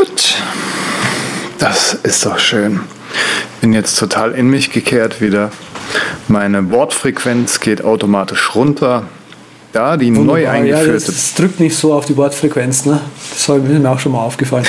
Tut. 0.00 0.36
Das 1.58 1.92
ist 1.92 2.24
doch 2.24 2.38
schön. 2.38 2.80
Bin 3.60 3.74
jetzt 3.74 3.98
total 3.98 4.32
in 4.32 4.48
mich 4.48 4.72
gekehrt 4.72 5.20
wieder. 5.20 5.50
Meine 6.26 6.62
Bordfrequenz 6.62 7.60
geht 7.60 7.84
automatisch 7.84 8.54
runter. 8.54 9.04
Da 9.72 9.98
die 9.98 10.16
Wunderbar. 10.16 10.40
neu 10.40 10.48
eingeführte. 10.48 10.86
Ja, 10.86 10.92
das, 10.94 11.04
das 11.04 11.34
drückt 11.34 11.60
nicht 11.60 11.76
so 11.76 11.92
auf 11.92 12.06
die 12.06 12.14
Bordfrequenz, 12.14 12.86
ne? 12.86 13.02
Das 13.28 13.40
ist 13.40 13.48
mir 13.48 13.90
auch 13.90 13.98
schon 13.98 14.12
mal 14.12 14.24
aufgefallen. 14.24 14.66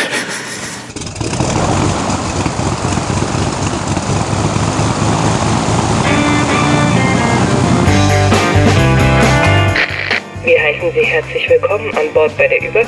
Wir 10.43 10.61
heißen 10.61 10.91
Sie 10.93 11.05
herzlich 11.05 11.50
willkommen 11.50 11.89
an 11.95 12.13
Bord 12.13 12.36
bei 12.38 12.50
der 12.50 12.61
Überkraft. 12.61 12.80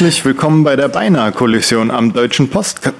Herzlich 0.00 0.24
willkommen 0.24 0.64
bei 0.64 0.76
der 0.76 0.88
Beinahe-Kollision 0.88 1.90
am 1.90 2.14
Deutschen 2.14 2.48
Post. 2.48 2.80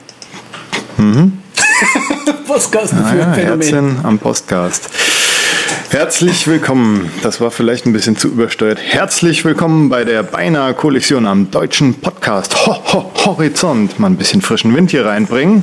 Podcast 2.47 2.93
Ah 2.93 3.05
für 3.05 3.19
ja, 3.19 3.27
ein 3.29 3.63
Phänomen. 3.63 4.01
Am 4.03 4.19
Postcast. 4.19 4.91
Herzlich 5.89 6.47
willkommen, 6.47 7.11
das 7.23 7.41
war 7.41 7.51
vielleicht 7.51 7.87
ein 7.87 7.95
bisschen 7.95 8.19
zu 8.19 8.29
übersteuert. 8.29 8.79
Herzlich 8.79 9.47
willkommen 9.47 9.89
bei 9.89 10.05
der 10.05 10.23
beinahe 10.23 10.75
Kollision 10.75 11.27
am 11.27 11.51
deutschen 11.51 11.95
Podcast 11.95 12.67
ho, 12.67 12.77
ho, 12.93 13.11
Horizont. 13.25 13.99
Mal 13.99 14.09
ein 14.09 14.17
bisschen 14.17 14.43
frischen 14.43 14.77
Wind 14.77 14.91
hier 14.91 15.07
reinbringen. 15.07 15.63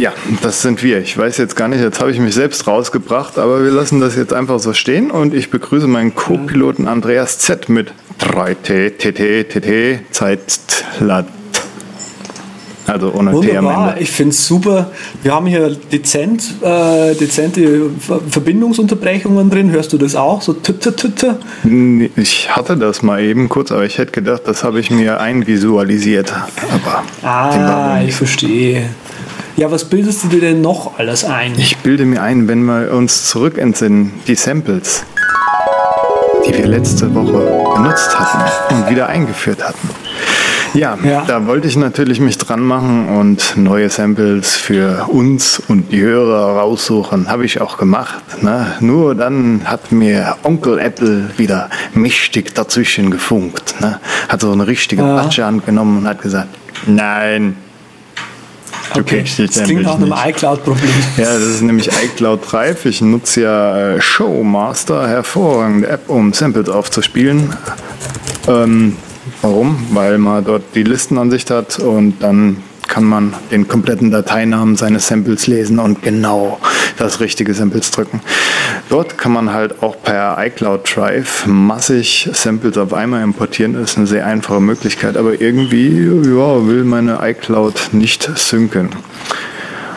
Ja, 0.00 0.14
das 0.40 0.62
sind 0.62 0.82
wir. 0.82 0.98
Ich 1.00 1.18
weiß 1.18 1.36
jetzt 1.36 1.56
gar 1.56 1.68
nicht, 1.68 1.82
jetzt 1.82 2.00
habe 2.00 2.10
ich 2.10 2.18
mich 2.18 2.34
selbst 2.34 2.66
rausgebracht, 2.66 3.36
aber 3.38 3.62
wir 3.62 3.70
lassen 3.70 4.00
das 4.00 4.16
jetzt 4.16 4.32
einfach 4.32 4.58
so 4.58 4.72
stehen 4.72 5.10
und 5.10 5.34
ich 5.34 5.50
begrüße 5.50 5.86
meinen 5.86 6.14
Co-Piloten 6.14 6.88
Andreas 6.88 7.38
Z 7.38 7.68
mit 7.68 7.92
3T, 8.18 8.92
TT, 8.96 9.50
TT, 9.50 10.10
Zeitlat. 10.10 11.26
Also 12.86 13.12
ohne 13.12 13.32
T 13.32 13.36
Wunderbar, 13.36 14.00
ich 14.00 14.10
finde 14.10 14.30
es 14.30 14.46
super. 14.46 14.90
Wir 15.22 15.34
haben 15.34 15.44
hier 15.44 15.76
dezent, 15.92 16.44
äh, 16.62 17.14
dezente 17.14 17.90
Ver 18.00 18.20
Verbindungsunterbrechungen 18.26 19.50
drin. 19.50 19.70
Hörst 19.70 19.92
du 19.92 19.98
das 19.98 20.16
auch? 20.16 20.40
So 20.40 20.54
tü. 20.54 20.72
Nee, 21.64 22.10
Ich 22.16 22.56
hatte 22.56 22.78
das 22.78 23.02
mal 23.02 23.22
eben 23.22 23.50
kurz, 23.50 23.70
aber 23.70 23.84
ich 23.84 23.98
hätte 23.98 24.12
gedacht, 24.12 24.42
das 24.46 24.64
habe 24.64 24.80
ich 24.80 24.90
mir 24.90 25.20
einvisualisiert. 25.20 26.32
Aber 26.72 27.04
Ah, 27.22 28.00
ich 28.02 28.14
verstehe. 28.14 28.88
Ja, 29.60 29.70
was 29.70 29.84
bildest 29.84 30.24
du 30.24 30.28
dir 30.28 30.40
denn 30.40 30.62
noch 30.62 30.98
alles 30.98 31.22
ein? 31.22 31.52
ich 31.58 31.76
bilde 31.76 32.06
mir 32.06 32.22
ein, 32.22 32.48
wenn 32.48 32.62
wir 32.64 32.94
uns 32.94 33.26
zurück 33.26 33.58
entsinnen, 33.58 34.10
die 34.26 34.34
Samples, 34.34 35.04
die 36.46 36.54
wir 36.56 36.66
letzte 36.66 37.14
Woche 37.14 37.74
benutzt 37.76 38.18
hatten 38.18 38.74
und 38.74 38.88
wieder 38.88 39.08
eingeführt 39.10 39.62
hatten. 39.62 39.90
Ja, 40.72 40.96
Ja. 41.02 41.24
da 41.26 41.46
wollte 41.46 41.68
ich 41.68 41.76
natürlich 41.76 42.20
mich 42.20 42.38
dran 42.38 42.60
machen 42.60 43.08
und 43.18 43.54
neue 43.58 43.90
Samples 43.90 44.56
für 44.56 45.08
uns 45.08 45.60
und 45.68 45.92
die 45.92 46.00
Hörer 46.00 46.56
raussuchen. 46.60 47.28
Habe 47.28 47.44
ich 47.44 47.60
auch 47.60 47.76
gemacht. 47.76 48.22
Ne? 48.42 48.66
Nur 48.80 49.14
dann 49.14 49.60
hat 49.66 49.92
mir 49.92 50.36
Onkel 50.42 50.78
Apple 50.78 51.28
wieder 51.36 51.68
mächtig 51.92 52.54
dazwischen 52.54 53.10
gefunkt. 53.10 53.74
Ne? 53.80 54.00
Hat 54.30 54.40
so 54.40 54.52
eine 54.52 54.66
richtige 54.66 55.02
Ah. 55.04 55.20
Patsche 55.20 55.44
angenommen 55.44 55.98
und 55.98 56.08
hat 56.08 56.22
gesagt, 56.22 56.48
nein, 56.86 57.56
du 58.94 59.00
Okay, 59.00 59.18
kriegst 59.18 59.38
die 59.38 59.46
das 59.46 59.62
klingt 59.62 59.82
nach 59.82 59.96
einem 59.96 60.12
iCloud-Problem. 60.12 60.90
Ja, 61.16 61.34
das 61.34 61.42
ist 61.42 61.62
nämlich 61.62 61.88
iCloud 61.88 62.40
Drive. 62.50 62.84
Ich 62.86 63.00
nutze 63.00 63.42
ja 63.42 63.94
äh, 63.94 64.00
Showmaster, 64.00 65.08
hervorragende 65.08 65.88
App, 65.88 66.08
um 66.08 66.32
Samples 66.32 66.68
aufzuspielen. 66.68 67.54
Ähm, 68.48 68.96
warum? 69.42 69.86
Weil 69.92 70.18
man 70.18 70.44
dort 70.44 70.62
die 70.74 70.82
Listenansicht 70.82 71.50
hat 71.50 71.78
und 71.78 72.20
dann 72.20 72.58
kann 72.90 73.04
man 73.04 73.32
den 73.50 73.68
kompletten 73.68 74.10
Dateinamen 74.10 74.76
seines 74.76 75.06
Samples 75.06 75.46
lesen 75.46 75.78
und 75.78 76.02
genau 76.02 76.58
das 76.98 77.20
richtige 77.20 77.54
Samples 77.54 77.90
drücken. 77.92 78.20
Dort 78.90 79.16
kann 79.16 79.32
man 79.32 79.52
halt 79.52 79.82
auch 79.82 79.96
per 80.02 80.36
iCloud 80.44 80.94
Drive 80.94 81.46
massig 81.46 82.28
Samples 82.32 82.76
auf 82.76 82.92
einmal 82.92 83.22
importieren. 83.22 83.74
Das 83.74 83.92
ist 83.92 83.96
eine 83.96 84.06
sehr 84.08 84.26
einfache 84.26 84.60
Möglichkeit, 84.60 85.16
aber 85.16 85.40
irgendwie 85.40 86.04
ja, 86.04 86.66
will 86.66 86.84
meine 86.84 87.20
iCloud 87.22 87.90
nicht 87.92 88.28
synken. 88.36 88.90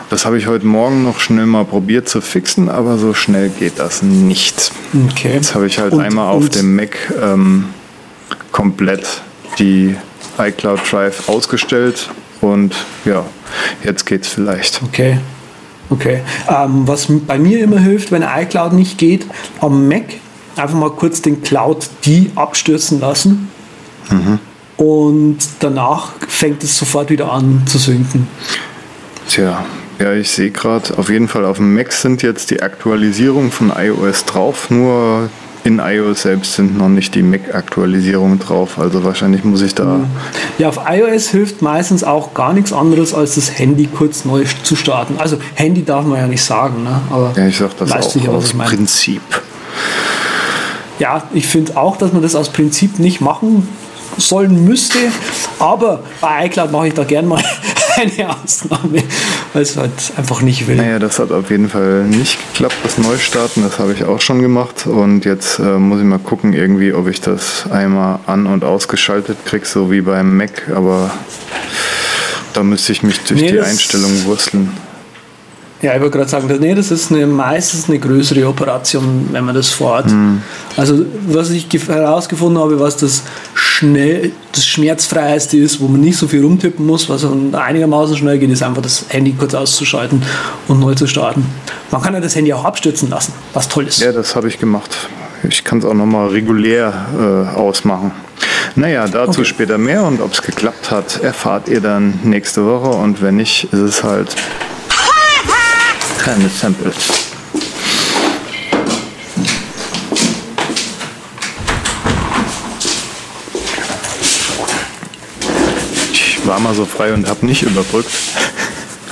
Das 0.08 0.24
habe 0.24 0.38
ich 0.38 0.46
heute 0.46 0.66
Morgen 0.66 1.02
noch 1.02 1.18
schnell 1.18 1.46
mal 1.46 1.64
probiert 1.64 2.08
zu 2.08 2.20
fixen, 2.20 2.68
aber 2.68 2.98
so 2.98 3.12
schnell 3.12 3.48
geht 3.48 3.80
das 3.80 4.02
nicht. 4.02 4.70
Okay. 5.10 5.32
Jetzt 5.34 5.56
habe 5.56 5.66
ich 5.66 5.80
halt 5.80 5.92
Und- 5.92 6.00
einmal 6.00 6.32
auf 6.32 6.48
dem 6.48 6.76
Mac 6.76 6.96
ähm, 7.20 7.66
komplett 8.52 9.04
die 9.58 9.96
iCloud 10.38 10.80
Drive 10.90 11.28
ausgestellt 11.28 12.08
und 12.44 12.74
ja, 13.04 13.24
jetzt 13.82 14.04
geht's 14.04 14.28
vielleicht. 14.28 14.82
Okay. 14.82 15.18
Okay. 15.90 16.20
Ähm, 16.48 16.86
was 16.86 17.06
bei 17.08 17.38
mir 17.38 17.62
immer 17.62 17.78
hilft, 17.78 18.12
wenn 18.12 18.22
iCloud 18.22 18.72
nicht 18.72 18.98
geht, 18.98 19.26
am 19.60 19.88
Mac 19.88 20.04
einfach 20.56 20.76
mal 20.76 20.90
kurz 20.90 21.22
den 21.22 21.42
Cloud 21.42 21.88
die 22.04 22.30
abstürzen 22.34 23.00
lassen. 23.00 23.50
Und 24.76 25.38
danach 25.60 26.12
fängt 26.28 26.62
es 26.64 26.78
sofort 26.78 27.10
wieder 27.10 27.32
an 27.32 27.62
zu 27.66 27.78
sinken. 27.78 28.28
Tja, 29.28 29.64
ja, 29.98 30.12
ich 30.12 30.30
sehe 30.30 30.50
gerade, 30.50 30.98
auf 30.98 31.08
jeden 31.08 31.28
Fall 31.28 31.44
auf 31.44 31.56
dem 31.56 31.74
Mac 31.74 31.92
sind 31.92 32.22
jetzt 32.22 32.50
die 32.50 32.62
Aktualisierungen 32.62 33.50
von 33.50 33.72
iOS 33.76 34.24
drauf, 34.24 34.70
nur 34.70 35.30
in 35.64 35.78
iOS 35.78 36.22
selbst 36.22 36.52
sind 36.54 36.76
noch 36.76 36.90
nicht 36.90 37.14
die 37.14 37.22
Mac-Aktualisierungen 37.22 38.38
drauf. 38.38 38.78
Also 38.78 39.02
wahrscheinlich 39.02 39.44
muss 39.44 39.62
ich 39.62 39.74
da. 39.74 40.00
Ja, 40.58 40.68
auf 40.68 40.80
iOS 40.86 41.28
hilft 41.28 41.62
meistens 41.62 42.04
auch 42.04 42.34
gar 42.34 42.52
nichts 42.52 42.72
anderes, 42.72 43.14
als 43.14 43.36
das 43.36 43.58
Handy 43.58 43.86
kurz 43.86 44.26
neu 44.26 44.44
zu 44.62 44.76
starten. 44.76 45.14
Also 45.18 45.38
Handy 45.54 45.82
darf 45.82 46.04
man 46.04 46.20
ja 46.20 46.26
nicht 46.26 46.42
sagen, 46.42 46.84
ne? 46.84 47.00
aber 47.10 47.32
Ja, 47.36 47.46
ich 47.46 47.56
sag 47.56 47.76
das 47.78 47.90
weißt 47.90 48.16
auch 48.18 48.26
was 48.26 48.34
aus 48.34 48.44
ich 48.48 48.54
meine. 48.54 48.70
Prinzip. 48.70 49.22
Ja, 50.98 51.24
ich 51.32 51.46
finde 51.46 51.76
auch, 51.78 51.96
dass 51.96 52.12
man 52.12 52.22
das 52.22 52.34
aus 52.34 52.50
Prinzip 52.50 52.98
nicht 52.98 53.22
machen 53.22 53.66
sollen 54.18 54.64
müsste, 54.64 54.98
aber 55.58 56.04
bei 56.20 56.46
iCloud 56.46 56.70
mache 56.70 56.88
ich 56.88 56.94
da 56.94 57.04
gern 57.04 57.26
mal 57.26 57.42
eine 57.96 58.36
Ausnahme, 58.36 59.02
weil 59.52 59.62
es 59.62 59.76
halt 59.76 60.12
einfach 60.16 60.42
nicht 60.42 60.66
will. 60.66 60.76
Naja, 60.76 60.98
das 60.98 61.18
hat 61.18 61.30
auf 61.32 61.50
jeden 61.50 61.68
Fall 61.68 62.04
nicht 62.04 62.38
geklappt, 62.52 62.76
das 62.82 62.98
Neustarten. 62.98 63.62
Das 63.62 63.78
habe 63.78 63.92
ich 63.92 64.04
auch 64.04 64.20
schon 64.20 64.40
gemacht. 64.42 64.86
Und 64.86 65.24
jetzt 65.24 65.58
äh, 65.58 65.78
muss 65.78 66.00
ich 66.00 66.06
mal 66.06 66.18
gucken, 66.18 66.52
irgendwie, 66.52 66.92
ob 66.92 67.08
ich 67.08 67.20
das 67.20 67.70
einmal 67.70 68.20
an- 68.26 68.46
und 68.46 68.64
ausgeschaltet 68.64 69.38
kriege, 69.44 69.66
so 69.66 69.90
wie 69.90 70.00
beim 70.00 70.36
Mac. 70.36 70.70
Aber 70.74 71.10
da 72.52 72.62
müsste 72.62 72.92
ich 72.92 73.02
mich 73.02 73.20
durch 73.20 73.40
Nee, 73.40 73.52
die 73.52 73.60
Einstellungen 73.60 74.24
wursteln. 74.24 74.70
Ja, 75.84 75.94
ich 75.94 76.00
wollte 76.00 76.16
gerade 76.16 76.30
sagen, 76.30 76.48
das, 76.48 76.60
nee, 76.60 76.74
das 76.74 76.90
ist 76.90 77.12
eine, 77.12 77.26
meistens 77.26 77.90
eine 77.90 77.98
größere 77.98 78.48
Operation, 78.48 79.28
wenn 79.32 79.44
man 79.44 79.54
das 79.54 79.68
vorhat. 79.68 80.06
Hm. 80.10 80.40
Also, 80.78 81.04
was 81.28 81.50
ich 81.50 81.66
gef- 81.66 81.88
herausgefunden 81.92 82.58
habe, 82.58 82.80
was 82.80 82.96
das 82.96 83.22
schnell, 83.52 84.32
das 84.52 84.64
schmerzfreieste 84.64 85.58
ist, 85.58 85.80
wo 85.82 85.88
man 85.88 86.00
nicht 86.00 86.16
so 86.16 86.26
viel 86.26 86.42
rumtippen 86.42 86.86
muss, 86.86 87.10
was 87.10 87.26
einigermaßen 87.52 88.16
schnell 88.16 88.38
geht, 88.38 88.48
ist 88.50 88.62
einfach 88.62 88.80
das 88.80 89.04
Handy 89.10 89.34
kurz 89.38 89.52
auszuschalten 89.52 90.22
und 90.68 90.80
neu 90.80 90.94
zu 90.94 91.06
starten. 91.06 91.44
Man 91.90 92.00
kann 92.00 92.14
ja 92.14 92.20
das 92.20 92.34
Handy 92.34 92.54
auch 92.54 92.64
abstürzen 92.64 93.10
lassen, 93.10 93.34
was 93.52 93.68
toll 93.68 93.86
ist. 93.86 94.00
Ja, 94.00 94.10
das 94.12 94.34
habe 94.34 94.48
ich 94.48 94.58
gemacht. 94.58 94.90
Ich 95.46 95.64
kann 95.64 95.80
es 95.80 95.84
auch 95.84 95.92
nochmal 95.92 96.28
regulär 96.28 96.94
äh, 97.54 97.56
ausmachen. 97.58 98.12
Naja, 98.74 99.06
dazu 99.06 99.40
Okay. 99.40 99.44
später 99.44 99.76
mehr 99.76 100.02
und 100.04 100.22
ob 100.22 100.32
es 100.32 100.40
geklappt 100.40 100.90
hat, 100.90 101.22
erfahrt 101.22 101.68
ihr 101.68 101.82
dann 101.82 102.18
nächste 102.22 102.64
Woche 102.64 102.88
und 102.88 103.20
wenn 103.20 103.36
nicht, 103.36 103.64
ist 103.64 103.80
es 103.80 104.02
halt 104.02 104.34
keine 106.24 106.48
Samples. 106.48 106.94
Ich 116.12 116.46
war 116.46 116.60
mal 116.60 116.74
so 116.74 116.84
frei 116.84 117.12
und 117.12 117.28
habe 117.28 117.46
nicht 117.46 117.62
überbrückt. 117.62 118.10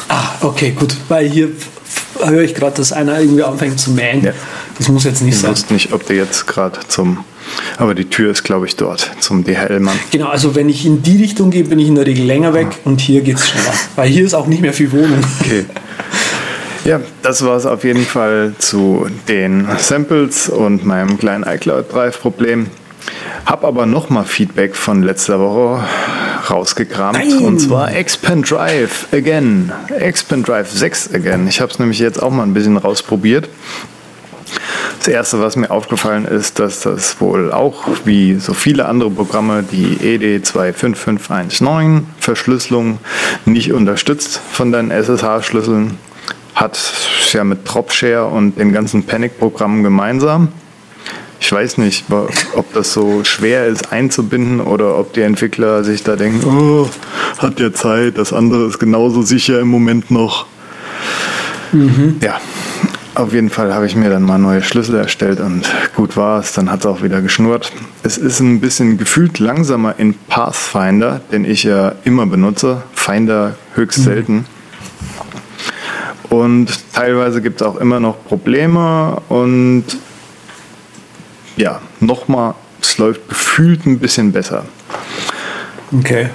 Ah, 0.08 0.32
okay, 0.40 0.70
gut. 0.78 0.94
Weil 1.08 1.28
hier 1.28 1.48
höre 2.22 2.42
ich 2.42 2.54
gerade, 2.54 2.76
dass 2.76 2.92
einer 2.92 3.20
irgendwie 3.20 3.42
anfängt 3.42 3.80
zu 3.80 3.90
mähen. 3.92 4.22
Ja. 4.24 4.32
Das 4.78 4.88
muss 4.88 5.04
jetzt 5.04 5.22
nicht 5.22 5.34
Ich 5.34 5.40
sein. 5.40 5.50
wusste 5.50 5.72
nicht, 5.74 5.92
ob 5.92 6.06
der 6.06 6.16
jetzt 6.16 6.46
gerade 6.46 6.80
zum. 6.88 7.24
Aber 7.76 7.94
die 7.94 8.04
Tür 8.06 8.30
ist, 8.30 8.44
glaube 8.44 8.66
ich, 8.66 8.76
dort, 8.76 9.10
zum 9.20 9.44
DHL-Mann. 9.44 9.98
Genau, 10.10 10.28
also 10.28 10.54
wenn 10.54 10.68
ich 10.68 10.86
in 10.86 11.02
die 11.02 11.16
Richtung 11.22 11.50
gehe, 11.50 11.64
bin 11.64 11.78
ich 11.78 11.88
in 11.88 11.94
der 11.96 12.06
Regel 12.06 12.24
länger 12.24 12.54
weg 12.54 12.68
und 12.84 13.00
hier 13.00 13.20
geht 13.20 13.36
es 13.36 13.48
schneller. 13.48 13.72
Weil 13.96 14.08
hier 14.08 14.24
ist 14.24 14.34
auch 14.34 14.46
nicht 14.46 14.62
mehr 14.62 14.72
viel 14.72 14.90
Wohnung. 14.92 15.18
Okay. 15.40 15.64
Ja, 16.84 17.00
das 17.22 17.44
war 17.44 17.56
es 17.56 17.64
auf 17.64 17.84
jeden 17.84 18.04
Fall 18.04 18.54
zu 18.58 19.06
den 19.28 19.68
Samples 19.78 20.48
und 20.48 20.84
meinem 20.84 21.16
kleinen 21.16 21.44
iCloud 21.44 21.92
Drive 21.92 22.20
Problem. 22.20 22.66
Hab 23.46 23.64
aber 23.64 23.86
nochmal 23.86 24.24
Feedback 24.24 24.74
von 24.74 25.04
letzter 25.04 25.38
Woche 25.38 25.84
rausgekramt. 26.50 27.18
Nein. 27.18 27.38
Und 27.38 27.60
zwar 27.60 27.94
Expand 27.94 28.50
Drive 28.50 29.06
Again. 29.12 29.70
Expand 29.96 30.48
Drive 30.48 30.72
6 30.72 31.14
Again. 31.14 31.46
Ich 31.46 31.60
habe 31.60 31.70
es 31.70 31.78
nämlich 31.78 32.00
jetzt 32.00 32.20
auch 32.20 32.30
mal 32.30 32.42
ein 32.42 32.54
bisschen 32.54 32.76
rausprobiert. 32.76 33.48
Das 34.98 35.06
erste, 35.06 35.40
was 35.40 35.54
mir 35.54 35.70
aufgefallen 35.70 36.24
ist, 36.24 36.58
dass 36.58 36.80
das 36.80 37.20
wohl 37.20 37.52
auch 37.52 37.84
wie 38.04 38.36
so 38.40 38.54
viele 38.54 38.86
andere 38.86 39.10
Programme 39.10 39.62
die 39.62 39.98
E 40.02 40.16
ED 40.16 40.46
25519 40.46 42.08
Verschlüsselung 42.18 42.98
nicht 43.44 43.72
unterstützt 43.72 44.40
von 44.50 44.72
deinen 44.72 44.90
SSH-Schlüsseln. 44.90 45.98
Hat 46.54 46.76
es 46.76 47.32
ja 47.32 47.44
mit 47.44 47.60
Dropshare 47.64 48.26
und 48.26 48.58
den 48.58 48.72
ganzen 48.72 49.04
Panic-Programmen 49.04 49.82
gemeinsam. 49.82 50.48
Ich 51.40 51.50
weiß 51.50 51.78
nicht, 51.78 52.04
ob 52.10 52.72
das 52.72 52.92
so 52.92 53.24
schwer 53.24 53.66
ist 53.66 53.90
einzubinden 53.90 54.60
oder 54.60 54.96
ob 54.96 55.12
die 55.12 55.22
Entwickler 55.22 55.82
sich 55.82 56.04
da 56.04 56.14
denken, 56.14 56.46
oh, 56.46 56.88
hat 57.38 57.58
ja 57.58 57.72
Zeit, 57.72 58.16
das 58.16 58.32
andere 58.32 58.66
ist 58.66 58.78
genauso 58.78 59.22
sicher 59.22 59.58
im 59.58 59.68
Moment 59.68 60.10
noch. 60.10 60.46
Ja, 62.20 62.40
auf 63.14 63.32
jeden 63.32 63.50
Fall 63.50 63.74
habe 63.74 63.86
ich 63.86 63.96
mir 63.96 64.08
dann 64.08 64.22
mal 64.22 64.38
neue 64.38 64.62
Schlüssel 64.62 64.94
erstellt 64.94 65.40
und 65.40 65.68
gut 65.96 66.16
war 66.16 66.40
es, 66.40 66.52
dann 66.52 66.70
hat 66.70 66.80
es 66.80 66.86
auch 66.86 67.02
wieder 67.02 67.20
geschnurrt. 67.20 67.72
Es 68.02 68.18
ist 68.18 68.40
ein 68.40 68.60
bisschen 68.60 68.96
gefühlt 68.96 69.38
langsamer 69.38 69.98
in 69.98 70.14
Pathfinder, 70.14 71.20
den 71.32 71.44
ich 71.44 71.64
ja 71.64 71.92
immer 72.04 72.26
benutze. 72.26 72.82
Finder 72.94 73.56
höchst 73.74 74.04
selten. 74.04 74.46
Und 76.32 76.68
teilweise 76.94 77.42
gibt 77.42 77.60
es 77.60 77.66
auch 77.66 77.76
immer 77.76 78.00
noch 78.00 78.24
Probleme 78.24 79.20
und 79.28 79.84
ja, 81.58 81.82
nochmal, 82.00 82.54
es 82.80 82.96
läuft 82.96 83.28
gefühlt 83.28 83.84
ein 83.84 83.98
bisschen 83.98 84.32
besser. 84.32 84.64
Okay. 85.92 86.30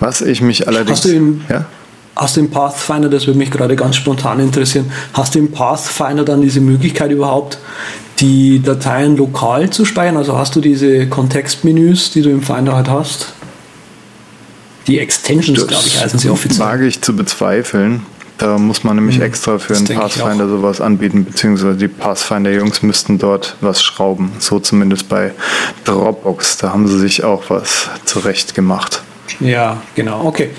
Was 0.00 0.20
ich 0.20 0.42
mich 0.42 0.68
allerdings. 0.68 0.90
Hast 0.98 1.04
du 1.06 1.08
im- 1.16 1.40
ja? 1.48 1.64
Hast 2.14 2.36
du 2.36 2.40
im 2.40 2.50
Pathfinder, 2.50 3.08
das 3.08 3.26
würde 3.26 3.38
mich 3.38 3.50
gerade 3.50 3.74
ganz 3.74 3.96
spontan 3.96 4.38
interessieren, 4.40 4.92
hast 5.14 5.34
du 5.34 5.38
im 5.38 5.50
Pathfinder 5.52 6.24
dann 6.24 6.42
diese 6.42 6.60
Möglichkeit 6.60 7.10
überhaupt, 7.12 7.58
die 8.18 8.60
Dateien 8.60 9.16
lokal 9.16 9.70
zu 9.70 9.84
speichern? 9.86 10.16
Also 10.18 10.36
hast 10.36 10.54
du 10.56 10.60
diese 10.60 11.06
Kontextmenüs, 11.08 12.10
die 12.10 12.20
du 12.20 12.28
im 12.30 12.42
Finder 12.42 12.74
halt 12.76 12.90
hast? 12.90 13.32
Die 14.88 14.98
Extensions, 14.98 15.66
glaube 15.68 15.84
ich, 15.86 15.98
heißen 15.98 16.18
sie 16.18 16.28
offiziell. 16.28 16.66
wage 16.66 16.86
ich 16.86 17.00
zu 17.00 17.14
bezweifeln. 17.16 18.02
Da 18.38 18.56
muss 18.56 18.84
man 18.84 18.96
nämlich 18.96 19.20
extra 19.20 19.58
für 19.58 19.72
das 19.72 19.82
ich 19.82 19.96
Pathfinder 19.96 20.48
sowas 20.48 20.80
anbieten, 20.80 21.24
beziehungsweise 21.24 21.76
die 21.76 21.88
Pathfinder-Jungs 21.88 22.82
müssten 22.82 23.18
dort 23.18 23.56
was 23.60 23.82
schrauben. 23.82 24.32
So 24.38 24.60
zumindest 24.60 25.08
bei 25.08 25.32
Dropbox. 25.84 26.58
Da 26.58 26.72
haben 26.72 26.86
sie 26.86 26.98
sich 26.98 27.24
auch 27.24 27.44
was 27.48 27.90
zurecht 28.04 28.54
gemacht. 28.54 29.02
Ja, 29.40 29.82
genau, 29.94 30.24
okay. 30.24 30.50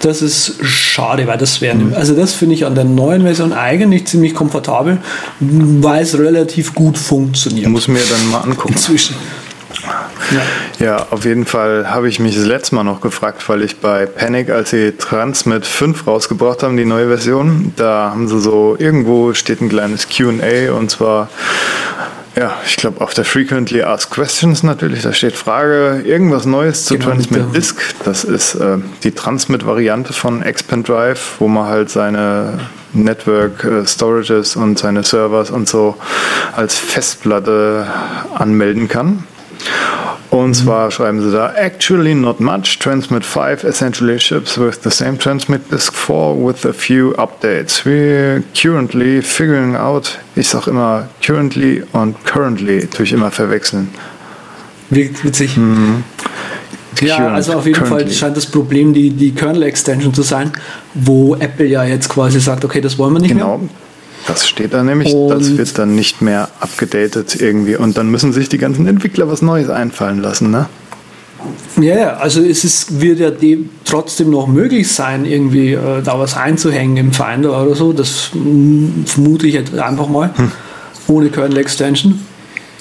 Das 0.00 0.22
ist 0.22 0.64
schade, 0.64 1.26
weil 1.26 1.38
das 1.38 1.60
wäre, 1.60 1.76
also 1.94 2.14
das 2.14 2.34
finde 2.34 2.54
ich 2.54 2.66
an 2.66 2.74
der 2.74 2.84
neuen 2.84 3.22
Version 3.22 3.52
eigentlich 3.52 4.06
ziemlich 4.06 4.34
komfortabel, 4.34 4.98
weil 5.40 6.02
es 6.02 6.16
relativ 6.18 6.74
gut 6.74 6.98
funktioniert. 6.98 7.68
Muss 7.68 7.88
mir 7.88 8.00
dann 8.08 8.30
mal 8.30 8.40
angucken. 8.40 8.74
Inzwischen. 8.74 9.16
Ja. 10.30 10.84
Ja, 10.84 11.06
auf 11.10 11.24
jeden 11.24 11.44
Fall 11.46 11.90
habe 11.90 12.08
ich 12.08 12.20
mich 12.20 12.36
das 12.36 12.44
letzte 12.44 12.74
Mal 12.74 12.84
noch 12.84 13.00
gefragt, 13.00 13.48
weil 13.48 13.62
ich 13.62 13.78
bei 13.78 14.06
Panic, 14.06 14.50
als 14.50 14.70
sie 14.70 14.92
Transmit 14.92 15.66
5 15.66 16.06
rausgebracht 16.06 16.62
haben, 16.62 16.76
die 16.76 16.84
neue 16.84 17.08
Version, 17.08 17.72
da 17.76 18.10
haben 18.10 18.28
sie 18.28 18.40
so, 18.40 18.76
irgendwo 18.78 19.34
steht 19.34 19.60
ein 19.60 19.68
kleines 19.68 20.08
QA 20.08 20.72
und 20.72 20.90
zwar, 20.90 21.28
ja, 22.36 22.52
ich 22.64 22.76
glaube 22.76 23.00
auf 23.00 23.14
der 23.14 23.24
Frequently 23.24 23.82
Asked 23.82 24.12
Questions 24.12 24.62
natürlich, 24.62 25.02
da 25.02 25.12
steht 25.12 25.34
Frage, 25.34 26.02
irgendwas 26.04 26.46
Neues 26.46 26.84
zu 26.84 26.96
Genau, 26.96 27.14
mit 27.14 27.28
Transmit 27.28 27.56
Disk. 27.56 27.82
Das 28.04 28.22
ist 28.22 28.54
äh, 28.54 28.78
die 29.02 29.12
Transmit-Variante 29.12 30.12
von 30.12 30.42
Expand 30.42 30.88
Drive, 30.88 31.36
wo 31.40 31.48
man 31.48 31.66
halt 31.66 31.90
seine 31.90 32.60
Network 32.92 33.64
äh, 33.64 33.84
Storages 33.86 34.54
und 34.54 34.78
seine 34.78 35.02
Servers 35.02 35.50
und 35.50 35.68
so 35.68 35.96
als 36.54 36.78
Festplatte 36.78 37.86
anmelden 38.34 38.86
kann. 38.88 39.24
Und 40.30 40.54
zwar 40.54 40.90
schreiben 40.90 41.22
sie 41.22 41.32
da, 41.32 41.52
actually 41.54 42.14
not 42.14 42.38
much. 42.38 42.78
Transmit 42.78 43.24
5 43.24 43.64
essentially 43.64 44.18
ships 44.20 44.58
with 44.58 44.80
the 44.84 44.90
same 44.90 45.18
Transmit 45.18 45.70
Disk 45.72 45.94
4 45.94 46.36
with 46.36 46.66
a 46.66 46.72
few 46.72 47.14
updates. 47.16 47.84
We're 47.84 48.42
currently 48.54 49.22
figuring 49.22 49.74
out, 49.74 50.18
ich 50.36 50.48
sag 50.48 50.66
immer 50.66 51.08
currently 51.24 51.82
und 51.92 52.14
currently, 52.24 52.86
tue 52.86 53.04
ich 53.04 53.12
immer 53.12 53.30
verwechseln. 53.30 53.88
Wirkt 54.90 55.24
witzig. 55.24 55.56
Hm. 55.56 56.04
Ja, 57.00 57.28
also 57.28 57.54
auf 57.54 57.64
jeden 57.66 57.76
Fall 57.78 57.88
currently. 57.88 58.14
scheint 58.14 58.36
das 58.36 58.46
Problem 58.46 58.92
die, 58.92 59.10
die 59.10 59.32
Kernel-Extension 59.32 60.12
zu 60.12 60.22
sein, 60.22 60.52
wo 60.94 61.36
Apple 61.36 61.66
ja 61.66 61.84
jetzt 61.84 62.08
quasi 62.08 62.40
sagt, 62.40 62.64
okay, 62.64 62.80
das 62.80 62.98
wollen 62.98 63.14
wir 63.14 63.20
nicht 63.20 63.32
Genau. 63.32 63.58
mehr. 63.58 63.68
Das 64.28 64.46
steht 64.46 64.74
da 64.74 64.84
nämlich, 64.84 65.08
das 65.08 65.48
Und- 65.48 65.58
wird 65.58 65.78
dann 65.78 65.94
nicht 65.94 66.22
mehr 66.22 66.48
abgedatet 66.60 67.40
irgendwie 67.40 67.76
und 67.76 67.96
dann 67.96 68.10
müssen 68.10 68.32
sich 68.32 68.48
die 68.48 68.58
ganzen 68.58 68.86
Entwickler 68.86 69.28
was 69.28 69.42
Neues 69.42 69.70
einfallen 69.70 70.20
lassen, 70.20 70.50
ne? 70.50 70.66
Ja, 71.80 71.96
ja, 71.96 72.16
also 72.16 72.42
es 72.42 72.64
ist, 72.64 73.00
wird 73.00 73.20
ja 73.20 73.30
dem 73.30 73.70
trotzdem 73.84 74.30
noch 74.30 74.48
möglich 74.48 74.90
sein, 74.92 75.24
irgendwie 75.24 75.72
äh, 75.74 76.02
da 76.02 76.18
was 76.18 76.36
einzuhängen 76.36 76.96
im 76.96 77.12
Finder 77.12 77.62
oder 77.62 77.74
so. 77.76 77.92
Das 77.92 78.30
mm, 78.34 79.04
vermute 79.06 79.46
ich 79.46 79.54
jetzt 79.54 79.72
einfach 79.78 80.08
mal. 80.08 80.30
Hm. 80.36 80.50
Ohne 81.06 81.30
Kernel-Extension. 81.30 82.20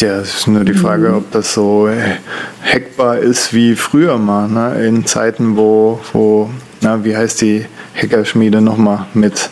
Ja, 0.02 0.20
es 0.20 0.36
ist 0.36 0.48
nur 0.48 0.64
die 0.64 0.74
Frage, 0.74 1.14
ob 1.16 1.32
das 1.32 1.54
so 1.54 1.88
äh, 1.88 2.18
hackbar 2.64 3.20
ist 3.20 3.54
wie 3.54 3.76
früher 3.76 4.18
mal, 4.18 4.48
ne? 4.48 4.86
in 4.86 5.06
Zeiten, 5.06 5.56
wo, 5.56 6.00
wo 6.14 6.50
na, 6.82 7.04
wie 7.04 7.16
heißt 7.16 7.42
die 7.42 7.66
Hackerschmiede 7.96 8.62
nochmal 8.62 9.06
mit? 9.14 9.50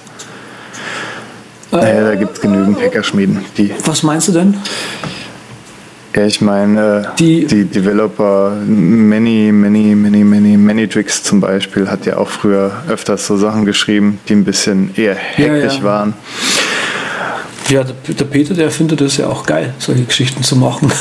Naja, 1.72 2.04
da 2.06 2.16
gibt 2.16 2.36
es 2.36 2.42
genügend 2.42 2.80
Hackerschmieden. 2.82 3.40
Die, 3.58 3.72
Was 3.86 4.04
meinst 4.04 4.28
du 4.30 4.32
denn? 4.34 4.56
ja, 6.16 6.26
ich 6.26 6.40
meine, 6.40 7.08
äh, 7.14 7.16
Die- 7.20 7.46
die, 7.46 7.66
Developer, 7.66 8.56
Many, 8.66 9.52
Many, 9.52 9.94
Many, 9.96 10.24
Many, 10.24 10.56
Manytrix 10.58 11.24
zum 11.24 11.42
Beispiel, 11.42 11.90
hat 11.90 12.06
ja 12.06 12.18
auch 12.18 12.30
früher 12.30 12.72
öfters 12.88 13.28
so 13.28 13.36
Sachen 13.36 13.66
geschrieben, 13.66 14.20
die 14.30 14.34
ein 14.34 14.46
bisschen 14.46 14.92
eher 14.96 15.18
Ja, 15.38 15.48
hackig 15.48 15.78
ja. 15.80 15.84
waren. 15.84 16.14
Ja, 17.68 17.84
der, 17.84 18.26
Peter, 18.26 18.54
der 18.54 18.70
findet 18.70 19.02
es 19.02 19.18
ja 19.18 19.26
auch 19.28 19.44
geil, 19.46 19.74
solche 19.80 20.04
Geschichten 20.04 20.44
zu 20.44 20.56
machen. 20.56 20.92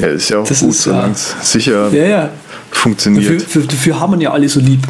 Ja, 0.00 0.06
ist 0.08 0.30
ja 0.30 0.38
auch 0.38 0.48
Das 0.48 0.60
gut, 0.60 0.74
solange 0.74 1.08
äh, 1.08 1.12
es 1.12 1.34
sicher 1.42 1.90
ja, 1.92 2.04
ja. 2.04 2.30
funktioniert. 2.70 3.26
Dafür, 3.26 3.40
für, 3.40 3.60
dafür 3.68 4.00
haben 4.00 4.14
wir 4.14 4.20
ja 4.22 4.32
alle 4.32 4.48
so 4.48 4.60
lieb. 4.60 4.80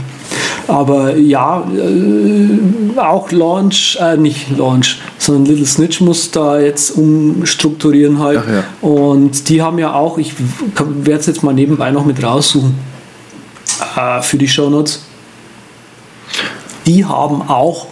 Aber 0.70 1.17
ja, 1.17 1.69
äh, 1.76 2.96
auch 2.96 3.32
Launch, 3.32 3.98
äh, 4.00 4.17
nicht 4.17 4.56
Launch, 4.56 5.00
sondern 5.19 5.46
Little 5.46 5.67
Snitch 5.67 6.00
muss 6.00 6.31
da 6.31 6.60
jetzt 6.60 6.93
umstrukturieren 6.93 8.20
halt. 8.20 8.41
Ja. 8.46 8.89
Und 8.89 9.48
die 9.48 9.62
haben 9.62 9.81
ja 9.81 9.94
auch, 9.94 10.17
ich 10.17 10.34
werde 10.77 11.19
es 11.19 11.27
jetzt 11.27 11.43
mal 11.43 11.55
nebenbei 11.55 11.91
noch 11.91 12.05
mit 12.05 12.22
raussuchen 12.22 12.77
äh, 13.96 14.22
für 14.22 14.39
die 14.39 14.46
Shownotes. 14.46 15.03
Die 16.86 17.05
haben 17.05 17.43
auch 17.43 17.89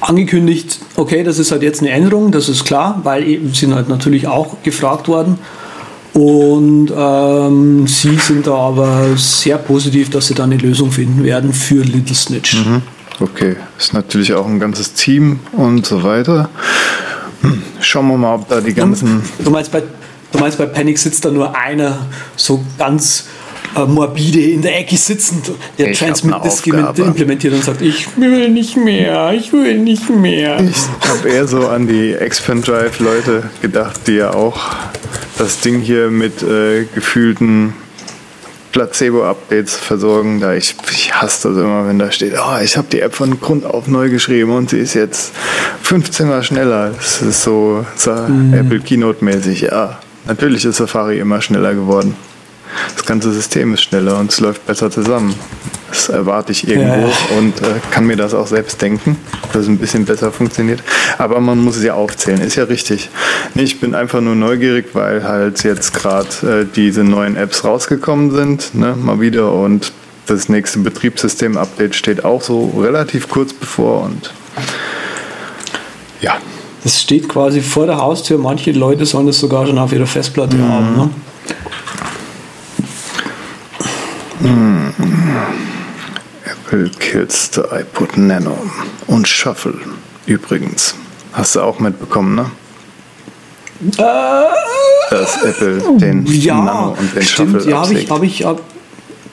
angekündigt, 0.00 0.78
okay, 0.94 1.24
das 1.24 1.40
ist 1.40 1.50
halt 1.50 1.62
jetzt 1.62 1.80
eine 1.80 1.90
Änderung, 1.90 2.30
das 2.30 2.48
ist 2.48 2.64
klar, 2.64 3.00
weil 3.02 3.26
eben 3.26 3.52
sind 3.52 3.74
halt 3.74 3.88
natürlich 3.88 4.28
auch 4.28 4.62
gefragt 4.62 5.08
worden. 5.08 5.40
Und 6.12 6.92
ähm, 6.96 7.86
sie 7.86 8.16
sind 8.16 8.46
da 8.46 8.54
aber 8.54 9.16
sehr 9.16 9.58
positiv, 9.58 10.10
dass 10.10 10.26
sie 10.26 10.34
da 10.34 10.44
eine 10.44 10.56
Lösung 10.56 10.90
finden 10.90 11.22
werden 11.22 11.52
für 11.52 11.82
Little 11.82 12.14
Snitch. 12.14 12.64
Mhm. 12.64 12.82
Okay, 13.20 13.56
ist 13.78 13.92
natürlich 13.92 14.32
auch 14.32 14.46
ein 14.46 14.58
ganzes 14.58 14.94
Team 14.94 15.40
und 15.52 15.86
so 15.86 16.02
weiter. 16.02 16.48
Hm, 17.42 17.62
Schauen 17.80 18.08
wir 18.08 18.16
mal, 18.16 18.34
ob 18.34 18.48
da 18.48 18.60
die 18.60 18.74
ganzen. 18.74 19.22
Du 19.38 19.50
meinst, 19.50 19.70
bei, 19.70 19.82
du 20.32 20.38
meinst, 20.38 20.58
bei 20.58 20.66
Panic 20.66 20.98
sitzt 20.98 21.24
da 21.24 21.30
nur 21.30 21.54
einer 21.54 22.06
so 22.36 22.64
ganz 22.78 23.26
äh, 23.76 23.84
morbide 23.84 24.40
in 24.40 24.62
der 24.62 24.78
Ecke 24.78 24.96
sitzend, 24.96 25.50
der 25.78 25.90
Ich 25.90 26.00
hab 26.00 26.14
Transmit 26.14 26.98
implementiert 26.98 27.54
und 27.54 27.64
sagt, 27.64 27.82
ich 27.82 28.06
will 28.16 28.48
nicht 28.50 28.76
mehr, 28.76 29.32
ich 29.32 29.52
will 29.52 29.78
nicht 29.78 30.10
mehr. 30.10 30.60
Ich 30.60 31.08
habe 31.08 31.28
eher 31.28 31.46
so 31.46 31.68
an 31.68 31.86
die 31.86 32.12
Expand 32.12 32.66
Drive 32.66 33.00
Leute 33.00 33.44
gedacht, 33.62 34.00
die 34.06 34.14
ja 34.14 34.32
auch 34.34 34.58
das 35.38 35.60
Ding 35.60 35.80
hier 35.80 36.10
mit 36.10 36.42
äh, 36.42 36.84
gefühlten 36.94 37.74
Placebo-Updates 38.72 39.76
versorgen. 39.76 40.40
Da 40.40 40.54
ich, 40.54 40.74
ich 40.90 41.14
hasse 41.14 41.48
das 41.48 41.58
immer, 41.58 41.86
wenn 41.88 41.98
da 41.98 42.10
steht, 42.12 42.34
oh, 42.34 42.58
ich 42.62 42.76
habe 42.76 42.88
die 42.90 43.00
App 43.00 43.14
von 43.14 43.40
Grund 43.40 43.64
auf 43.64 43.88
neu 43.88 44.10
geschrieben 44.10 44.52
und 44.52 44.70
sie 44.70 44.78
ist 44.78 44.94
jetzt 44.94 45.32
15 45.82 46.28
Mal 46.28 46.42
schneller. 46.42 46.92
Das 46.96 47.22
ist 47.22 47.42
so, 47.42 47.84
so 47.96 48.10
Apple 48.10 48.80
Keynote-mäßig. 48.80 49.62
Ja, 49.62 49.98
natürlich 50.26 50.64
ist 50.64 50.76
Safari 50.76 51.18
immer 51.18 51.40
schneller 51.40 51.74
geworden. 51.74 52.14
Das 52.94 53.04
ganze 53.04 53.32
System 53.32 53.74
ist 53.74 53.82
schneller 53.82 54.18
und 54.18 54.30
es 54.30 54.40
läuft 54.40 54.66
besser 54.66 54.90
zusammen. 54.90 55.34
Das 55.88 56.08
erwarte 56.08 56.52
ich 56.52 56.68
irgendwo 56.68 57.08
Ja. 57.08 57.38
und 57.38 57.60
äh, 57.62 57.80
kann 57.90 58.06
mir 58.06 58.16
das 58.16 58.32
auch 58.32 58.46
selbst 58.46 58.80
denken, 58.80 59.16
dass 59.52 59.62
es 59.62 59.68
ein 59.68 59.78
bisschen 59.78 60.04
besser 60.04 60.30
funktioniert. 60.30 60.82
Aber 61.18 61.40
man 61.40 61.58
muss 61.58 61.76
es 61.76 61.84
ja 61.84 61.94
aufzählen, 61.94 62.40
ist 62.40 62.56
ja 62.56 62.64
richtig. 62.64 63.10
Nee, 63.54 63.62
ich 63.62 63.80
bin 63.80 63.94
einfach 63.94 64.20
nur 64.20 64.36
neugierig, 64.36 64.90
weil 64.92 65.24
halt 65.24 65.64
jetzt 65.64 65.92
gerade 65.94 66.28
äh, 66.62 66.66
diese 66.74 67.02
neuen 67.02 67.36
Apps 67.36 67.64
rausgekommen 67.64 68.30
sind, 68.30 68.74
ne, 68.74 68.94
mal 68.96 69.20
wieder 69.20 69.52
und 69.52 69.92
das 70.26 70.48
nächste 70.48 70.78
Betriebssystem-Update 70.78 71.96
steht 71.96 72.24
auch 72.24 72.40
so 72.40 72.72
relativ 72.80 73.28
kurz 73.28 73.52
bevor 73.52 74.02
und 74.02 74.32
ja. 76.20 76.36
Das 76.84 77.00
steht 77.02 77.28
quasi 77.28 77.60
vor 77.60 77.86
der 77.86 77.98
Haustür. 77.98 78.38
Manche 78.38 78.72
Leute 78.72 79.04
sollen 79.04 79.26
das 79.26 79.38
sogar 79.38 79.66
schon 79.66 79.78
auf 79.78 79.92
ihrer 79.92 80.06
Festplatte 80.06 80.56
mhm. 80.56 80.68
haben. 80.68 80.96
Ne? 80.96 81.10
Apple 86.44 86.90
kills 86.98 87.50
the 87.54 87.60
iPod 87.62 88.16
Nano 88.16 88.56
und 89.06 89.28
Shuffle 89.28 89.74
übrigens. 90.26 90.94
Hast 91.32 91.56
du 91.56 91.60
auch 91.60 91.78
mitbekommen, 91.78 92.34
ne? 92.36 92.50
Äh, 93.98 95.10
Dass 95.10 95.42
Apple 95.42 95.82
den 95.98 96.24
ja, 96.26 96.54
Nano 96.56 96.96
und 96.98 97.14
den 97.14 97.22
stimmt, 97.22 97.52
Shuffle 97.52 97.70
ja, 97.70 97.80
habe 97.82 97.94
ich, 97.94 98.10
hab 98.10 98.22
ich, 98.22 98.44
hab, 98.44 98.60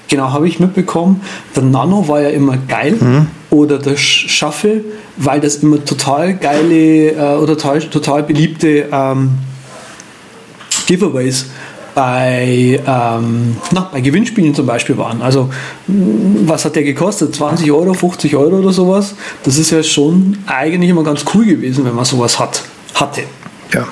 genau, 0.08 0.32
habe 0.32 0.48
ich 0.48 0.60
mitbekommen. 0.60 1.22
Der 1.56 1.64
Nano 1.64 2.08
war 2.08 2.22
ja 2.22 2.30
immer 2.30 2.58
geil 2.58 2.98
Mhm. 3.00 3.28
oder 3.50 3.78
der 3.80 3.98
Sh- 3.98 4.28
Shuffle, 4.30 4.84
weil 5.18 5.40
das 5.40 5.58
immer 5.58 5.84
total 5.84 6.36
geile 6.36 7.12
äh, 7.12 7.36
oder 7.38 7.58
total, 7.58 7.80
total 7.82 8.24
beliebte 8.24 8.88
ähm, 8.92 9.32
Giveaways 10.88 11.48
bei, 11.98 12.80
ähm, 12.86 13.58
na, 13.72 13.90
bei 13.92 14.02
Gewinnspielen 14.02 14.54
zum 14.54 14.68
Beispiel 14.68 15.00
waren. 15.00 15.24
Also 15.24 15.50
mh, 15.88 16.42
was 16.48 16.64
hat 16.64 16.76
der 16.76 16.84
gekostet? 16.84 17.34
20 17.36 17.72
Euro, 17.72 17.96
50 17.96 18.36
Euro 18.36 18.58
oder 18.60 18.72
sowas? 18.72 19.16
Das 19.44 19.58
ist 19.58 19.72
ja 19.72 19.82
schon 19.82 20.38
eigentlich 20.46 20.92
immer 20.92 21.04
ganz 21.04 21.26
cool 21.34 21.44
gewesen, 21.48 21.86
wenn 21.86 21.96
man 21.96 22.06
sowas 22.06 22.38
hat, 22.40 22.62
hatte. 22.94 23.24
Ja, 23.74 23.88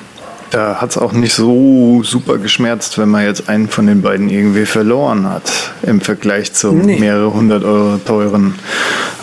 da 0.52 0.76
hat 0.76 0.90
es 0.90 0.98
auch 0.98 1.10
nicht 1.10 1.34
so 1.34 2.00
super 2.04 2.38
geschmerzt, 2.38 2.96
wenn 2.96 3.08
man 3.08 3.24
jetzt 3.24 3.48
einen 3.48 3.66
von 3.66 3.88
den 3.88 4.02
beiden 4.02 4.30
irgendwie 4.30 4.66
verloren 4.66 5.28
hat 5.28 5.50
im 5.82 6.00
Vergleich 6.00 6.52
zum 6.52 6.82
Nee. 6.82 7.00
mehrere 7.00 7.34
hundert 7.34 7.64
Euro 7.64 7.98
teuren 7.98 8.54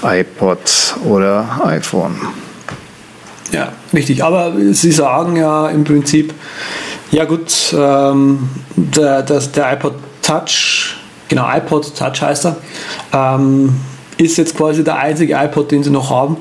iPod 0.03 0.59
oder 1.05 1.61
iPhone. 1.63 2.15
Ja, 3.53 3.71
richtig. 3.93 4.21
Aber 4.25 4.51
Sie 4.71 4.91
sagen 4.91 5.37
ja 5.37 5.69
im 5.69 5.85
Prinzip, 5.85 6.33
ja 7.13 7.25
gut, 7.25 7.73
ähm, 7.77 8.49
der, 8.75 9.21
der, 9.21 9.39
der 9.39 9.73
iPod 9.73 9.93
Touch, 10.21 10.95
genau, 11.29 11.47
iPod 11.47 11.95
Touch 11.95 12.21
heißt 12.21 12.47
er, 12.47 12.57
ähm, 13.13 13.75
ist 14.17 14.37
jetzt 14.37 14.57
quasi 14.57 14.83
der 14.83 14.97
einzige 14.97 15.35
iPod, 15.35 15.71
den 15.71 15.83
Sie 15.83 15.91
noch 15.91 16.09
haben. 16.09 16.37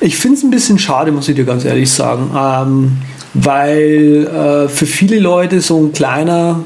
Ich 0.00 0.16
finde 0.16 0.36
es 0.36 0.42
ein 0.42 0.50
bisschen 0.50 0.78
schade, 0.78 1.12
muss 1.12 1.28
ich 1.28 1.36
dir 1.36 1.44
ganz 1.44 1.64
ehrlich 1.64 1.90
sagen, 1.90 2.30
ähm, 2.36 2.98
weil 3.34 4.26
äh, 4.26 4.68
für 4.68 4.86
viele 4.86 5.20
Leute 5.20 5.60
so 5.60 5.78
ein 5.78 5.92
kleiner 5.92 6.60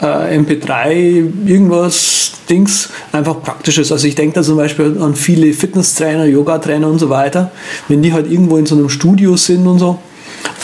äh, 0.00 0.38
MP3 0.38 1.46
irgendwas 1.46 2.32
Dings 2.48 2.88
einfach 3.12 3.42
praktisch 3.42 3.78
ist. 3.78 3.92
Also 3.92 4.06
ich 4.06 4.14
denke 4.14 4.36
da 4.36 4.42
zum 4.42 4.56
Beispiel 4.56 4.96
an 5.00 5.14
viele 5.14 5.52
Fitnesstrainer, 5.52 6.24
Yoga-Trainer 6.24 6.88
und 6.88 6.98
so 6.98 7.10
weiter. 7.10 7.50
Wenn 7.88 8.02
die 8.02 8.12
halt 8.12 8.30
irgendwo 8.30 8.56
in 8.56 8.66
so 8.66 8.74
einem 8.74 8.88
Studio 8.88 9.36
sind 9.36 9.66
und 9.66 9.78
so, 9.78 9.98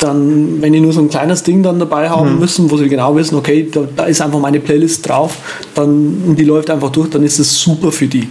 dann, 0.00 0.61
wenn 0.61 0.73
die 0.73 0.80
nur 0.80 0.92
so 0.92 1.00
ein 1.00 1.09
kleines 1.09 1.42
Ding 1.42 1.62
dann 1.62 1.78
dabei 1.78 2.11
haben 2.11 2.38
müssen, 2.38 2.71
wo 2.71 2.76
sie 2.76 2.88
genau 2.88 3.14
wissen, 3.16 3.37
okay, 3.37 3.68
da, 3.71 3.83
da 3.97 4.04
ist 4.04 4.21
einfach 4.21 4.38
meine 4.38 4.61
Playlist 4.61 5.09
drauf, 5.09 5.37
dann 5.75 6.37
die 6.37 6.45
läuft 6.45 6.71
einfach 6.71 6.90
durch, 6.90 7.11
dann 7.11 7.23
ist 7.23 7.38
es 7.38 7.61
super 7.61 7.90
für 7.90 8.06
die. 8.06 8.28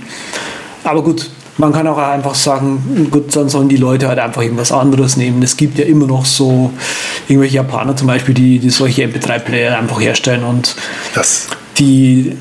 Aber 0.84 1.04
gut, 1.04 1.30
man 1.58 1.72
kann 1.72 1.88
auch 1.88 1.98
einfach 1.98 2.36
sagen, 2.36 3.08
gut, 3.10 3.36
dann 3.36 3.50
sollen 3.50 3.70
die 3.70 3.78
Leute 3.78 4.08
halt 4.08 4.20
einfach 4.20 4.42
irgendwas 4.42 4.72
anderes 4.72 5.18
nehmen. 5.18 5.42
Es 5.42 5.56
gibt 5.56 5.78
ja 5.78 5.86
immer 5.86 6.06
noch 6.06 6.26
so 6.26 6.72
irgendwelche 7.28 7.56
Japaner 7.56 7.96
zum 7.96 8.08
Beispiel, 8.08 8.36
die, 8.36 8.60
die 8.60 8.70
solche 8.70 9.04
MP3-Player 9.04 9.78
einfach 9.78 10.02
herstellen 10.02 10.44
und 10.44 10.76
Das, 11.14 11.48
die 11.78 12.36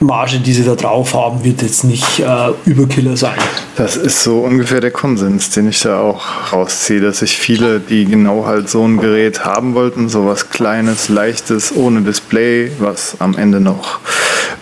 Marge, 0.00 0.38
die 0.38 0.52
sie 0.52 0.64
da 0.64 0.74
drauf 0.76 1.14
haben, 1.14 1.42
wird 1.42 1.60
jetzt 1.62 1.82
nicht 1.84 2.20
äh, 2.20 2.50
Überkiller 2.64 3.16
sein. 3.16 3.36
das 3.76 3.96
ist 3.96 4.22
so 4.22 4.40
ungefähr 4.40 4.80
der 4.80 4.92
Konsens, 4.92 5.50
den 5.50 5.68
ich 5.68 5.80
da 5.80 6.00
auch 6.00 6.52
rausziehe, 6.52 7.00
dass 7.00 7.18
sich 7.18 7.36
viele, 7.36 7.80
die 7.80 8.04
genau 8.04 8.46
halt 8.46 8.68
so 8.70 8.84
ein 8.86 8.98
Gerät 8.98 9.44
haben 9.44 9.74
wollten, 9.74 10.08
sowas 10.08 10.50
Kleines, 10.50 11.08
Leichtes, 11.08 11.74
ohne 11.74 12.02
Display, 12.02 12.70
was 12.78 13.16
am 13.20 13.36
Ende 13.36 13.60
noch 13.60 13.98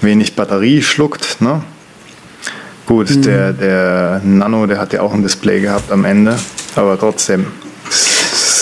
wenig 0.00 0.36
Batterie 0.36 0.80
schluckt, 0.82 1.40
ne? 1.40 1.62
Gut, 2.86 3.10
Mhm. 3.10 3.22
der, 3.22 3.52
der 3.52 4.20
Nano, 4.24 4.66
der 4.66 4.78
hat 4.78 4.92
ja 4.92 5.02
auch 5.02 5.12
ein 5.12 5.22
Display 5.22 5.60
gehabt 5.60 5.90
am 5.92 6.04
Ende, 6.04 6.38
aber 6.76 6.98
trotzdem. 6.98 7.46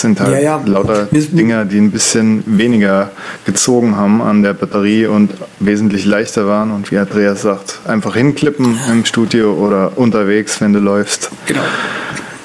Sind 0.00 0.20
halt 0.20 0.32
Ja, 0.32 0.38
ja. 0.38 0.62
lauter 0.64 1.08
Dinger, 1.10 1.64
die 1.64 1.78
ein 1.78 1.90
bisschen 1.90 2.42
weniger 2.46 3.10
gezogen 3.44 3.96
haben 3.96 4.22
an 4.22 4.42
der 4.42 4.54
Batterie 4.54 5.06
und 5.06 5.32
wesentlich 5.60 6.04
leichter 6.04 6.46
waren. 6.46 6.70
Und 6.70 6.90
wie 6.90 6.98
Andreas 6.98 7.42
sagt, 7.42 7.80
einfach 7.86 8.14
hinklippen 8.14 8.78
im 8.90 9.04
Studio 9.04 9.52
oder 9.54 9.96
unterwegs, 9.96 10.60
wenn 10.60 10.72
du 10.72 10.80
läufst. 10.80 11.30
Genau. 11.46 11.60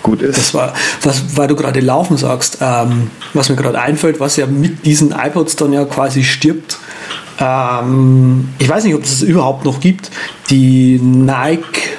Gut 0.04 0.22
ist. 0.22 0.38
Das 0.38 0.54
war, 0.54 0.74
was, 1.04 1.36
weil 1.36 1.48
du 1.48 1.56
gerade 1.56 1.82
Laufen 1.82 2.16
sagst, 2.18 2.60
ähm, 2.62 3.12
was 3.34 3.50
mir 3.50 3.56
gerade 3.58 3.80
einfällt, 3.82 4.20
was 4.20 4.38
ja 4.38 4.48
mit 4.48 4.86
diesen 4.86 5.12
iPods 5.12 5.58
dann 5.58 5.74
ja 5.74 5.84
quasi 5.86 6.24
stirbt. 6.24 6.78
Ähm, 7.40 8.50
ich 8.60 8.70
weiß 8.70 8.84
nicht, 8.86 8.96
ob 8.96 9.04
es 9.04 9.20
das 9.20 9.28
überhaupt 9.28 9.66
noch 9.66 9.80
gibt. 9.80 10.10
Die 10.50 11.00
Nike, 11.00 11.90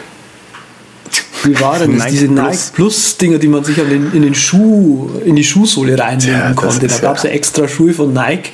wie 1.45 1.59
war 1.61 1.79
denn 1.79 1.99
das? 1.99 2.07
Diese. 2.09 2.27
Nike 2.29 2.57
Plus 2.75 3.17
Dinger, 3.17 3.39
die 3.39 3.49
man 3.49 3.65
sich 3.65 3.81
an 3.81 3.89
den, 3.89 4.13
in 4.13 4.23
den 4.23 4.35
Schuh, 4.35 5.11
in 5.25 5.37
die 5.37 5.45
Schuhsohle 5.45 5.99
reinlegen 5.99 6.35
Ja, 6.41 6.53
konnte. 6.55 6.87
Da 6.87 6.99
gab 6.99 7.17
es 7.17 7.23
ja- 7.25 7.31
extra 7.31 7.67
Schuhe 7.69 7.93
von 7.95 8.13
Nike. 8.13 8.51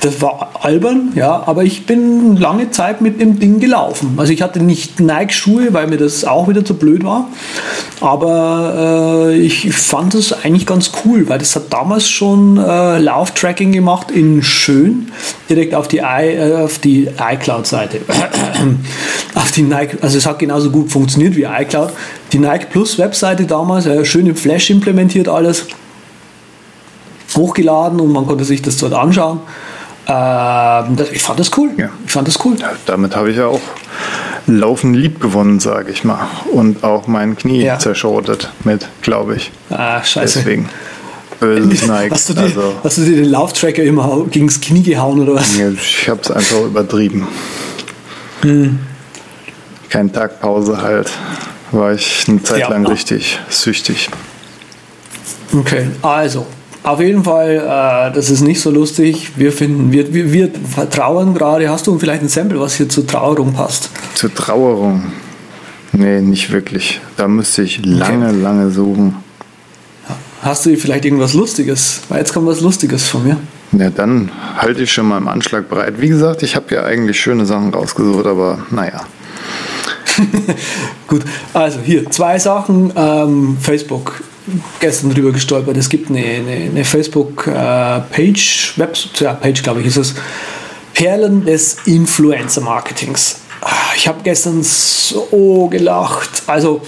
Das 0.00 0.20
war 0.20 0.50
albern, 0.60 1.12
ja, 1.14 1.42
aber 1.46 1.64
ich 1.64 1.86
bin 1.86 2.36
lange 2.36 2.70
Zeit 2.70 3.00
mit 3.00 3.20
dem 3.20 3.38
Ding 3.38 3.60
gelaufen. 3.60 4.14
Also 4.18 4.32
ich 4.32 4.42
hatte 4.42 4.60
nicht 4.60 5.00
Nike-Schuhe, 5.00 5.72
weil 5.72 5.86
mir 5.86 5.96
das 5.96 6.24
auch 6.24 6.48
wieder 6.48 6.64
zu 6.64 6.74
blöd 6.74 7.02
war. 7.02 7.28
Aber 8.00 9.30
äh, 9.30 9.38
ich 9.38 9.72
fand 9.72 10.14
es 10.14 10.32
eigentlich 10.32 10.66
ganz 10.66 10.92
cool, 11.04 11.28
weil 11.28 11.38
das 11.38 11.56
hat 11.56 11.72
damals 11.72 12.08
schon 12.08 12.58
äh, 12.58 12.98
Lauftracking 12.98 13.72
gemacht 13.72 14.10
in 14.10 14.42
schön, 14.42 15.10
direkt 15.48 15.74
auf 15.74 15.88
die, 15.88 15.98
i, 15.98 16.34
äh, 16.34 16.56
auf 16.56 16.78
die 16.78 17.08
iCloud-Seite. 17.18 18.00
auf 19.34 19.50
die 19.52 19.62
Nike, 19.62 19.98
also 20.02 20.18
es 20.18 20.26
hat 20.26 20.38
genauso 20.38 20.70
gut 20.70 20.90
funktioniert 20.90 21.36
wie 21.36 21.44
iCloud. 21.44 21.90
Die 22.32 22.38
Nike 22.38 22.66
Plus 22.70 22.98
Webseite 22.98 23.44
damals, 23.44 23.86
äh, 23.86 24.04
schön 24.04 24.26
im 24.26 24.36
Flash 24.36 24.68
implementiert 24.68 25.28
alles 25.28 25.66
hochgeladen 27.34 28.00
und 28.00 28.12
man 28.12 28.26
konnte 28.26 28.44
sich 28.44 28.62
das 28.62 28.76
dort 28.78 28.92
anschauen. 28.92 29.40
Ähm, 30.08 30.96
das, 30.96 31.10
ich 31.10 31.22
fand 31.22 31.40
das 31.40 31.50
cool. 31.56 31.70
Ja. 31.76 31.88
Ich 32.06 32.12
fand 32.12 32.28
das 32.28 32.44
cool. 32.44 32.56
Ja, 32.60 32.72
damit 32.86 33.16
habe 33.16 33.30
ich 33.30 33.36
ja 33.36 33.46
auch 33.46 33.60
Laufen 34.46 34.94
lieb 34.94 35.20
gewonnen, 35.20 35.58
sage 35.58 35.90
ich 35.90 36.04
mal. 36.04 36.28
Und 36.52 36.84
auch 36.84 37.08
mein 37.08 37.36
Knie 37.36 37.62
Ja. 37.64 37.78
zerschrotet 37.78 38.50
mit, 38.64 38.86
glaube 39.02 39.36
ich. 39.36 39.50
Ah, 39.70 40.02
scheiße. 40.04 40.38
Deswegen. 40.38 40.68
Böses 41.40 41.86
Nike. 41.88 42.12
Hast 42.12 42.28
du, 42.28 42.34
dir, 42.34 42.42
also, 42.42 42.72
hast 42.84 42.98
du 42.98 43.04
dir 43.04 43.16
den 43.16 43.30
Lauftracker 43.30 43.82
immer 43.82 44.24
gegen 44.30 44.46
das 44.46 44.60
Knie 44.60 44.82
gehauen 44.82 45.20
oder 45.20 45.34
was? 45.34 45.54
ich 45.56 46.08
habe 46.08 46.20
es 46.22 46.30
einfach 46.30 46.60
übertrieben. 46.62 47.26
Hm. 48.42 48.78
Kein 49.90 50.12
Tag 50.12 50.40
Pause 50.40 50.80
halt. 50.80 51.10
War 51.72 51.92
ich 51.92 52.24
eine 52.28 52.42
Zeit 52.42 52.60
Ja. 52.60 52.68
lang 52.68 52.86
richtig 52.86 53.40
süchtig. 53.48 54.08
Okay, 55.52 55.88
also. 56.02 56.46
Auf 56.86 57.00
jeden 57.00 57.24
Fall, 57.24 57.56
äh, 57.56 58.14
das 58.14 58.30
ist 58.30 58.42
nicht 58.42 58.60
so 58.60 58.70
lustig. 58.70 59.32
Wir 59.34 59.50
finden, 59.50 59.90
wir, 59.90 60.14
wir, 60.14 60.32
wir 60.32 60.52
trauern 60.88 61.34
gerade. 61.34 61.68
Hast 61.68 61.88
du 61.88 61.98
vielleicht 61.98 62.22
ein 62.22 62.28
Sample, 62.28 62.60
was 62.60 62.76
hier 62.76 62.88
zur 62.88 63.04
Trauerung 63.04 63.52
passt? 63.54 63.90
Zur 64.14 64.32
Trauerung. 64.32 65.02
Nee, 65.90 66.20
nicht 66.20 66.52
wirklich. 66.52 67.00
Da 67.16 67.26
müsste 67.26 67.64
ich 67.64 67.84
lange, 67.84 68.30
lange 68.30 68.70
suchen. 68.70 69.16
Hast 70.42 70.64
du 70.64 70.76
vielleicht 70.76 71.04
irgendwas 71.04 71.34
Lustiges? 71.34 72.02
Weil 72.08 72.20
jetzt 72.20 72.32
kommt 72.32 72.46
was 72.46 72.60
Lustiges 72.60 73.08
von 73.08 73.24
mir. 73.24 73.36
Ja, 73.72 73.90
dann 73.90 74.30
halte 74.56 74.84
ich 74.84 74.92
schon 74.92 75.08
mal 75.08 75.18
im 75.18 75.26
Anschlag 75.26 75.68
bereit. 75.68 75.94
Wie 75.98 76.08
gesagt, 76.08 76.44
ich 76.44 76.54
habe 76.54 76.72
ja 76.72 76.84
eigentlich 76.84 77.20
schöne 77.20 77.46
Sachen 77.46 77.74
rausgesucht, 77.74 78.26
aber 78.26 78.64
naja. 78.70 79.00
Gut, 81.08 81.24
also 81.52 81.80
hier 81.80 82.08
zwei 82.12 82.38
Sachen. 82.38 82.92
Ähm, 82.94 83.56
Facebook, 83.60 84.20
gestern 84.80 85.10
drüber 85.10 85.32
gestolpert. 85.32 85.76
Es 85.76 85.88
gibt 85.88 86.10
eine, 86.10 86.24
eine, 86.24 86.70
eine 86.70 86.84
Facebook-Page, 86.84 88.74
Web, 88.76 88.96
ja, 89.18 89.32
Page 89.34 89.62
glaube 89.62 89.80
ich 89.80 89.86
ist 89.86 89.96
es, 89.96 90.14
Perlen 90.94 91.44
des 91.44 91.78
Influencer-Marketings. 91.84 93.40
Ah, 93.60 93.92
Ich 93.96 94.08
habe 94.08 94.18
gestern 94.22 94.62
so 94.62 95.68
gelacht. 95.70 96.42
Also 96.46 96.80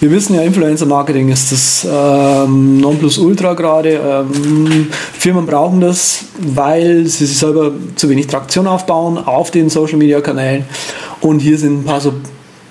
wir 0.00 0.10
wissen 0.10 0.34
ja, 0.34 0.42
Influencer-Marketing 0.42 1.28
ist 1.28 1.52
das 1.52 1.86
ähm, 1.88 2.78
Nonplusultra 2.78 3.54
gerade. 3.54 4.24
Ähm, 4.28 4.88
Firmen 5.16 5.46
brauchen 5.46 5.80
das, 5.80 6.24
weil 6.40 7.06
sie 7.06 7.26
sich 7.26 7.38
selber 7.38 7.70
zu 7.94 8.08
wenig 8.08 8.26
Traktion 8.26 8.66
aufbauen 8.66 9.16
auf 9.16 9.52
den 9.52 9.70
Social-Media-Kanälen. 9.70 10.64
Und 11.20 11.38
hier 11.38 11.56
sind 11.56 11.82
ein 11.82 11.84
paar 11.84 12.00
so 12.00 12.14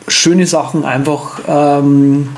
schöne 0.10 0.45
Sachen 0.45 0.83
einfach 0.83 1.39
ähm, 1.48 2.29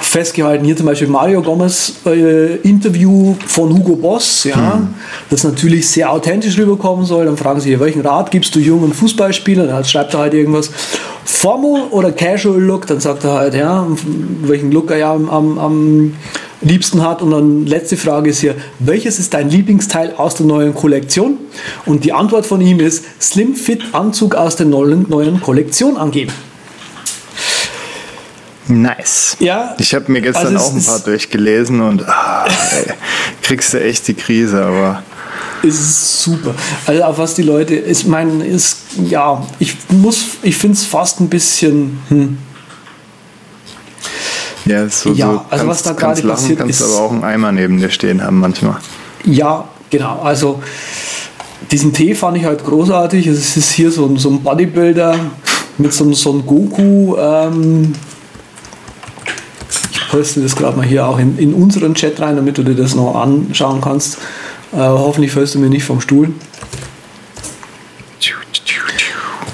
festgehalten. 0.00 0.64
Hier 0.64 0.76
zum 0.76 0.86
Beispiel 0.86 1.08
Mario 1.08 1.42
Gomez 1.42 1.94
äh, 2.06 2.56
Interview 2.56 3.34
von 3.46 3.72
Hugo 3.72 3.96
Boss, 3.96 4.44
ja, 4.44 4.74
hm. 4.74 4.94
das 5.30 5.44
natürlich 5.44 5.88
sehr 5.88 6.10
authentisch 6.10 6.56
rüberkommen 6.58 7.04
soll. 7.04 7.26
Dann 7.26 7.36
fragen 7.36 7.60
sie, 7.60 7.78
welchen 7.80 8.02
Rat 8.02 8.30
gibst 8.30 8.54
du 8.54 8.60
jungen 8.60 8.92
Fußballspielern? 8.92 9.68
Dann 9.68 9.84
schreibt 9.84 10.14
er 10.14 10.20
halt 10.20 10.34
irgendwas. 10.34 10.70
Formal 11.24 11.82
oder 11.90 12.12
Casual 12.12 12.60
Look, 12.60 12.86
dann 12.86 13.00
sagt 13.00 13.24
er 13.24 13.32
halt, 13.32 13.54
ja, 13.54 13.86
welchen 14.42 14.72
Look 14.72 14.90
er 14.90 14.98
ja 14.98 15.14
am, 15.14 15.28
am, 15.28 15.58
am 15.58 16.12
liebsten 16.60 17.02
hat. 17.02 17.22
Und 17.22 17.30
dann 17.30 17.66
letzte 17.66 17.96
Frage 17.96 18.30
ist 18.30 18.40
hier, 18.40 18.54
welches 18.78 19.18
ist 19.18 19.34
dein 19.34 19.50
Lieblingsteil 19.50 20.14
aus 20.16 20.34
der 20.34 20.46
neuen 20.46 20.74
Kollektion? 20.74 21.38
Und 21.86 22.04
die 22.04 22.12
Antwort 22.12 22.46
von 22.46 22.60
ihm 22.60 22.80
ist 22.80 23.04
Slim 23.20 23.54
Fit 23.54 23.82
Anzug 23.92 24.34
aus 24.34 24.56
der 24.56 24.66
neuen, 24.66 25.06
neuen 25.08 25.40
Kollektion 25.40 25.96
angeben. 25.96 26.32
Nice. 28.68 29.36
Ja. 29.40 29.74
Ich 29.78 29.94
habe 29.94 30.10
mir 30.12 30.20
gestern 30.20 30.56
also 30.56 30.66
auch 30.66 30.74
ein 30.74 30.84
paar 30.84 31.00
durchgelesen 31.00 31.80
und 31.80 32.08
ah, 32.08 32.46
ey, 32.72 32.92
kriegst 33.42 33.74
du 33.74 33.80
echt 33.80 34.06
die 34.08 34.14
Krise, 34.14 34.62
aber. 34.62 35.02
Es 35.62 35.74
ist 35.80 36.22
super. 36.22 36.54
Also 36.86 37.02
auf 37.02 37.18
was 37.18 37.34
die 37.34 37.42
Leute, 37.42 37.74
ich 37.74 38.06
meine, 38.06 38.44
ist, 38.46 38.78
ja, 39.04 39.44
ich 39.58 39.76
muss, 39.88 40.24
ich 40.42 40.56
finde 40.56 40.76
es 40.76 40.84
fast 40.84 41.20
ein 41.20 41.28
bisschen, 41.28 42.00
hm. 42.08 42.38
Ja, 44.66 44.88
so, 44.88 45.12
ja 45.12 45.32
so 45.32 45.44
also 45.50 45.66
was 45.66 45.82
da 45.82 45.92
gerade 45.92 46.22
passiert 46.22 46.58
kannst 46.58 46.80
ist. 46.80 46.86
aber 46.86 47.00
auch 47.02 47.12
einen 47.12 47.24
Eimer 47.24 47.50
neben 47.50 47.78
dir 47.78 47.90
stehen 47.90 48.22
haben 48.22 48.38
manchmal. 48.38 48.76
Ja, 49.24 49.64
genau. 49.88 50.20
Also 50.20 50.62
diesen 51.70 51.92
Tee 51.92 52.14
fand 52.14 52.36
ich 52.36 52.44
halt 52.44 52.64
großartig. 52.64 53.26
Es 53.26 53.56
ist 53.56 53.72
hier 53.72 53.90
so, 53.90 54.16
so 54.16 54.30
ein 54.30 54.42
Bodybuilder 54.42 55.18
mit 55.78 55.92
so, 55.92 56.12
so 56.12 56.32
einem 56.32 56.46
Goku. 56.46 57.16
Ähm, 57.16 57.94
poste 60.10 60.40
das 60.40 60.56
gerade 60.56 60.76
mal 60.76 60.86
hier 60.86 61.06
auch 61.06 61.18
in, 61.18 61.38
in 61.38 61.54
unseren 61.54 61.94
Chat 61.94 62.20
rein, 62.20 62.36
damit 62.36 62.58
du 62.58 62.62
dir 62.62 62.74
das 62.74 62.94
noch 62.94 63.14
anschauen 63.14 63.80
kannst. 63.80 64.18
Äh, 64.72 64.78
hoffentlich 64.78 65.32
fällst 65.32 65.54
du 65.54 65.58
mir 65.58 65.68
nicht 65.68 65.84
vom 65.84 66.00
Stuhl. 66.00 66.32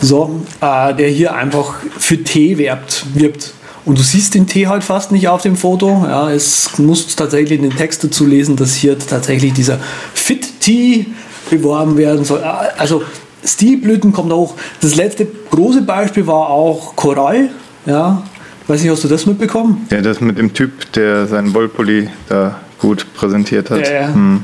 So, 0.01 0.41
äh, 0.61 0.95
der 0.95 1.09
hier 1.09 1.35
einfach 1.35 1.75
für 1.99 2.23
Tee 2.23 2.59
werbt, 2.59 3.07
wirbt. 3.15 3.53
Und 3.85 3.99
du 3.99 4.03
siehst 4.03 4.35
den 4.35 4.47
Tee 4.47 4.67
halt 4.67 4.85
fast 4.85 5.11
nicht 5.11 5.29
auf 5.29 5.43
dem 5.43 5.57
Foto. 5.57 6.05
Ja, 6.07 6.31
es 6.31 6.79
muss 6.79 7.17
tatsächlich 7.17 7.61
den 7.61 7.75
Text 7.75 8.05
dazu 8.05 8.27
lesen, 8.27 8.57
dass 8.57 8.75
hier 8.75 8.99
tatsächlich 8.99 9.53
dieser 9.53 9.79
Fit 10.13 10.61
Tea 10.61 11.07
beworben 11.51 11.97
werden 11.97 12.25
soll. 12.25 12.41
Äh, 12.41 12.79
also 12.79 13.03
Stilblüten 13.45 14.13
kommt 14.13 14.33
auch. 14.33 14.55
Das 14.81 14.97
letzte 14.97 15.27
große 15.51 15.83
Beispiel 15.83 16.27
war 16.27 16.51
auch 16.51 16.97
Korall. 16.97 17.51
Ja, 17.87 18.23
Weiß 18.69 18.83
nicht, 18.83 18.91
hast 18.91 19.05
du 19.05 19.09
das 19.09 19.27
mitbekommen? 19.27 19.87
Ja, 19.91 20.01
das 20.01 20.21
mit 20.21 20.39
dem 20.39 20.53
Typ, 20.53 20.93
der 20.93 21.27
seinen 21.29 21.55
Wollpulli 21.55 22.09
da 22.29 22.61
gut 22.79 23.07
präsentiert 23.15 23.71
hat. 23.71 23.89
Ja, 23.89 24.09
hm. 24.13 24.43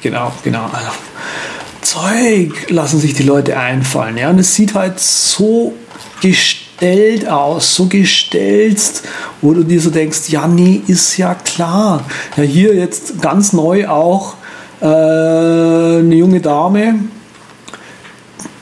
Genau, 0.00 0.32
genau. 0.42 0.64
Also, 0.72 0.90
Zeug 1.82 2.70
lassen 2.70 2.98
sich 3.00 3.12
die 3.12 3.22
Leute 3.22 3.58
einfallen. 3.58 4.16
Ja? 4.16 4.30
Und 4.30 4.38
es 4.38 4.54
sieht 4.54 4.74
halt 4.74 4.98
so 4.98 5.74
gestellt 6.22 7.28
aus, 7.28 7.74
so 7.74 7.84
gestelzt, 7.86 9.02
wo 9.42 9.52
du 9.52 9.62
dir 9.62 9.80
so 9.80 9.90
denkst, 9.90 10.28
ja, 10.28 10.48
nee, 10.48 10.82
ist 10.86 11.18
ja 11.18 11.34
klar. 11.34 12.04
Ja, 12.38 12.42
hier 12.42 12.74
jetzt 12.74 13.20
ganz 13.20 13.52
neu 13.52 13.88
auch 13.88 14.36
äh, 14.80 14.86
eine 14.86 16.14
junge 16.14 16.40
Dame, 16.40 17.00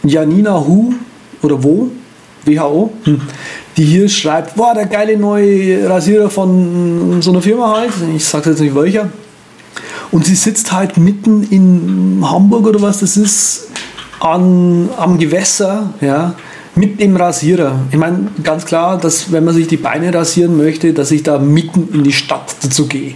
Janina 0.02 0.58
Hu, 0.58 0.94
oder 1.42 1.62
wo? 1.62 1.90
WHO, 2.44 2.92
hm 3.04 3.20
die 3.78 3.84
hier 3.84 4.08
schreibt, 4.08 4.56
boah, 4.56 4.74
der 4.74 4.86
geile 4.86 5.16
neue 5.16 5.88
Rasierer 5.88 6.28
von 6.28 7.22
so 7.22 7.30
einer 7.30 7.40
Firma 7.40 7.76
halt, 7.76 7.92
ich 8.14 8.24
sage 8.24 8.50
jetzt 8.50 8.60
nicht 8.60 8.74
welcher. 8.74 9.08
Und 10.10 10.26
sie 10.26 10.34
sitzt 10.34 10.72
halt 10.72 10.96
mitten 10.96 11.44
in 11.44 12.24
Hamburg 12.28 12.66
oder 12.66 12.82
was 12.82 13.00
das 13.00 13.16
ist, 13.16 13.68
an, 14.18 14.88
am 14.96 15.18
Gewässer, 15.18 15.94
ja, 16.00 16.34
mit 16.74 17.00
dem 17.00 17.16
Rasierer. 17.16 17.78
Ich 17.90 17.98
meine, 17.98 18.28
ganz 18.42 18.64
klar, 18.64 18.98
dass 18.98 19.30
wenn 19.30 19.44
man 19.44 19.54
sich 19.54 19.68
die 19.68 19.76
Beine 19.76 20.12
rasieren 20.12 20.56
möchte, 20.56 20.92
dass 20.92 21.12
ich 21.12 21.22
da 21.22 21.38
mitten 21.38 21.88
in 21.92 22.02
die 22.02 22.12
Stadt 22.12 22.56
dazu 22.62 22.86
gehe. 22.86 23.14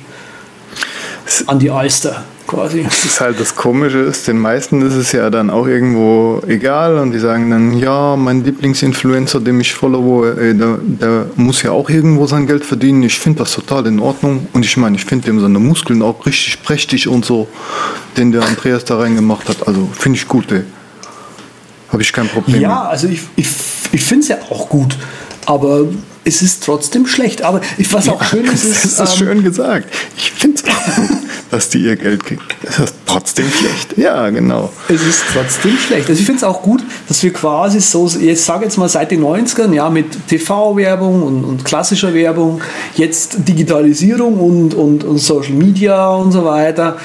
An 1.46 1.58
die 1.58 1.70
Alster 1.70 2.24
quasi. 2.52 2.82
Das 2.82 3.04
ist 3.04 3.20
halt 3.20 3.40
das 3.40 3.54
Komische 3.54 3.98
ist, 3.98 4.28
den 4.28 4.38
meisten 4.38 4.82
ist 4.82 4.94
es 4.94 5.12
ja 5.12 5.30
dann 5.30 5.50
auch 5.50 5.66
irgendwo 5.66 6.42
egal 6.46 6.98
und 6.98 7.12
die 7.12 7.18
sagen 7.18 7.50
dann, 7.50 7.76
ja, 7.78 8.16
mein 8.16 8.44
Lieblingsinfluencer, 8.44 9.40
dem 9.40 9.60
ich 9.60 9.72
follow, 9.72 10.26
äh, 10.26 10.54
der, 10.54 10.78
der, 10.82 11.26
muss 11.36 11.62
ja 11.62 11.70
auch 11.70 11.88
irgendwo 11.88 12.26
sein 12.26 12.46
Geld 12.46 12.64
verdienen. 12.64 13.02
Ich 13.02 13.18
finde 13.18 13.40
das 13.40 13.52
total 13.52 13.86
in 13.86 14.00
Ordnung 14.00 14.46
und 14.52 14.64
ich 14.64 14.76
meine, 14.76 14.96
ich 14.96 15.04
finde 15.04 15.26
dem 15.26 15.40
seine 15.40 15.58
Muskeln 15.58 16.02
auch 16.02 16.26
richtig 16.26 16.62
prächtig 16.62 17.08
und 17.08 17.24
so, 17.24 17.48
den 18.16 18.32
der 18.32 18.42
Andreas 18.42 18.84
da 18.84 18.98
reingemacht 18.98 19.48
hat. 19.48 19.66
Also 19.66 19.88
finde 19.98 20.18
ich 20.18 20.28
gut, 20.28 20.52
ey. 20.52 20.64
Habe 21.88 22.02
ich 22.02 22.12
kein 22.12 22.28
Problem. 22.28 22.60
Ja, 22.60 22.84
also 22.84 23.06
ich, 23.08 23.20
ich, 23.36 23.48
ich 23.92 24.02
finde 24.02 24.22
es 24.22 24.28
ja 24.28 24.36
auch 24.50 24.68
gut, 24.68 24.96
aber 25.44 25.84
es 26.24 26.42
ist 26.42 26.64
trotzdem 26.64 27.06
schlecht. 27.06 27.42
Aber 27.42 27.60
was 27.90 28.08
auch 28.08 28.20
ja, 28.20 28.26
schön 28.28 28.44
ist, 28.46 28.64
ist. 28.64 28.98
Das 28.98 29.14
ist 29.14 29.20
ähm, 29.20 29.26
schön 29.26 29.42
gesagt. 29.42 29.88
Ich 30.16 30.30
finde 30.32 30.56
es 30.56 30.62
dass 31.52 31.68
die 31.68 31.80
ihr 31.80 31.96
Geld 31.96 32.24
kriegen. 32.24 32.40
Das 32.62 32.78
ist 32.78 32.94
trotzdem 33.04 33.44
schlecht. 33.50 33.98
Ja, 33.98 34.30
genau. 34.30 34.70
Es 34.88 35.02
ist 35.02 35.22
trotzdem 35.34 35.76
schlecht. 35.76 36.08
Also 36.08 36.18
ich 36.18 36.24
finde 36.24 36.38
es 36.38 36.44
auch 36.44 36.62
gut, 36.62 36.82
dass 37.08 37.22
wir 37.22 37.30
quasi 37.30 37.78
so, 37.78 38.08
jetzt 38.08 38.46
sage 38.46 38.64
jetzt 38.64 38.78
mal 38.78 38.88
seit 38.88 39.10
den 39.10 39.22
90ern, 39.22 39.74
ja, 39.74 39.90
mit 39.90 40.28
TV-Werbung 40.28 41.22
und, 41.22 41.44
und, 41.44 41.64
klassischer 41.64 42.14
Werbung, 42.14 42.62
jetzt 42.96 43.36
Digitalisierung 43.46 44.40
und, 44.40 44.72
und, 44.72 45.04
und 45.04 45.18
Social 45.18 45.52
Media 45.52 46.08
und 46.14 46.32
so 46.32 46.46
weiter, 46.46 46.96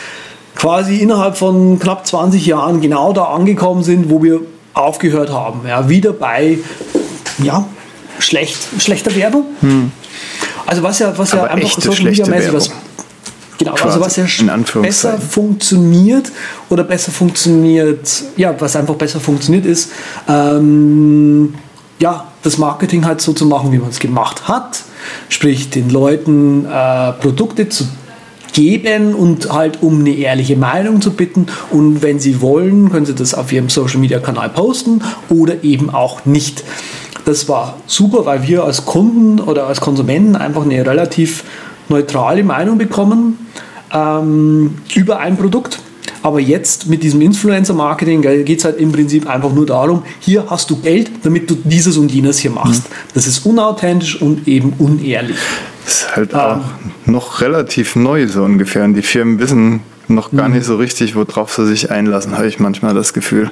quasi 0.55 0.99
innerhalb 0.99 1.37
von 1.37 1.77
knapp 1.77 2.07
20 2.07 2.45
Jahren 2.45 2.79
genau 2.79 3.11
da 3.11 3.25
angekommen 3.25 3.83
sind, 3.83 4.09
wo 4.09 4.23
wir 4.23 4.39
aufgehört 4.73 5.29
haben. 5.29 5.67
Ja, 5.67 5.89
wieder 5.89 6.13
bei 6.13 6.59
ja, 7.43 7.65
schlecht, 8.19 8.57
schlechter 8.79 9.15
Werbung. 9.15 9.45
Hm. 9.61 9.91
Also 10.65 10.83
was 10.83 10.99
ja, 10.99 11.17
was 11.17 11.31
ja 11.31 11.43
einfach 11.45 11.81
Social 11.81 12.05
Media 12.05 12.27
mäßig 12.27 12.53
was 12.53 12.71
Genau, 13.57 13.73
also 13.73 13.99
was 13.99 14.17
ja 14.17 14.25
besser 14.81 15.17
funktioniert 15.17 16.31
oder 16.69 16.83
besser 16.83 17.11
funktioniert, 17.11 18.23
ja, 18.35 18.55
was 18.59 18.75
einfach 18.75 18.95
besser 18.95 19.19
funktioniert 19.19 19.65
ist, 19.65 19.91
ähm, 20.27 21.55
ja, 21.99 22.27
das 22.43 22.59
Marketing 22.59 23.05
halt 23.05 23.19
so 23.19 23.33
zu 23.33 23.47
machen, 23.47 23.71
wie 23.71 23.79
man 23.79 23.89
es 23.89 23.99
gemacht 23.99 24.47
hat, 24.47 24.83
sprich 25.29 25.71
den 25.71 25.89
Leuten 25.89 26.65
äh, 26.65 27.13
Produkte 27.13 27.67
zu 27.67 27.87
geben 28.53 29.15
und 29.15 29.51
halt 29.51 29.81
um 29.81 30.01
eine 30.01 30.11
ehrliche 30.11 30.55
Meinung 30.55 31.01
zu 31.01 31.13
bitten 31.13 31.47
und 31.71 32.03
wenn 32.03 32.19
sie 32.19 32.41
wollen, 32.41 32.91
können 32.91 33.05
sie 33.05 33.15
das 33.15 33.33
auf 33.33 33.51
ihrem 33.51 33.69
Social 33.69 33.99
Media 33.99 34.19
Kanal 34.19 34.49
posten 34.49 35.01
oder 35.29 35.63
eben 35.63 35.89
auch 35.89 36.25
nicht. 36.25 36.63
Das 37.27 37.49
war 37.49 37.75
super, 37.87 38.25
weil 38.25 38.47
wir 38.47 38.63
als 38.63 38.85
Kunden 38.85 39.41
oder 39.41 39.67
als 39.67 39.81
Konsumenten 39.81 40.37
einfach 40.37 40.63
eine 40.63 40.85
relativ 40.85 41.43
neutrale 41.89 42.41
Meinung 42.41 42.77
bekommen 42.77 43.37
ähm, 43.93 44.75
über 44.95 45.19
ein 45.19 45.35
Produkt. 45.35 45.79
Aber 46.23 46.39
jetzt 46.39 46.87
mit 46.87 47.03
diesem 47.03 47.19
Influencer-Marketing 47.19 48.21
geht 48.21 48.59
es 48.59 48.63
halt 48.63 48.77
im 48.79 48.93
Prinzip 48.93 49.29
einfach 49.29 49.51
nur 49.51 49.65
darum, 49.65 50.03
hier 50.21 50.45
hast 50.49 50.69
du 50.69 50.77
Geld, 50.77 51.11
damit 51.23 51.49
du 51.49 51.57
dieses 51.65 51.97
und 51.97 52.13
jenes 52.13 52.39
hier 52.39 52.51
machst. 52.51 52.89
Mhm. 52.89 52.93
Das 53.13 53.27
ist 53.27 53.45
unauthentisch 53.45 54.21
und 54.21 54.47
eben 54.47 54.71
unehrlich. 54.77 55.35
Das 55.83 55.95
ist 55.95 56.15
halt 56.15 56.31
ähm, 56.31 56.39
auch 56.39 56.59
noch 57.05 57.41
relativ 57.41 57.97
neu 57.97 58.25
so 58.29 58.41
ungefähr. 58.43 58.85
Und 58.85 58.93
die 58.93 59.01
Firmen 59.01 59.37
wissen 59.39 59.81
noch 60.07 60.31
gar 60.31 60.47
mhm. 60.47 60.55
nicht 60.55 60.65
so 60.65 60.77
richtig, 60.77 61.15
worauf 61.15 61.53
sie 61.53 61.67
sich 61.67 61.91
einlassen, 61.91 62.37
habe 62.37 62.47
ich 62.47 62.57
manchmal 62.61 62.93
das 62.93 63.11
Gefühl. 63.11 63.51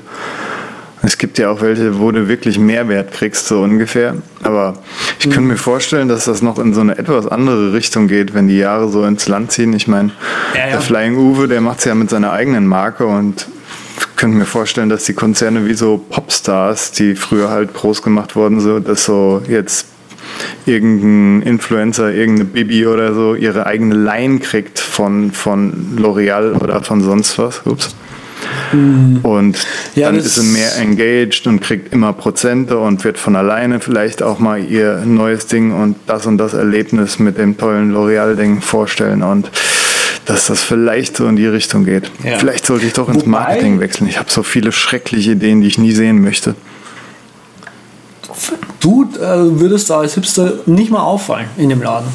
Es 1.06 1.20
gibt 1.20 1.38
ja 1.38 1.52
auch 1.52 1.62
welche, 1.62 2.00
wo 2.00 2.12
du 2.12 2.28
wirklich 2.28 2.58
Mehrwert 2.58 3.12
kriegst, 3.12 3.48
so 3.48 3.62
ungefähr. 3.62 4.16
Aber 4.42 4.80
ich 5.20 5.28
mhm. 5.28 5.32
könnte 5.32 5.50
mir 5.50 5.58
vorstellen, 5.58 6.08
dass 6.08 6.26
das 6.26 6.42
noch 6.42 6.58
in 6.58 6.74
so 6.74 6.82
eine 6.82 6.98
etwas 6.98 7.28
andere 7.28 7.74
Richtung 7.74 8.08
geht, 8.08 8.34
wenn 8.34 8.48
die 8.48 8.58
Jahre 8.58 8.90
so 8.90 9.04
ins 9.04 9.28
Land 9.28 9.52
ziehen. 9.52 9.74
Ich 9.74 9.88
meine, 9.88 10.12
ja, 10.56 10.62
ja. 10.62 10.72
der 10.72 10.82
Flying 10.82 11.16
Uwe, 11.16 11.48
der 11.48 11.62
macht 11.62 11.80
es 11.80 11.86
ja 11.86 11.94
mit 11.94 12.10
seiner 12.10 12.32
eigenen 12.32 12.66
Marke 12.66 13.06
und 13.06 13.48
ich 13.98 14.16
könnte 14.16 14.38
mir 14.38 14.46
vorstellen, 14.46 14.90
dass 14.90 15.04
die 15.04 15.14
Konzerne 15.14 15.68
wie 15.68 15.74
so 15.76 15.98
Popstars, 15.98 16.92
die 16.92 17.16
früher 17.16 17.50
halt 17.50 17.74
groß 17.74 18.02
gemacht 18.02 18.36
wurden, 18.36 18.60
so, 18.60 18.80
dass 18.80 19.06
so 19.06 19.42
jetzt 19.48 19.88
irgendein 20.66 21.48
Influencer, 21.48 22.12
irgendeine 22.12 22.46
Bibi 22.46 22.88
oder 22.88 23.14
so 23.14 23.36
ihre 23.36 23.68
eigene 23.68 23.96
Line 23.96 24.40
kriegt 24.40 24.80
von, 24.80 25.32
von 25.32 25.98
L'Oreal 25.98 26.54
oder 26.54 26.82
von 26.82 27.02
sonst 27.02 27.38
was. 27.38 27.62
Ups. 27.66 27.96
Mhm. 28.72 29.20
Und 29.24 29.58
ja, 29.96 30.08
dann 30.08 30.18
ist 30.18 30.36
sie 30.36 30.44
mehr 30.44 30.78
engaged 30.78 31.48
und 31.48 31.62
kriegt 31.62 31.94
immer 31.94 32.14
Prozente 32.14 32.78
und 32.78 33.04
wird 33.04 33.18
von 33.18 33.36
alleine 33.36 33.80
vielleicht 33.80 34.24
auch 34.24 34.40
mal 34.40 34.64
ihr 34.64 35.04
neues 35.06 35.48
Ding 35.48 35.72
und 35.72 35.96
das 36.08 36.26
und 36.26 36.38
das 36.38 36.54
Erlebnis 36.54 37.20
mit 37.20 37.38
dem 37.38 37.58
tollen 37.58 37.94
L'Oreal-Ding 37.94 38.62
vorstellen 38.62 39.24
und 39.24 39.50
dass 40.26 40.48
das 40.48 40.64
vielleicht 40.64 41.18
so 41.18 41.28
in 41.28 41.36
die 41.36 41.46
Richtung 41.46 41.86
geht. 41.86 42.12
Ja. 42.24 42.38
Vielleicht 42.40 42.66
sollte 42.66 42.86
ich 42.86 42.94
doch 42.94 43.08
ins 43.10 43.22
Wobei, 43.22 43.30
Marketing 43.30 43.80
wechseln. 43.80 44.10
Ich 44.10 44.18
habe 44.18 44.32
so 44.32 44.44
viele 44.44 44.72
schreckliche 44.72 45.32
Ideen, 45.32 45.62
die 45.62 45.68
ich 45.68 45.78
nie 45.78 45.92
sehen 45.92 46.22
möchte. 46.22 46.56
Du 48.80 49.04
äh, 49.04 49.60
würdest 49.60 49.90
da 49.90 50.00
als 50.00 50.16
Hipster 50.16 50.54
nicht 50.66 50.92
mal 50.92 51.02
auffallen 51.02 51.48
in 51.58 51.70
dem 51.70 51.82
Laden. 51.82 52.08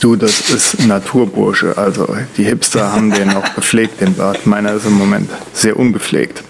Du, 0.00 0.16
das 0.16 0.50
ist 0.50 0.86
Naturbursche. 0.86 1.76
Also 1.76 2.06
die 2.36 2.44
Hipster 2.44 2.92
haben 2.92 3.12
den 3.12 3.28
noch 3.28 3.54
gepflegt, 3.54 4.00
den 4.00 4.14
Bart. 4.14 4.46
Meiner 4.46 4.72
ist 4.74 4.86
im 4.86 4.94
Moment 4.94 5.30
sehr 5.52 5.78
ungepflegt. 5.78 6.42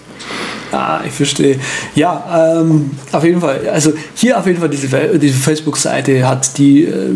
Ah, 0.71 0.99
ich 1.05 1.13
verstehe. 1.13 1.57
Ja, 1.95 2.59
ähm, 2.59 2.91
auf 3.13 3.23
jeden 3.23 3.39
Fall. 3.39 3.69
Also 3.69 3.93
hier 4.15 4.37
auf 4.37 4.45
jeden 4.45 4.59
Fall 4.59 4.67
diese, 4.67 5.17
diese 5.17 5.37
Facebook-Seite 5.37 6.27
hat 6.27 6.57
die 6.57 6.83
äh, 6.83 7.15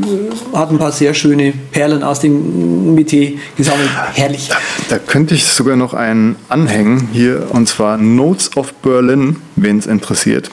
hat 0.54 0.72
ein 0.72 0.78
paar 0.78 0.94
sehr 0.94 1.14
schöne 1.14 1.52
Perlen 1.72 2.02
aus 2.02 2.22
dem 2.22 2.96
Metier 2.96 3.34
gesammelt. 3.58 3.90
Herrlich. 4.14 4.48
Da, 4.48 4.56
da 4.88 5.00
könnte 5.00 5.36
ich 5.36 5.46
sogar 5.46 5.76
noch 5.76 5.94
einen 5.94 6.38
anhängen 6.48 7.10
hier 7.12 7.48
und 7.50 7.68
zwar 7.68 7.98
Notes 7.98 8.56
of 8.56 8.74
Berlin, 8.76 9.36
wen 9.58 9.80
es 9.80 9.86
interessiert 9.86 10.50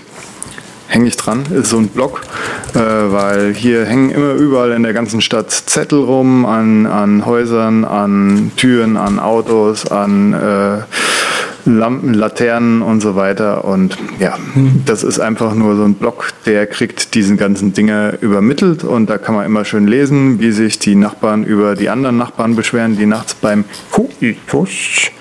hänge 0.89 1.07
ich 1.09 1.17
dran, 1.17 1.45
ist 1.55 1.71
so 1.71 1.79
ein 1.79 1.89
Blog, 1.89 2.23
äh, 2.75 2.79
weil 2.79 3.55
hier 3.55 3.85
hängen 3.85 4.11
immer 4.11 4.33
überall 4.33 4.73
in 4.73 4.83
der 4.83 4.93
ganzen 4.93 5.21
Stadt 5.21 5.51
Zettel 5.51 6.01
rum 6.01 6.45
an, 6.45 6.87
an 6.87 7.25
Häusern, 7.27 7.85
an 7.85 8.51
Türen, 8.57 8.97
an 8.97 9.19
Autos, 9.19 9.87
an 9.87 10.33
äh, 10.33 10.79
Lampen, 11.69 12.15
Laternen 12.15 12.83
und 12.83 13.01
so 13.01 13.15
weiter. 13.15 13.65
Und 13.65 13.99
ja, 14.19 14.39
das 14.87 15.05
ist 15.05 15.21
einfach 15.21 15.55
nur 15.55 15.77
so 15.77 15.85
ein 15.85 15.95
Blog, 15.95 16.31
der 16.47 16.67
kriegt 16.67 17.15
diesen 17.15 17.37
ganzen 17.37 17.75
Dinge 17.75 18.19
übermittelt 18.21 18.85
und 18.85 19.11
da 19.11 19.19
kann 19.19 19.35
man 19.35 19.45
immer 19.45 19.65
schön 19.65 19.87
lesen, 19.87 20.41
wie 20.41 20.53
sich 20.53 20.79
die 20.79 20.95
Nachbarn 20.95 21.45
über 21.45 21.75
die 21.75 21.91
anderen 21.91 22.17
Nachbarn 22.17 22.57
beschweren, 22.57 22.97
die 22.97 23.07
nachts 23.07 23.35
beim 23.35 23.65
Kuipusch 23.91 25.13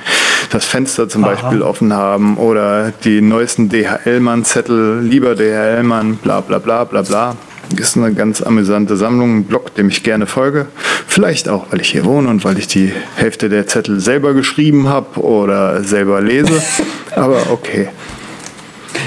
das 0.49 0.65
Fenster 0.65 1.09
zum 1.09 1.23
Aha. 1.23 1.31
Beispiel 1.31 1.61
offen 1.61 1.93
haben 1.93 2.37
oder 2.37 2.91
die 3.03 3.21
neuesten 3.21 3.69
DHL-Mann-Zettel, 3.69 5.01
lieber 5.01 5.35
DHL-Mann, 5.35 6.17
bla 6.17 6.41
bla 6.41 6.59
bla 6.59 6.83
bla 6.83 7.01
bla. 7.01 7.35
Ist 7.75 7.97
eine 7.97 8.13
ganz 8.13 8.41
amüsante 8.41 8.95
Sammlung, 8.95 9.39
ein 9.39 9.43
Blog, 9.43 9.75
dem 9.75 9.89
ich 9.89 10.03
gerne 10.03 10.25
folge. 10.25 10.67
Vielleicht 11.05 11.49
auch, 11.49 11.65
weil 11.69 11.81
ich 11.81 11.89
hier 11.89 12.05
wohne 12.05 12.29
und 12.29 12.45
weil 12.45 12.57
ich 12.57 12.67
die 12.67 12.93
Hälfte 13.15 13.49
der 13.49 13.67
Zettel 13.67 13.99
selber 13.99 14.33
geschrieben 14.33 14.87
habe 14.87 15.19
oder 15.19 15.83
selber 15.83 16.21
lese. 16.21 16.61
aber 17.15 17.51
okay. 17.51 17.89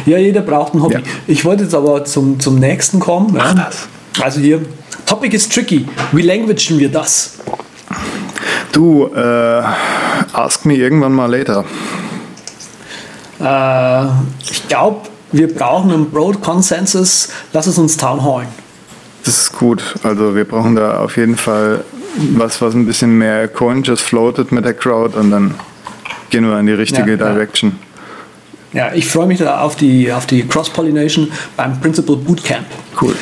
Ja, 0.04 0.18
jeder 0.18 0.42
braucht 0.42 0.74
ein 0.74 0.82
Hobby. 0.82 0.94
Ja. 0.94 1.00
Ich 1.26 1.44
wollte 1.44 1.64
jetzt 1.64 1.74
aber 1.74 2.04
zum, 2.04 2.38
zum 2.38 2.58
nächsten 2.58 3.00
kommen. 3.00 3.34
Ja. 3.34 3.54
das. 3.54 3.88
Also 4.20 4.40
hier, 4.40 4.60
Topic 5.06 5.34
is 5.34 5.48
tricky. 5.48 5.86
Wie 6.12 6.22
languagen 6.22 6.78
wir 6.78 6.90
das? 6.90 7.38
Du, 8.72 9.06
äh, 9.14 9.62
ask 10.32 10.64
me 10.64 10.74
irgendwann 10.74 11.12
mal 11.12 11.26
later. 11.26 11.64
Äh, 13.40 14.06
ich 14.50 14.68
glaube, 14.68 15.08
wir 15.32 15.52
brauchen 15.52 15.90
einen 15.90 16.10
Broad 16.10 16.40
Consensus. 16.40 17.28
Lass 17.52 17.66
es 17.66 17.78
uns 17.78 17.96
Town 17.96 18.22
hallen. 18.22 18.48
Das 19.24 19.36
ist 19.38 19.52
gut. 19.52 19.82
Also 20.02 20.34
wir 20.34 20.44
brauchen 20.44 20.76
da 20.76 21.00
auf 21.00 21.16
jeden 21.16 21.36
Fall 21.36 21.84
was, 22.36 22.60
was 22.60 22.74
ein 22.74 22.86
bisschen 22.86 23.18
mehr 23.18 23.48
Coin 23.48 23.82
just 23.82 24.02
floatet 24.02 24.50
mit 24.52 24.64
der 24.64 24.74
Crowd 24.74 25.16
und 25.16 25.30
dann 25.30 25.54
gehen 26.30 26.48
wir 26.48 26.58
in 26.58 26.66
die 26.66 26.72
richtige 26.72 27.12
ja, 27.12 27.16
Direction. 27.16 27.78
Ja. 28.72 28.88
ja, 28.88 28.94
ich 28.94 29.06
freue 29.08 29.26
mich 29.26 29.38
da 29.38 29.60
auf 29.60 29.76
die, 29.76 30.12
auf 30.12 30.26
die 30.26 30.46
Cross-Pollination 30.46 31.30
beim 31.56 31.80
Principal 31.80 32.16
Bootcamp. 32.16 32.66
Cool. 33.00 33.14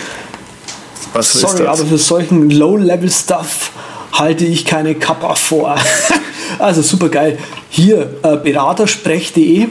Was 1.13 1.33
Sorry, 1.33 1.67
aber 1.67 1.85
für 1.85 1.99
solchen 1.99 2.51
Low-Level-Stuff 2.51 3.73
halte 4.13 4.45
ich 4.45 4.65
keine 4.65 4.95
Kappa 4.95 5.35
vor. 5.35 5.77
also 6.59 6.83
super 6.83 7.09
geil. 7.09 7.39
Hier 7.71 8.11
äh, 8.23 8.37
beratersprech.de 8.37 9.69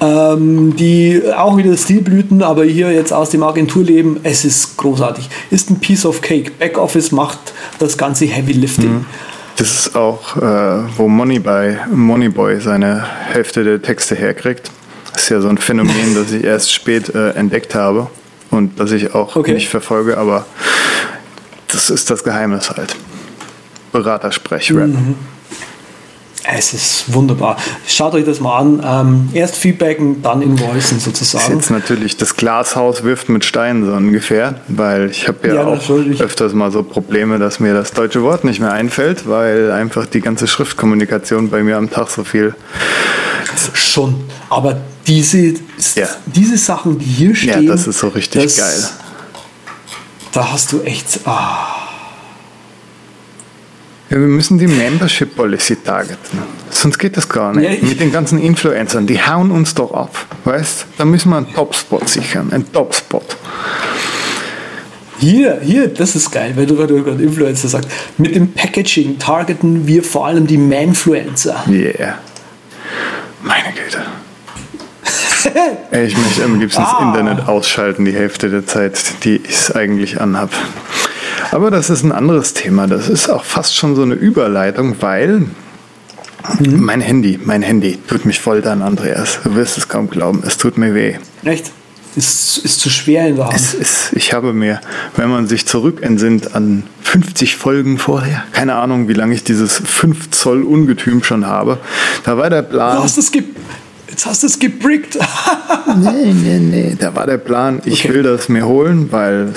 ähm, 0.00 0.74
die 0.76 1.22
auch 1.36 1.56
wieder 1.56 1.76
Stilblüten, 1.76 2.42
aber 2.42 2.64
hier 2.64 2.90
jetzt 2.90 3.12
aus 3.12 3.30
dem 3.30 3.42
Agenturleben, 3.42 4.20
es 4.22 4.44
ist 4.44 4.76
großartig. 4.76 5.28
Ist 5.50 5.70
ein 5.70 5.78
Piece 5.78 6.06
of 6.06 6.22
Cake. 6.22 6.52
Backoffice 6.58 7.12
macht 7.12 7.38
das 7.78 7.98
ganze 7.98 8.24
Heavy 8.24 8.52
Lifting. 8.52 8.90
Mhm. 8.90 9.06
Das 9.56 9.86
ist 9.86 9.96
auch, 9.96 10.38
äh, 10.38 10.82
wo 10.96 11.06
Moneyboy, 11.06 11.76
Moneyboy 11.92 12.60
seine 12.60 13.04
Hälfte 13.30 13.62
der 13.62 13.82
Texte 13.82 14.14
herkriegt. 14.14 14.70
Das 15.12 15.24
ist 15.24 15.28
ja 15.28 15.40
so 15.40 15.48
ein 15.48 15.58
Phänomen, 15.58 16.14
das 16.14 16.32
ich 16.32 16.44
erst 16.44 16.72
spät 16.72 17.14
äh, 17.14 17.32
entdeckt 17.32 17.74
habe 17.74 18.06
und 18.50 18.80
das 18.80 18.92
ich 18.92 19.14
auch 19.14 19.36
okay. 19.36 19.52
nicht 19.52 19.68
verfolge, 19.68 20.16
aber 20.16 20.46
das 21.68 21.90
ist 21.90 22.10
das 22.10 22.24
Geheimnis 22.24 22.70
halt. 22.70 22.96
Beratersprech-Rap. 23.92 24.88
Mhm. 24.88 25.14
Es 26.42 26.72
ist 26.72 27.12
wunderbar. 27.12 27.56
Schaut 27.86 28.14
euch 28.14 28.24
das 28.24 28.40
mal 28.40 28.58
an. 28.58 28.82
Ähm, 28.84 29.28
erst 29.34 29.56
feedbacken, 29.56 30.22
dann 30.22 30.40
invoicen 30.40 30.98
sozusagen. 30.98 31.44
Das 31.44 31.50
ist 31.50 31.54
jetzt 31.54 31.70
natürlich 31.70 32.16
das 32.16 32.34
Glashaus 32.34 33.02
wirft 33.04 33.28
mit 33.28 33.44
Steinen 33.44 33.84
so 33.84 33.92
ungefähr, 33.92 34.60
weil 34.68 35.10
ich 35.10 35.28
habe 35.28 35.46
ja, 35.48 35.54
ja, 35.54 35.66
auch 35.66 35.90
öfters 36.18 36.54
mal 36.54 36.72
so 36.72 36.82
Probleme, 36.82 37.38
dass 37.38 37.60
mir 37.60 37.74
das 37.74 37.92
deutsche 37.92 38.22
Wort 38.22 38.44
nicht 38.44 38.58
mehr 38.58 38.72
einfällt, 38.72 39.28
weil 39.28 39.70
einfach 39.70 40.06
die 40.06 40.20
ganze 40.20 40.46
Schriftkommunikation 40.46 41.50
bei 41.50 41.62
mir 41.62 41.76
am 41.76 41.90
Tag 41.90 42.08
so 42.08 42.24
viel. 42.24 42.54
Schon, 43.74 44.24
aber 44.48 44.80
diese, 45.06 45.54
ja. 45.94 46.08
diese 46.26 46.56
Sachen, 46.56 46.98
die 46.98 47.04
hier 47.04 47.34
stehen. 47.34 47.64
Ja, 47.64 47.72
das 47.72 47.86
ist 47.86 47.98
so 47.98 48.08
richtig 48.08 48.44
das, 48.44 48.56
geil. 48.56 48.88
Da 50.32 50.52
hast 50.52 50.72
du 50.72 50.80
echt. 50.82 51.20
Ah. 51.26 51.89
Ja, 54.10 54.16
wir 54.16 54.26
müssen 54.26 54.58
die 54.58 54.66
Membership 54.66 55.36
Policy 55.36 55.76
targeten. 55.76 56.40
Sonst 56.68 56.98
geht 56.98 57.16
das 57.16 57.28
gar 57.28 57.54
nicht. 57.54 57.80
Ja, 57.80 57.88
Mit 57.88 58.00
den 58.00 58.10
ganzen 58.10 58.40
Influencern, 58.40 59.06
die 59.06 59.22
hauen 59.22 59.52
uns 59.52 59.74
doch 59.74 59.94
ab. 59.94 60.26
Weißt 60.44 60.86
Da 60.98 61.04
müssen 61.04 61.30
wir 61.30 61.36
einen 61.36 61.54
Topspot 61.54 62.08
sichern. 62.08 62.52
Einen 62.52 62.72
Topspot. 62.72 63.36
Hier, 65.20 65.60
hier, 65.62 65.86
das 65.86 66.16
ist 66.16 66.32
geil, 66.32 66.54
weil 66.56 66.66
du, 66.66 66.74
gerade 66.74 67.22
Influencer 67.22 67.68
sagst. 67.68 67.88
Mit 68.18 68.34
dem 68.34 68.52
Packaging 68.52 69.20
targeten 69.20 69.86
wir 69.86 70.02
vor 70.02 70.26
allem 70.26 70.48
die 70.48 70.58
Manfluencer. 70.58 71.62
Yeah. 71.68 72.18
Meine 73.42 73.72
Güte. 73.72 74.02
ich 76.04 76.16
möchte 76.16 76.44
am 76.44 76.58
liebsten 76.58 76.82
ah. 76.82 76.96
das 76.98 77.08
Internet 77.08 77.48
ausschalten, 77.48 78.04
die 78.04 78.12
Hälfte 78.12 78.50
der 78.50 78.66
Zeit, 78.66 78.98
die 79.22 79.36
ich 79.36 79.50
es 79.50 79.70
eigentlich 79.70 80.20
anhab. 80.20 80.50
Aber 81.52 81.70
das 81.70 81.90
ist 81.90 82.02
ein 82.02 82.12
anderes 82.12 82.54
Thema. 82.54 82.86
Das 82.86 83.08
ist 83.08 83.28
auch 83.28 83.44
fast 83.44 83.76
schon 83.76 83.96
so 83.96 84.02
eine 84.02 84.14
Überleitung, 84.14 84.96
weil 85.00 85.38
mhm. 85.38 85.48
mein 86.78 87.00
Handy, 87.00 87.38
mein 87.42 87.62
Handy 87.62 87.98
tut 88.06 88.24
mich 88.24 88.40
foltern, 88.40 88.82
Andreas. 88.82 89.40
Du 89.42 89.54
wirst 89.54 89.78
es 89.78 89.88
kaum 89.88 90.08
glauben. 90.08 90.42
Es 90.46 90.56
tut 90.56 90.78
mir 90.78 90.94
weh. 90.94 91.16
Echt? 91.44 91.72
Ist, 92.16 92.58
ist 92.58 92.80
zu 92.80 92.90
schwer 92.90 93.28
in 93.28 93.36
der 93.36 93.46
Hand. 93.46 93.56
Es 93.56 93.72
ist, 93.72 94.12
ich 94.14 94.32
habe 94.32 94.52
mir, 94.52 94.80
wenn 95.16 95.30
man 95.30 95.46
sich 95.46 95.66
zurückentsinnt 95.66 96.56
an 96.56 96.82
50 97.02 97.56
Folgen 97.56 97.98
vorher, 97.98 98.42
keine 98.52 98.74
Ahnung, 98.74 99.06
wie 99.06 99.12
lange 99.12 99.34
ich 99.34 99.44
dieses 99.44 99.78
5 99.78 100.30
Zoll 100.30 100.64
Ungetüm 100.64 101.22
schon 101.22 101.46
habe, 101.46 101.78
da 102.24 102.36
war 102.36 102.50
der 102.50 102.62
Plan. 102.62 102.96
Du 102.96 103.04
hast 103.04 103.16
es 103.16 103.30
ge 103.30 103.44
Jetzt 104.08 104.26
hast 104.26 104.42
du 104.42 104.48
es 104.48 104.58
gebrickt. 104.58 105.16
nee, 105.96 106.32
nee, 106.32 106.58
nee. 106.58 106.96
Da 106.98 107.14
war 107.14 107.26
der 107.26 107.38
Plan, 107.38 107.80
ich 107.84 108.04
okay. 108.04 108.14
will 108.14 108.22
das 108.24 108.48
mir 108.48 108.66
holen, 108.66 109.12
weil 109.12 109.54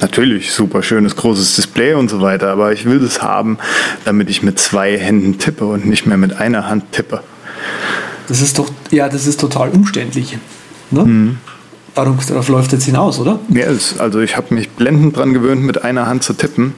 natürlich 0.00 0.52
super 0.52 0.82
schönes 0.82 1.16
großes 1.16 1.56
Display 1.56 1.94
und 1.94 2.08
so 2.08 2.20
weiter, 2.20 2.50
aber 2.50 2.72
ich 2.72 2.84
will 2.84 2.98
das 2.98 3.22
haben, 3.22 3.58
damit 4.04 4.30
ich 4.30 4.42
mit 4.42 4.58
zwei 4.58 4.98
Händen 4.98 5.38
tippe 5.38 5.66
und 5.66 5.86
nicht 5.86 6.06
mehr 6.06 6.16
mit 6.16 6.38
einer 6.38 6.68
Hand 6.68 6.92
tippe. 6.92 7.22
Das 8.28 8.40
ist 8.40 8.58
doch, 8.58 8.70
ja, 8.90 9.08
das 9.08 9.26
ist 9.26 9.40
total 9.40 9.70
umständlich. 9.70 10.36
Ne? 10.90 11.04
Mhm. 11.04 11.38
Darauf, 11.94 12.26
darauf 12.26 12.48
läuft 12.48 12.72
jetzt 12.72 12.84
hinaus, 12.84 13.18
oder? 13.18 13.38
Ja, 13.48 13.66
also 13.98 14.20
ich 14.20 14.36
habe 14.36 14.54
mich 14.54 14.70
blendend 14.70 15.16
dran 15.16 15.32
gewöhnt, 15.32 15.62
mit 15.62 15.82
einer 15.82 16.06
Hand 16.06 16.24
zu 16.24 16.34
tippen. 16.34 16.74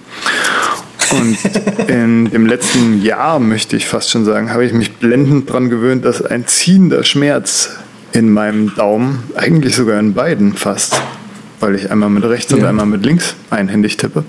Und 1.10 1.38
in 1.88 2.30
dem 2.30 2.46
letzten 2.46 3.02
Jahr, 3.02 3.40
möchte 3.40 3.76
ich 3.76 3.86
fast 3.86 4.10
schon 4.10 4.24
sagen, 4.24 4.50
habe 4.52 4.64
ich 4.64 4.72
mich 4.72 4.96
blendend 4.96 5.50
dran 5.50 5.70
gewöhnt, 5.70 6.04
dass 6.04 6.22
ein 6.22 6.46
ziehender 6.46 7.02
Schmerz 7.02 7.70
in 8.12 8.30
meinem 8.30 8.74
Daumen, 8.74 9.24
eigentlich 9.34 9.74
sogar 9.74 9.98
in 9.98 10.14
beiden 10.14 10.54
fast, 10.54 11.00
weil 11.60 11.74
ich 11.74 11.90
einmal 11.90 12.10
mit 12.10 12.24
rechts 12.24 12.50
ja. 12.50 12.58
und 12.58 12.64
einmal 12.64 12.86
mit 12.86 13.04
links 13.04 13.34
einhändig 13.50 13.96
tippe, 13.96 14.24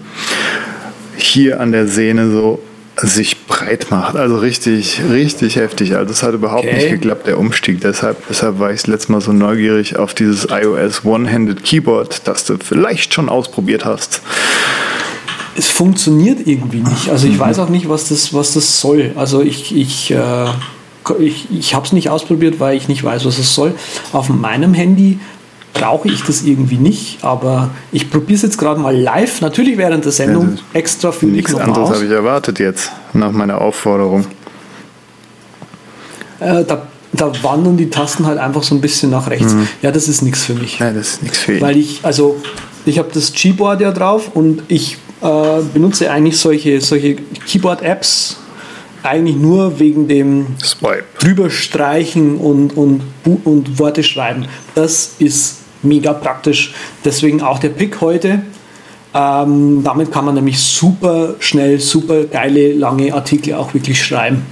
hier 1.18 1.60
an 1.60 1.72
der 1.72 1.88
Sehne 1.88 2.32
so 2.32 2.62
sich 3.02 3.46
breit 3.46 3.88
macht. 3.92 4.16
Also 4.16 4.38
richtig, 4.38 5.00
richtig 5.10 5.56
heftig. 5.56 5.96
Also 5.96 6.12
es 6.12 6.24
hat 6.24 6.34
überhaupt 6.34 6.66
okay. 6.66 6.76
nicht 6.76 6.90
geklappt, 6.90 7.28
der 7.28 7.38
Umstieg. 7.38 7.82
Deshalb, 7.82 8.18
deshalb 8.28 8.60
war 8.60 8.72
ich 8.72 8.82
das 8.82 8.88
letzte 8.88 9.12
Mal 9.12 9.22
so 9.22 9.32
neugierig 9.32 9.98
auf 9.98 10.14
dieses 10.14 10.48
iOS 10.50 11.06
One-Handed 11.06 11.64
Keyboard, 11.64 12.28
das 12.28 12.46
du 12.46 12.58
vielleicht 12.58 13.14
schon 13.14 13.30
ausprobiert 13.30 13.86
hast. 13.86 14.22
Es 15.56 15.68
funktioniert 15.68 16.46
irgendwie 16.46 16.80
nicht. 16.82 17.10
Also 17.10 17.28
ich 17.28 17.34
mhm. 17.34 17.40
weiß 17.40 17.60
auch 17.60 17.70
nicht, 17.70 17.90
was 17.90 18.10
das, 18.10 18.34
was 18.34 18.54
das 18.54 18.80
soll. 18.80 19.12
Also 19.16 19.42
ich, 19.42 19.76
ich, 19.76 20.12
äh, 20.12 20.46
ich, 21.20 21.48
ich 21.52 21.74
habe 21.74 21.86
es 21.86 21.94
nicht 21.94 22.10
ausprobiert, 22.10 22.60
weil 22.60 22.78
ich 22.78 22.88
nicht 22.88 23.04
weiß, 23.04 23.26
was 23.26 23.38
es 23.38 23.54
soll. 23.56 23.74
Auf 24.14 24.30
meinem 24.30 24.74
Handy 24.74 25.20
brauche 25.74 26.10
ich 26.10 26.24
das 26.24 26.44
irgendwie 26.44 26.78
nicht, 26.78 27.24
aber 27.24 27.70
ich 27.92 28.10
probiere 28.10 28.36
es 28.36 28.42
jetzt 28.42 28.58
gerade 28.58 28.80
mal 28.80 28.96
live, 28.96 29.42
natürlich 29.42 29.78
während 29.78 30.06
der 30.06 30.12
Sendung, 30.12 30.58
extra 30.74 31.12
für 31.12 31.28
mich 31.28 31.48
noch 31.48 31.62
anderes 31.62 31.90
habe 31.92 32.06
ich 32.06 32.12
erwartet 32.12 32.60
jetzt, 32.60 32.92
nach 33.14 33.32
meiner 33.32 33.62
Aufforderung. 33.62 34.26
Äh, 36.40 36.64
da, 36.64 36.88
da, 37.14 37.32
wandern 37.44 37.78
die 37.78 37.90
Tasten 37.90 38.26
halt 38.26 38.40
einfach 38.40 38.64
so 38.64 38.76
ein 38.76 38.82
bisschen 38.82 39.10
nach 39.10 39.30
rechts. 39.30 39.54
Mhm. 39.54 39.68
Ja, 39.82 39.92
das 39.92 40.08
ist 40.08 40.22
nichts 40.22 40.46
für 40.46 40.54
mich. 40.54 40.80
Ja, 40.80 40.92
das 40.92 41.10
ist 41.14 41.24
nichts 41.24 41.40
für 41.40 41.56
ihn. 41.56 41.62
Weil 41.62 41.78
ich, 41.78 42.00
also, 42.04 42.38
ich 42.86 42.98
habe 42.98 43.10
das 43.14 43.34
G-Board 43.34 43.82
ja 43.82 43.92
drauf 43.92 44.32
und 44.34 44.64
ich 44.70 44.98
äh, 45.22 45.62
benutze 45.74 46.10
eigentlich 46.12 46.38
solche, 46.38 46.80
solche 46.80 47.16
Keyboard-Apps 47.16 48.38
eigentlich 49.04 49.36
nur 49.36 49.80
wegen 49.80 50.08
dem 50.08 50.48
Swipe. 50.64 51.04
drüberstreichen 51.20 52.38
und, 52.38 52.76
und, 52.76 53.02
und 53.44 53.80
Worte 53.80 54.04
schreiben. 54.04 54.46
Das 54.76 55.16
ist 55.20 55.59
mega 55.82 56.14
praktisch. 56.14 56.74
Deswegen 57.06 57.42
auch 57.42 57.60
der 57.60 57.70
Pick 57.70 58.02
heute. 58.02 58.42
Ähm, 59.14 59.84
damit 59.84 60.12
kann 60.12 60.26
man 60.26 60.36
nämlich 60.36 60.60
super 60.60 61.36
schnell, 61.40 61.80
super 61.80 62.26
geile, 62.26 62.74
lange 62.74 63.14
Artikel 63.14 63.56
auch 63.56 63.74
wirklich 63.74 64.04
schreiben. 64.04 64.46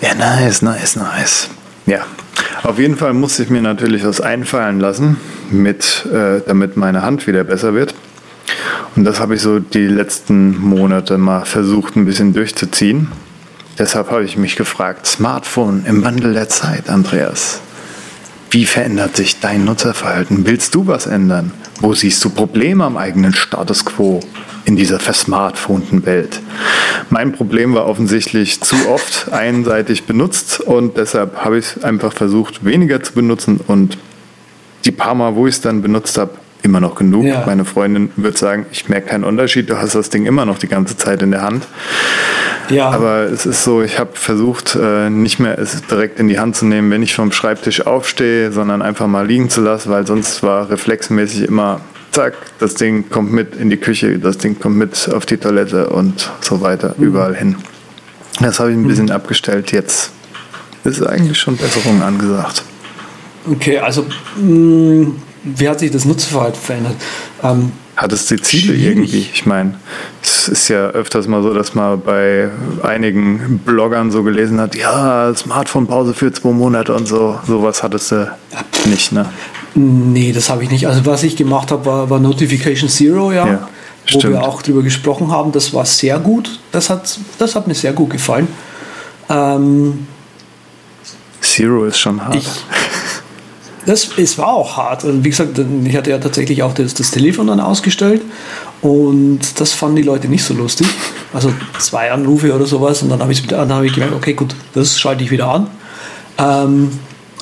Ja, 0.00 0.14
nice, 0.14 0.62
nice, 0.62 0.96
nice. 0.96 1.50
Ja, 1.86 2.00
auf 2.64 2.78
jeden 2.78 2.96
Fall 2.96 3.12
musste 3.12 3.44
ich 3.44 3.50
mir 3.50 3.62
natürlich 3.62 4.04
was 4.04 4.20
einfallen 4.20 4.80
lassen, 4.80 5.18
mit, 5.50 6.06
äh, 6.12 6.40
damit 6.46 6.76
meine 6.76 7.02
Hand 7.02 7.26
wieder 7.26 7.44
besser 7.44 7.74
wird. 7.74 7.94
Und 8.96 9.04
das 9.04 9.20
habe 9.20 9.36
ich 9.36 9.42
so 9.42 9.58
die 9.58 9.86
letzten 9.86 10.58
Monate 10.60 11.16
mal 11.16 11.44
versucht, 11.44 11.96
ein 11.96 12.04
bisschen 12.04 12.32
durchzuziehen. 12.32 13.08
Deshalb 13.78 14.10
habe 14.10 14.24
ich 14.24 14.36
mich 14.36 14.56
gefragt, 14.56 15.06
Smartphone 15.06 15.84
im 15.86 16.04
Wandel 16.04 16.34
der 16.34 16.48
Zeit, 16.48 16.88
Andreas. 16.90 17.60
Wie 18.52 18.66
verändert 18.66 19.16
sich 19.16 19.40
dein 19.40 19.64
Nutzerverhalten? 19.64 20.44
Willst 20.46 20.74
du 20.74 20.86
was 20.86 21.06
ändern? 21.06 21.52
Wo 21.80 21.94
siehst 21.94 22.22
du 22.22 22.28
Probleme 22.28 22.84
am 22.84 22.98
eigenen 22.98 23.32
Status 23.32 23.86
quo 23.86 24.20
in 24.66 24.76
dieser 24.76 25.00
versmartphonten 25.00 26.04
Welt? 26.04 26.38
Mein 27.08 27.32
Problem 27.32 27.72
war 27.72 27.86
offensichtlich 27.86 28.60
zu 28.60 28.76
oft 28.90 29.32
einseitig 29.32 30.04
benutzt 30.04 30.60
und 30.60 30.98
deshalb 30.98 31.42
habe 31.42 31.56
ich 31.56 31.76
es 31.76 31.82
einfach 31.82 32.12
versucht, 32.12 32.62
weniger 32.62 33.02
zu 33.02 33.14
benutzen 33.14 33.58
und 33.66 33.96
die 34.84 34.92
paar 34.92 35.14
Mal, 35.14 35.34
wo 35.34 35.46
ich 35.46 35.54
es 35.54 35.60
dann 35.62 35.80
benutzt 35.80 36.18
habe, 36.18 36.32
immer 36.62 36.80
noch 36.80 36.94
genug. 36.94 37.24
Ja. 37.24 37.42
Meine 37.46 37.64
Freundin 37.64 38.10
wird 38.16 38.38
sagen, 38.38 38.66
ich 38.70 38.88
merke 38.88 39.08
keinen 39.08 39.24
Unterschied, 39.24 39.68
du 39.68 39.78
hast 39.78 39.94
das 39.94 40.10
Ding 40.10 40.26
immer 40.26 40.44
noch 40.44 40.58
die 40.58 40.68
ganze 40.68 40.96
Zeit 40.96 41.22
in 41.22 41.30
der 41.30 41.42
Hand. 41.42 41.66
Ja, 42.68 42.90
Aber 42.90 43.24
es 43.24 43.44
ist 43.44 43.64
so, 43.64 43.82
ich 43.82 43.98
habe 43.98 44.10
versucht, 44.14 44.76
äh, 44.80 45.10
nicht 45.10 45.40
mehr 45.40 45.58
es 45.58 45.82
direkt 45.82 46.20
in 46.20 46.28
die 46.28 46.38
Hand 46.38 46.56
zu 46.56 46.64
nehmen, 46.64 46.90
wenn 46.90 47.02
ich 47.02 47.14
vom 47.14 47.32
Schreibtisch 47.32 47.84
aufstehe, 47.86 48.52
sondern 48.52 48.80
einfach 48.82 49.06
mal 49.08 49.26
liegen 49.26 49.50
zu 49.50 49.60
lassen, 49.60 49.90
weil 49.90 50.06
sonst 50.06 50.42
war 50.42 50.70
reflexmäßig 50.70 51.42
immer, 51.48 51.80
zack, 52.12 52.34
das 52.60 52.74
Ding 52.74 53.10
kommt 53.10 53.32
mit 53.32 53.56
in 53.56 53.68
die 53.68 53.76
Küche, 53.76 54.18
das 54.18 54.38
Ding 54.38 54.58
kommt 54.60 54.76
mit 54.76 55.10
auf 55.12 55.26
die 55.26 55.36
Toilette 55.38 55.88
und 55.88 56.30
so 56.40 56.60
weiter, 56.60 56.94
überall 56.98 57.34
hin. 57.34 57.56
Das 58.40 58.60
habe 58.60 58.70
ich 58.70 58.76
ein 58.76 58.86
bisschen 58.86 59.10
abgestellt. 59.10 59.72
Jetzt 59.72 60.12
ist 60.84 61.04
eigentlich 61.04 61.38
schon 61.38 61.56
Besserung 61.56 62.00
angesagt. 62.02 62.62
okay, 63.50 63.78
also 63.78 64.06
mh, 64.36 65.12
wie 65.44 65.68
hat 65.68 65.80
sich 65.80 65.90
das 65.90 66.04
Nutzerverhalten 66.04 66.60
verändert? 66.60 66.96
Ähm, 67.42 67.72
Hattest 67.96 68.30
du 68.30 68.40
Ziele 68.40 68.74
Schwierig. 68.74 68.86
irgendwie? 68.86 69.28
Ich 69.32 69.44
meine, 69.44 69.74
es 70.22 70.48
ist 70.48 70.68
ja 70.68 70.88
öfters 70.88 71.28
mal 71.28 71.42
so, 71.42 71.52
dass 71.52 71.74
man 71.74 72.00
bei 72.00 72.48
einigen 72.82 73.58
Bloggern 73.64 74.10
so 74.10 74.22
gelesen 74.22 74.60
hat, 74.60 74.74
ja, 74.74 75.32
Smartphone-Pause 75.34 76.14
für 76.14 76.32
zwei 76.32 76.52
Monate 76.52 76.94
und 76.94 77.06
so. 77.06 77.38
Sowas 77.46 77.82
hattest 77.82 78.12
du 78.12 78.30
nicht, 78.86 79.12
ne? 79.12 79.26
Nee, 79.74 80.32
das 80.32 80.48
habe 80.48 80.64
ich 80.64 80.70
nicht. 80.70 80.86
Also 80.86 81.04
was 81.06 81.22
ich 81.22 81.36
gemacht 81.36 81.70
habe, 81.70 81.84
war, 81.84 82.10
war 82.10 82.18
Notification 82.18 82.88
Zero, 82.88 83.30
ja. 83.30 83.46
Ja, 83.46 83.68
wo 84.10 84.18
stimmt. 84.18 84.34
wir 84.34 84.42
auch 84.42 84.62
drüber 84.62 84.82
gesprochen 84.82 85.30
haben. 85.30 85.52
Das 85.52 85.72
war 85.74 85.84
sehr 85.84 86.18
gut. 86.18 86.60
Das 86.72 86.88
hat, 86.90 87.18
das 87.38 87.54
hat 87.54 87.66
mir 87.66 87.74
sehr 87.74 87.92
gut 87.92 88.10
gefallen. 88.10 88.48
Ähm, 89.28 90.06
Zero 91.40 91.84
ist 91.84 91.98
schon 91.98 92.24
hart. 92.24 92.36
ich, 92.36 92.46
das, 93.86 94.10
es 94.16 94.38
war 94.38 94.52
auch 94.52 94.76
hart. 94.76 95.04
Also 95.04 95.24
wie 95.24 95.30
gesagt, 95.30 95.60
ich 95.84 95.96
hatte 95.96 96.10
ja 96.10 96.18
tatsächlich 96.18 96.62
auch 96.62 96.74
das, 96.74 96.94
das 96.94 97.10
Telefon 97.10 97.48
dann 97.48 97.60
ausgestellt 97.60 98.22
und 98.80 99.40
das 99.60 99.72
fanden 99.72 99.96
die 99.96 100.02
Leute 100.02 100.28
nicht 100.28 100.44
so 100.44 100.54
lustig. 100.54 100.86
Also 101.32 101.52
zwei 101.78 102.12
Anrufe 102.12 102.54
oder 102.54 102.66
sowas 102.66 103.02
und 103.02 103.08
dann 103.08 103.20
habe 103.20 103.32
ich, 103.32 103.42
habe 103.50 103.86
ich 103.86 103.92
gemerkt, 103.92 104.14
okay, 104.14 104.34
gut, 104.34 104.54
das 104.74 104.98
schalte 104.98 105.24
ich 105.24 105.30
wieder 105.30 105.48
an. 105.48 105.66
Ähm, 106.38 106.90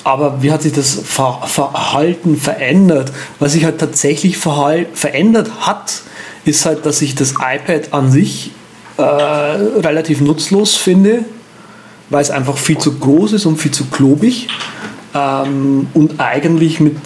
aber 0.02 0.42
wie 0.42 0.50
hat 0.50 0.62
sich 0.62 0.72
das 0.72 1.00
Ver 1.04 1.42
Verhalten 1.46 2.36
verändert? 2.36 3.12
Was 3.38 3.52
sich 3.52 3.64
halt 3.64 3.78
tatsächlich 3.78 4.38
verändert 4.38 5.50
hat, 5.60 6.02
ist 6.44 6.64
halt, 6.64 6.86
dass 6.86 7.02
ich 7.02 7.14
das 7.14 7.32
iPad 7.32 7.92
an 7.92 8.10
sich 8.10 8.50
äh, 8.96 9.02
relativ 9.02 10.20
nutzlos 10.20 10.76
finde, 10.76 11.24
weil 12.08 12.22
es 12.22 12.30
einfach 12.30 12.56
viel 12.56 12.78
zu 12.78 12.98
groß 12.98 13.34
ist 13.34 13.46
und 13.46 13.58
viel 13.58 13.72
zu 13.72 13.86
klobig. 13.86 14.48
Ähm, 15.14 15.88
und 15.94 16.20
eigentlich 16.20 16.80
mit 16.80 16.96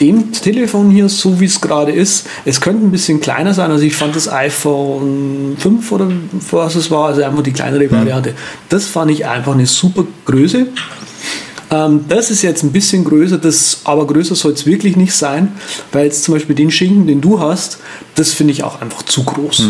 dem 0.00 0.32
Telefon 0.32 0.90
hier, 0.90 1.08
so 1.08 1.40
wie 1.40 1.44
es 1.44 1.60
gerade 1.60 1.92
ist, 1.92 2.26
es 2.44 2.60
könnte 2.60 2.84
ein 2.84 2.90
bisschen 2.90 3.20
kleiner 3.20 3.54
sein. 3.54 3.70
Also 3.70 3.84
ich 3.84 3.94
fand 3.94 4.16
das 4.16 4.28
iPhone 4.28 5.56
5 5.58 5.92
oder 5.92 6.10
was 6.50 6.74
es 6.74 6.90
war, 6.90 7.08
also 7.08 7.22
einfach 7.22 7.42
die 7.42 7.52
kleinere 7.52 7.90
Variante. 7.90 8.34
Das 8.68 8.86
fand 8.86 9.10
ich 9.10 9.26
einfach 9.26 9.54
eine 9.54 9.66
super 9.66 10.04
Größe. 10.24 10.66
Ähm, 11.70 12.04
das 12.08 12.30
ist 12.30 12.42
jetzt 12.42 12.62
ein 12.62 12.72
bisschen 12.72 13.04
größer, 13.04 13.38
das, 13.38 13.80
aber 13.84 14.06
größer 14.06 14.34
soll 14.34 14.52
es 14.52 14.66
wirklich 14.66 14.96
nicht 14.96 15.14
sein, 15.14 15.52
weil 15.92 16.06
jetzt 16.06 16.24
zum 16.24 16.34
Beispiel 16.34 16.54
den 16.54 16.70
Schinken, 16.70 17.06
den 17.06 17.20
du 17.20 17.40
hast, 17.40 17.78
das 18.16 18.32
finde 18.32 18.52
ich 18.52 18.64
auch 18.64 18.80
einfach 18.80 19.02
zu 19.02 19.24
groß. 19.24 19.60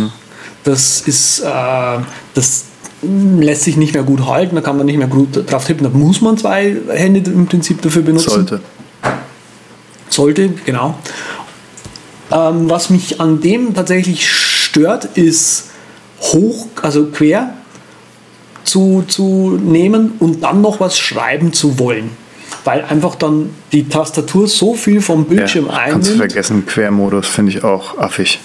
Das 0.64 1.02
ist, 1.02 1.40
äh, 1.40 1.98
das 2.34 2.64
lässt 3.40 3.62
sich 3.62 3.76
nicht 3.76 3.94
mehr 3.94 4.02
gut 4.02 4.26
halten, 4.26 4.54
da 4.54 4.60
kann 4.60 4.76
man 4.76 4.86
nicht 4.86 4.98
mehr 4.98 5.06
gut 5.06 5.50
drauf 5.50 5.64
tippen, 5.64 5.84
da 5.84 5.96
muss 5.96 6.20
man 6.20 6.36
zwei 6.36 6.76
Hände 6.90 7.30
im 7.30 7.46
Prinzip 7.46 7.82
dafür 7.82 8.02
benutzen. 8.02 8.30
Sollte. 8.30 8.60
Sollte, 10.08 10.50
genau. 10.64 10.98
Ähm, 12.30 12.70
was 12.70 12.90
mich 12.90 13.20
an 13.20 13.40
dem 13.40 13.74
tatsächlich 13.74 14.28
stört, 14.30 15.16
ist 15.16 15.70
hoch, 16.20 16.66
also 16.82 17.06
quer 17.06 17.54
zu, 18.64 19.04
zu 19.06 19.58
nehmen 19.62 20.12
und 20.20 20.42
dann 20.42 20.60
noch 20.62 20.80
was 20.80 20.98
schreiben 20.98 21.52
zu 21.52 21.78
wollen. 21.78 22.10
Weil 22.64 22.84
einfach 22.84 23.14
dann 23.14 23.50
die 23.72 23.88
Tastatur 23.88 24.48
so 24.48 24.74
viel 24.74 25.02
vom 25.02 25.26
Bildschirm 25.26 25.66
Ja, 25.66 25.88
kannst 25.90 26.08
du 26.08 26.12
einnimmt. 26.12 26.32
vergessen, 26.32 26.66
Quermodus 26.66 27.26
finde 27.26 27.52
ich 27.52 27.62
auch 27.62 27.98
affig. 27.98 28.40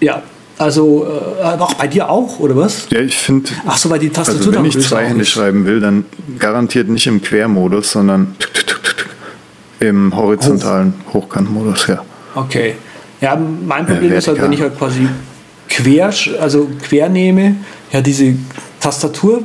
Ja, 0.00 0.22
also 0.60 1.06
äh, 1.40 1.58
auch 1.58 1.72
bei 1.72 1.86
dir 1.86 2.10
auch, 2.10 2.38
oder 2.38 2.54
was? 2.54 2.86
Ja, 2.90 3.00
ich 3.00 3.16
finde, 3.16 3.48
Ach 3.66 3.78
so, 3.78 3.88
weil 3.88 3.98
die 3.98 4.10
Tastatur 4.10 4.40
also 4.40 4.52
wenn 4.52 4.58
dann 4.58 4.64
ich 4.66 4.78
zweihändig 4.78 5.30
schreiben 5.30 5.64
will, 5.64 5.80
dann 5.80 6.04
garantiert 6.38 6.90
nicht 6.90 7.06
im 7.06 7.22
Quermodus, 7.22 7.92
sondern 7.92 8.36
tuk, 8.38 8.52
tuk, 8.52 8.82
tuk, 8.82 9.06
im 9.80 10.14
horizontalen 10.14 10.92
Hochkantmodus, 11.14 11.86
ja. 11.86 12.04
Okay. 12.34 12.74
Ja, 13.22 13.36
mein 13.36 13.86
Problem 13.86 14.12
Ja, 14.12 14.18
ist 14.18 14.28
halt, 14.28 14.42
wenn 14.42 14.52
ich 14.52 14.60
halt 14.60 14.76
quasi 14.76 15.08
quer, 15.70 16.12
also 16.38 16.68
quer 16.82 17.08
nehme, 17.08 17.56
ja, 17.90 18.02
diese 18.02 18.34
Tastatur, 18.80 19.42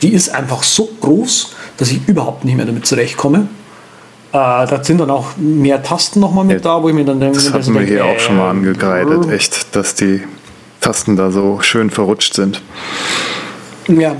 die 0.00 0.14
ist 0.14 0.34
einfach 0.34 0.62
so 0.62 0.88
groß, 1.00 1.54
dass 1.76 1.90
ich 1.90 2.08
überhaupt 2.08 2.46
nicht 2.46 2.56
mehr 2.56 2.64
damit 2.64 2.86
zurechtkomme. 2.86 3.48
Äh, 4.30 4.32
da 4.32 4.80
sind 4.82 4.98
dann 4.98 5.10
auch 5.10 5.36
mehr 5.38 5.82
Tasten 5.82 6.20
nochmal 6.20 6.44
mit 6.44 6.64
Ja, 6.64 6.76
da, 6.76 6.82
wo 6.82 6.88
ich 6.88 6.94
mir 6.94 7.04
dann 7.04 7.18
denke, 7.18 7.36
Das 7.36 7.52
hatten 7.52 7.72
wir 7.72 7.80
hier 7.80 8.04
auch 8.04 8.18
schon 8.18 8.36
mal 8.36 8.48
äh, 8.48 8.50
angekreidet, 8.50 9.30
echt, 9.30 9.74
dass 9.74 9.94
die 9.94 10.22
Tasten 10.80 11.16
da 11.16 11.30
so 11.30 11.60
schön 11.60 11.90
verrutscht 11.90 12.34
sind. 12.34 12.62
Ja, 13.88 14.16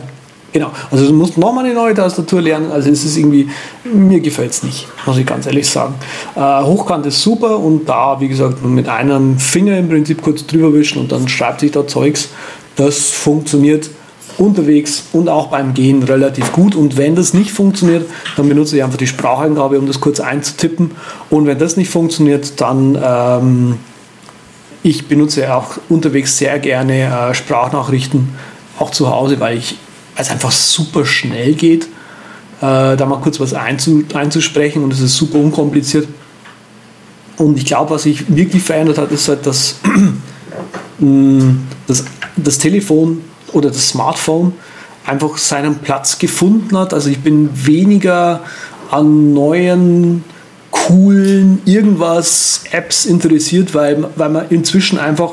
genau. 0.53 0.71
Also 0.91 1.07
du 1.07 1.13
musst 1.13 1.39
nochmal 1.39 1.65
eine 1.65 1.75
neue 1.75 1.95
Tastatur 1.95 2.41
lernen. 2.41 2.73
Also 2.73 2.91
es 2.91 3.05
ist 3.05 3.17
irgendwie, 3.17 3.49
mir 3.85 4.21
gefällt 4.21 4.53
es 4.53 4.63
nicht, 4.63 4.89
muss 5.07 5.19
ich 5.19 5.27
ganz 5.27 5.47
ehrlich 5.47 5.69
sagen. 5.69 5.95
Äh, 6.35 6.41
Hochkant 6.41 7.07
ist 7.07 7.23
super 7.23 7.59
und 7.59 7.89
da, 7.89 8.21
wie 8.21 8.29
gesagt, 8.29 8.65
mit 8.65 8.89
einem 8.89 9.39
Finger 9.39 9.79
im 9.79 9.89
Prinzip 9.89 10.23
kurz 10.23 10.47
drüber 10.47 10.73
wischen 10.73 11.01
und 11.01 11.13
dann 11.13 11.29
schreibt 11.29 11.61
sich 11.61 11.71
da 11.71 11.87
Zeugs. 11.87 12.29
Das 12.77 13.11
funktioniert 13.11 13.91
unterwegs 14.39 15.05
und 15.13 15.29
auch 15.29 15.49
beim 15.49 15.75
Gehen 15.75 16.03
relativ 16.03 16.53
gut. 16.53 16.75
Und 16.75 16.97
wenn 16.97 17.17
das 17.17 17.35
nicht 17.35 17.51
funktioniert, 17.51 18.09
dann 18.37 18.49
benutze 18.49 18.77
ich 18.77 18.85
einfach 18.85 18.99
die 18.99 19.07
Spracheingabe, 19.07 19.79
um 19.79 19.87
das 19.87 20.01
kurz 20.01 20.21
einzutippen. 20.21 20.93
Und 21.29 21.47
wenn 21.47 21.59
das 21.59 21.77
nicht 21.77 21.91
funktioniert, 21.91 22.61
dann 22.61 22.99
ähm, 23.03 23.77
ich 24.89 25.07
benutze 25.07 25.55
auch 25.55 25.79
unterwegs 25.89 26.39
sehr 26.39 26.59
gerne 26.59 27.05
äh, 27.31 27.35
Sprachnachrichten, 27.35 28.29
auch 28.79 28.91
zu 28.91 29.11
Hause, 29.11 29.41
weil 29.41 29.61
es 30.17 30.31
einfach 30.31 30.51
super 30.51 31.05
schnell 31.05 31.55
geht, 31.55 31.85
äh, 32.61 32.97
da 32.97 33.07
mal 33.07 33.21
kurz 33.21 33.39
was 33.41 33.55
einzu, 33.55 34.05
einzusprechen 34.15 34.83
und 34.83 34.93
es 34.93 35.01
ist 35.01 35.17
super 35.17 35.39
unkompliziert. 35.39 36.09
Und 37.37 37.57
ich 37.57 37.67
glaube, 37.67 37.91
was 37.91 38.03
sich 38.03 38.35
wirklich 38.35 38.63
verändert 38.63 38.99
hat, 38.99 39.13
ist 39.13 39.29
halt, 39.29 39.47
dass 39.47 39.77
mh, 40.99 41.55
das, 41.87 42.05
das 42.37 42.59
Telefon 42.59 43.23
oder 43.53 43.69
das 43.71 43.91
Smartphone 43.91 44.55
einfach 45.07 45.39
seinen 45.39 45.79
Platz 45.79 46.19
gefunden 46.19 46.77
hat. 46.77 46.93
Also 46.93 47.11
ich 47.11 47.21
bin 47.21 47.49
weniger 47.55 48.43
an 48.91 49.33
neuen, 49.33 50.25
coolen 50.89 51.61
irgendwas 51.67 52.65
Apps 52.73 53.05
interessiert, 53.05 53.75
weil, 53.75 54.05
weil 54.17 54.31
man 54.31 54.47
inzwischen 54.49 54.99
einfach 54.99 55.33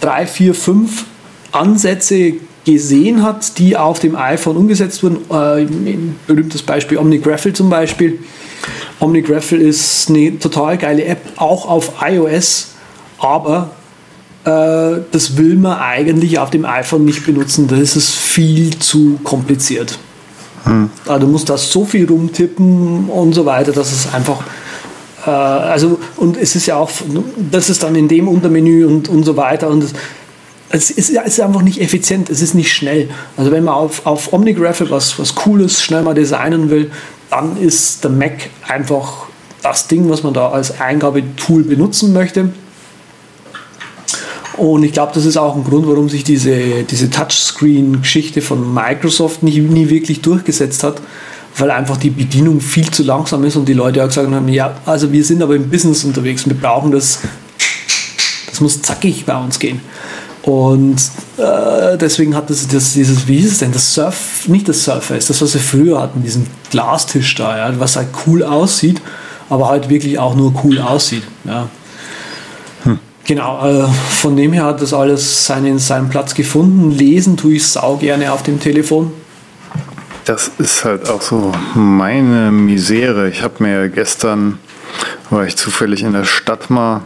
drei, 0.00 0.24
vier, 0.24 0.54
fünf 0.54 1.04
Ansätze 1.50 2.34
gesehen 2.64 3.24
hat, 3.24 3.58
die 3.58 3.76
auf 3.76 3.98
dem 3.98 4.14
iPhone 4.14 4.56
umgesetzt 4.56 5.02
wurden. 5.02 5.18
Äh, 5.30 5.62
ein 5.62 6.16
berühmtes 6.28 6.62
Beispiel 6.62 6.98
OmniGraffle 6.98 7.52
zum 7.52 7.70
Beispiel. 7.70 8.20
OmniGraffle 9.00 9.58
ist 9.58 10.10
eine 10.10 10.38
total 10.38 10.78
geile 10.78 11.04
App, 11.04 11.22
auch 11.36 11.68
auf 11.68 11.94
iOS, 12.00 12.74
aber 13.18 13.70
äh, 14.44 15.00
das 15.10 15.36
will 15.36 15.56
man 15.56 15.78
eigentlich 15.78 16.38
auf 16.38 16.50
dem 16.50 16.64
iPhone 16.64 17.04
nicht 17.04 17.26
benutzen. 17.26 17.66
Da 17.66 17.76
ist 17.76 17.96
es 17.96 18.10
viel 18.10 18.78
zu 18.78 19.18
kompliziert. 19.24 19.98
Hm. 20.64 20.90
Also 21.06 21.26
du 21.26 21.32
musst 21.32 21.50
da 21.50 21.56
so 21.56 21.84
viel 21.84 22.06
rumtippen 22.06 23.08
und 23.08 23.32
so 23.32 23.44
weiter, 23.44 23.72
dass 23.72 23.90
es 23.90 24.14
einfach 24.14 24.44
äh, 25.28 25.30
also 25.30 25.98
und 26.16 26.36
es 26.36 26.56
ist 26.56 26.66
ja 26.66 26.76
auch, 26.76 26.90
das 27.50 27.70
ist 27.70 27.82
dann 27.82 27.94
in 27.94 28.08
dem 28.08 28.28
Untermenü 28.28 28.86
und, 28.86 29.08
und 29.08 29.24
so 29.24 29.36
weiter 29.36 29.68
und 29.68 29.84
es 30.70 30.90
ist, 30.90 31.10
es 31.10 31.10
ist 31.10 31.40
einfach 31.40 31.62
nicht 31.62 31.80
effizient, 31.80 32.28
es 32.30 32.42
ist 32.42 32.54
nicht 32.54 32.72
schnell. 32.72 33.08
Also 33.36 33.50
wenn 33.50 33.64
man 33.64 33.74
auf, 33.74 34.04
auf 34.06 34.32
OmniGraphic 34.32 34.90
was, 34.90 35.18
was 35.18 35.34
Cooles 35.34 35.82
schnell 35.82 36.02
mal 36.02 36.14
designen 36.14 36.70
will, 36.70 36.90
dann 37.30 37.56
ist 37.56 38.04
der 38.04 38.10
Mac 38.10 38.50
einfach 38.66 39.26
das 39.62 39.88
Ding, 39.88 40.08
was 40.10 40.22
man 40.22 40.34
da 40.34 40.50
als 40.50 40.80
Eingabetool 40.80 41.62
benutzen 41.62 42.12
möchte. 42.12 42.50
Und 44.56 44.82
ich 44.82 44.92
glaube, 44.92 45.12
das 45.14 45.24
ist 45.24 45.36
auch 45.36 45.56
ein 45.56 45.64
Grund, 45.64 45.86
warum 45.86 46.08
sich 46.08 46.24
diese, 46.24 46.82
diese 46.82 47.10
Touchscreen-Geschichte 47.10 48.42
von 48.42 48.74
Microsoft 48.74 49.42
nie, 49.42 49.60
nie 49.60 49.88
wirklich 49.88 50.20
durchgesetzt 50.20 50.82
hat, 50.82 51.00
weil 51.58 51.70
einfach 51.70 51.96
die 51.96 52.10
Bedienung 52.10 52.60
viel 52.60 52.90
zu 52.90 53.02
langsam 53.02 53.44
ist 53.44 53.56
und 53.56 53.68
die 53.68 53.74
Leute 53.74 54.02
auch 54.02 54.08
gesagt 54.08 54.30
haben, 54.30 54.48
ja, 54.48 54.74
also 54.86 55.12
wir 55.12 55.24
sind 55.24 55.42
aber 55.42 55.56
im 55.56 55.68
Business 55.68 56.04
unterwegs, 56.04 56.46
wir 56.46 56.54
brauchen 56.54 56.92
das, 56.92 57.20
das 58.48 58.60
muss 58.60 58.80
zackig 58.82 59.24
bei 59.24 59.36
uns 59.36 59.58
gehen. 59.58 59.80
Und 60.42 60.96
äh, 61.36 61.98
deswegen 61.98 62.34
hat 62.34 62.48
das, 62.48 62.66
das, 62.68 62.94
dieses, 62.94 63.26
wie 63.28 63.38
ist 63.38 63.52
es 63.52 63.58
denn, 63.58 63.72
das 63.72 63.92
Surf, 63.92 64.48
nicht 64.48 64.68
das 64.68 64.82
Surface, 64.84 65.26
das, 65.26 65.42
was 65.42 65.52
wir 65.52 65.60
früher 65.60 66.00
hatten, 66.00 66.22
diesen 66.22 66.46
Glastisch 66.70 67.34
da, 67.34 67.56
ja, 67.56 67.80
was 67.80 67.96
halt 67.96 68.08
cool 68.26 68.42
aussieht, 68.42 69.00
aber 69.50 69.68
halt 69.68 69.90
wirklich 69.90 70.18
auch 70.18 70.34
nur 70.34 70.54
cool 70.64 70.78
aussieht. 70.78 71.24
Ja. 71.44 71.68
Hm. 72.84 72.98
Genau, 73.24 73.66
äh, 73.66 73.88
von 74.10 74.36
dem 74.36 74.52
her 74.52 74.64
hat 74.64 74.80
das 74.80 74.94
alles 74.94 75.44
seinen, 75.44 75.78
seinen 75.78 76.08
Platz 76.08 76.34
gefunden. 76.34 76.92
Lesen 76.92 77.36
tue 77.36 77.54
ich 77.54 77.66
sau 77.66 77.96
gerne 77.96 78.32
auf 78.32 78.42
dem 78.42 78.58
Telefon. 78.58 79.12
Das 80.28 80.50
ist 80.58 80.84
halt 80.84 81.08
auch 81.08 81.22
so 81.22 81.52
meine 81.74 82.52
Misere. 82.52 83.30
Ich 83.30 83.42
habe 83.42 83.62
mir 83.62 83.88
gestern, 83.88 84.58
war 85.30 85.46
ich 85.46 85.56
zufällig 85.56 86.02
in 86.02 86.12
der 86.12 86.24
Stadt 86.24 86.68
mal, 86.68 87.00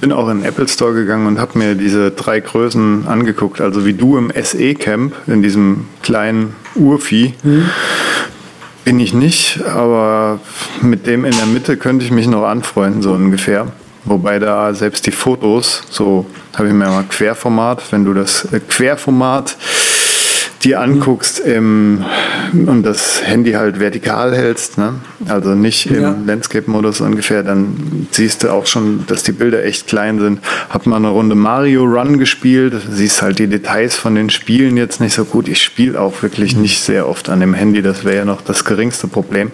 bin 0.00 0.12
auch 0.12 0.28
in 0.28 0.38
den 0.38 0.46
Apple 0.46 0.68
Store 0.68 0.94
gegangen 0.94 1.26
und 1.26 1.40
habe 1.40 1.58
mir 1.58 1.74
diese 1.74 2.12
drei 2.12 2.38
Größen 2.38 3.08
angeguckt. 3.08 3.60
Also 3.60 3.84
wie 3.84 3.92
du 3.92 4.16
im 4.16 4.30
SE 4.40 4.74
Camp, 4.76 5.14
in 5.26 5.42
diesem 5.42 5.86
kleinen 6.04 6.54
Urvieh. 6.76 7.34
Mhm. 7.42 7.70
Bin 8.84 9.00
ich 9.00 9.12
nicht, 9.12 9.60
aber 9.64 10.38
mit 10.80 11.08
dem 11.08 11.24
in 11.24 11.36
der 11.36 11.46
Mitte 11.46 11.76
könnte 11.76 12.04
ich 12.04 12.12
mich 12.12 12.28
noch 12.28 12.44
anfreunden, 12.46 13.02
so 13.02 13.14
ungefähr. 13.14 13.66
Wobei 14.04 14.38
da 14.38 14.72
selbst 14.74 15.06
die 15.06 15.10
Fotos, 15.10 15.82
so 15.90 16.24
habe 16.56 16.68
ich 16.68 16.74
mir 16.74 16.86
mal 16.86 17.02
Querformat, 17.02 17.82
wenn 17.90 18.04
du 18.04 18.14
das 18.14 18.44
äh, 18.52 18.60
Querformat 18.60 19.56
dir 20.64 20.80
anguckst 20.80 21.38
im, 21.40 22.04
und 22.52 22.82
das 22.82 23.22
Handy 23.24 23.52
halt 23.52 23.78
vertikal 23.78 24.34
hältst, 24.34 24.76
ne? 24.78 24.94
also 25.28 25.54
nicht 25.54 25.86
im 25.86 26.02
ja. 26.02 26.16
Landscape-Modus 26.26 27.00
ungefähr, 27.00 27.42
dann 27.42 28.08
siehst 28.10 28.42
du 28.42 28.50
auch 28.50 28.66
schon, 28.66 29.04
dass 29.06 29.22
die 29.22 29.32
Bilder 29.32 29.64
echt 29.64 29.86
klein 29.86 30.18
sind. 30.18 30.40
Hab 30.68 30.86
mal 30.86 30.96
eine 30.96 31.08
Runde 31.08 31.34
Mario 31.34 31.84
Run 31.84 32.18
gespielt, 32.18 32.74
siehst 32.90 33.22
halt 33.22 33.38
die 33.38 33.46
Details 33.46 33.94
von 33.94 34.14
den 34.14 34.30
Spielen 34.30 34.76
jetzt 34.76 35.00
nicht 35.00 35.14
so 35.14 35.24
gut. 35.24 35.48
Ich 35.48 35.62
spiele 35.62 36.00
auch 36.00 36.22
wirklich 36.22 36.56
mhm. 36.56 36.62
nicht 36.62 36.80
sehr 36.80 37.08
oft 37.08 37.28
an 37.28 37.40
dem 37.40 37.54
Handy, 37.54 37.82
das 37.82 38.04
wäre 38.04 38.16
ja 38.16 38.24
noch 38.24 38.42
das 38.42 38.64
geringste 38.64 39.06
Problem. 39.06 39.52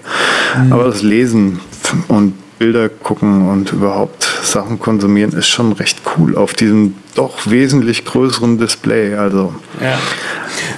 Mhm. 0.65 0.73
Aber 0.73 0.85
das 0.85 1.03
Lesen 1.03 1.61
und 2.09 2.35
Bilder 2.59 2.89
gucken 2.89 3.49
und 3.49 3.73
überhaupt 3.73 4.34
Sachen 4.55 4.79
konsumieren 4.79 5.33
ist 5.33 5.49
schon 5.49 5.73
recht 5.73 5.99
cool 6.17 6.37
auf 6.37 6.55
diesem 6.55 6.95
doch 7.15 7.47
wesentlich 7.47 8.05
größeren 8.05 8.59
Display. 8.59 9.15
Also 9.15 9.53
ja. 9.83 9.99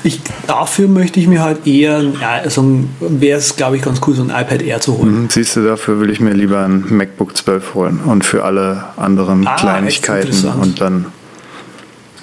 Ich, 0.02 0.20
dafür 0.46 0.88
möchte 0.88 1.20
ich 1.20 1.26
mir 1.26 1.42
halt 1.42 1.66
eher, 1.66 2.02
also 2.42 2.84
wäre 3.00 3.38
es, 3.38 3.56
glaube 3.56 3.76
ich, 3.76 3.82
ganz 3.82 4.00
cool, 4.06 4.14
so 4.14 4.22
ein 4.22 4.30
iPad 4.30 4.62
Air 4.62 4.80
zu 4.80 4.98
holen. 4.98 5.22
Mhm, 5.22 5.28
siehst 5.30 5.56
du, 5.56 5.64
dafür 5.64 6.00
will 6.00 6.10
ich 6.10 6.20
mir 6.20 6.32
lieber 6.32 6.64
ein 6.64 6.84
MacBook 6.88 7.36
12 7.36 7.74
holen 7.74 8.00
und 8.04 8.24
für 8.24 8.44
alle 8.44 8.84
anderen 8.96 9.46
ah, 9.46 9.56
Kleinigkeiten 9.56 10.48
und 10.60 10.80
dann 10.80 11.06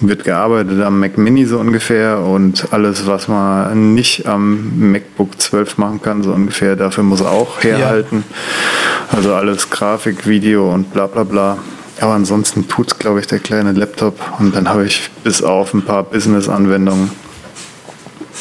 wird 0.08 0.24
gearbeitet 0.24 0.82
am 0.82 1.00
Mac 1.00 1.18
Mini 1.18 1.46
so 1.46 1.60
ungefähr 1.60 2.20
und 2.20 2.72
alles, 2.72 3.08
was 3.08 3.28
man 3.28 3.94
nicht 3.94 4.28
am 4.28 4.92
MacBook 4.92 5.40
12 5.40 5.78
machen 5.78 6.02
kann, 6.02 6.24
so 6.24 6.32
ungefähr, 6.32 6.76
dafür 6.76 7.04
muss 7.04 7.22
er 7.22 7.32
auch 7.32 7.64
herhalten. 7.64 8.24
Ja. 8.30 9.18
Also 9.18 9.34
alles 9.34 9.70
Grafik, 9.70 10.28
Video 10.28 10.74
und 10.74 10.94
bla 10.94 11.08
bla 11.08 11.24
bla. 11.24 11.58
Aber 12.00 12.14
ansonsten 12.14 12.68
tut 12.68 12.92
es, 12.92 13.00
glaube 13.00 13.20
ich, 13.20 13.28
der 13.28 13.40
kleine 13.40 13.72
Laptop 13.72 14.20
und 14.40 14.56
dann 14.56 14.68
habe 14.68 14.86
ich 14.86 15.10
bis 15.24 15.42
auf 15.42 15.74
ein 15.74 15.84
paar 15.84 16.04
Business-Anwendungen 16.04 17.12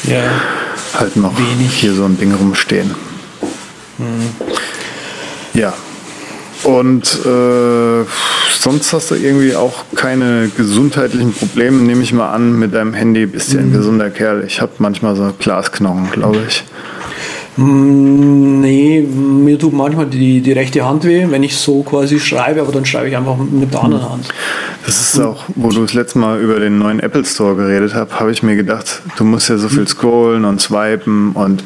ja. 0.03 0.23
halt 0.99 1.15
noch 1.15 1.37
Wenig. 1.37 1.71
hier 1.73 1.93
so 1.93 2.05
ein 2.05 2.17
Ding 2.17 2.33
rumstehen. 2.33 2.93
Mhm. 3.97 4.29
Ja, 5.53 5.73
und 6.63 7.03
äh, 7.25 8.05
sonst 8.57 8.93
hast 8.93 9.11
du 9.11 9.15
irgendwie 9.15 9.55
auch 9.55 9.83
keine 9.95 10.49
gesundheitlichen 10.55 11.33
Probleme, 11.33 11.81
nehme 11.81 12.03
ich 12.03 12.13
mal 12.13 12.31
an, 12.31 12.57
mit 12.57 12.73
deinem 12.73 12.93
Handy. 12.93 13.25
Bist 13.25 13.53
ein 13.55 13.69
mhm. 13.69 13.73
gesunder 13.73 14.09
Kerl. 14.09 14.43
Ich 14.45 14.61
habe 14.61 14.71
manchmal 14.77 15.15
so 15.15 15.33
Glasknochen, 15.37 16.11
glaube 16.11 16.39
ich. 16.47 16.63
Mm, 17.55 18.61
nee, 18.61 19.01
mir 19.01 19.59
tut 19.59 19.73
manchmal 19.73 20.07
die, 20.07 20.41
die 20.41 20.53
rechte 20.53 20.83
Hand 20.85 21.03
weh, 21.03 21.27
wenn 21.29 21.43
ich 21.43 21.55
so 21.55 21.83
quasi 21.83 22.19
schreibe, 22.19 22.61
aber 22.61 22.71
dann 22.71 22.85
schreibe 22.85 23.09
ich 23.09 23.15
einfach 23.15 23.37
mit 23.37 23.71
der 23.71 23.83
anderen 23.83 24.09
Hand. 24.09 24.29
Das 24.85 24.99
ist 24.99 25.19
auch, 25.19 25.43
wo 25.55 25.69
du 25.69 25.81
das 25.81 25.93
letzte 25.93 26.17
Mal 26.17 26.41
über 26.41 26.59
den 26.59 26.79
neuen 26.79 26.99
Apple 26.99 27.23
Store 27.25 27.55
geredet 27.55 27.93
hast, 27.93 28.19
habe 28.19 28.31
ich 28.31 28.41
mir 28.41 28.55
gedacht, 28.55 29.03
du 29.17 29.23
musst 29.23 29.49
ja 29.49 29.57
so 29.57 29.69
viel 29.69 29.87
scrollen 29.87 30.45
und 30.45 30.61
swipen 30.61 31.33
und 31.33 31.63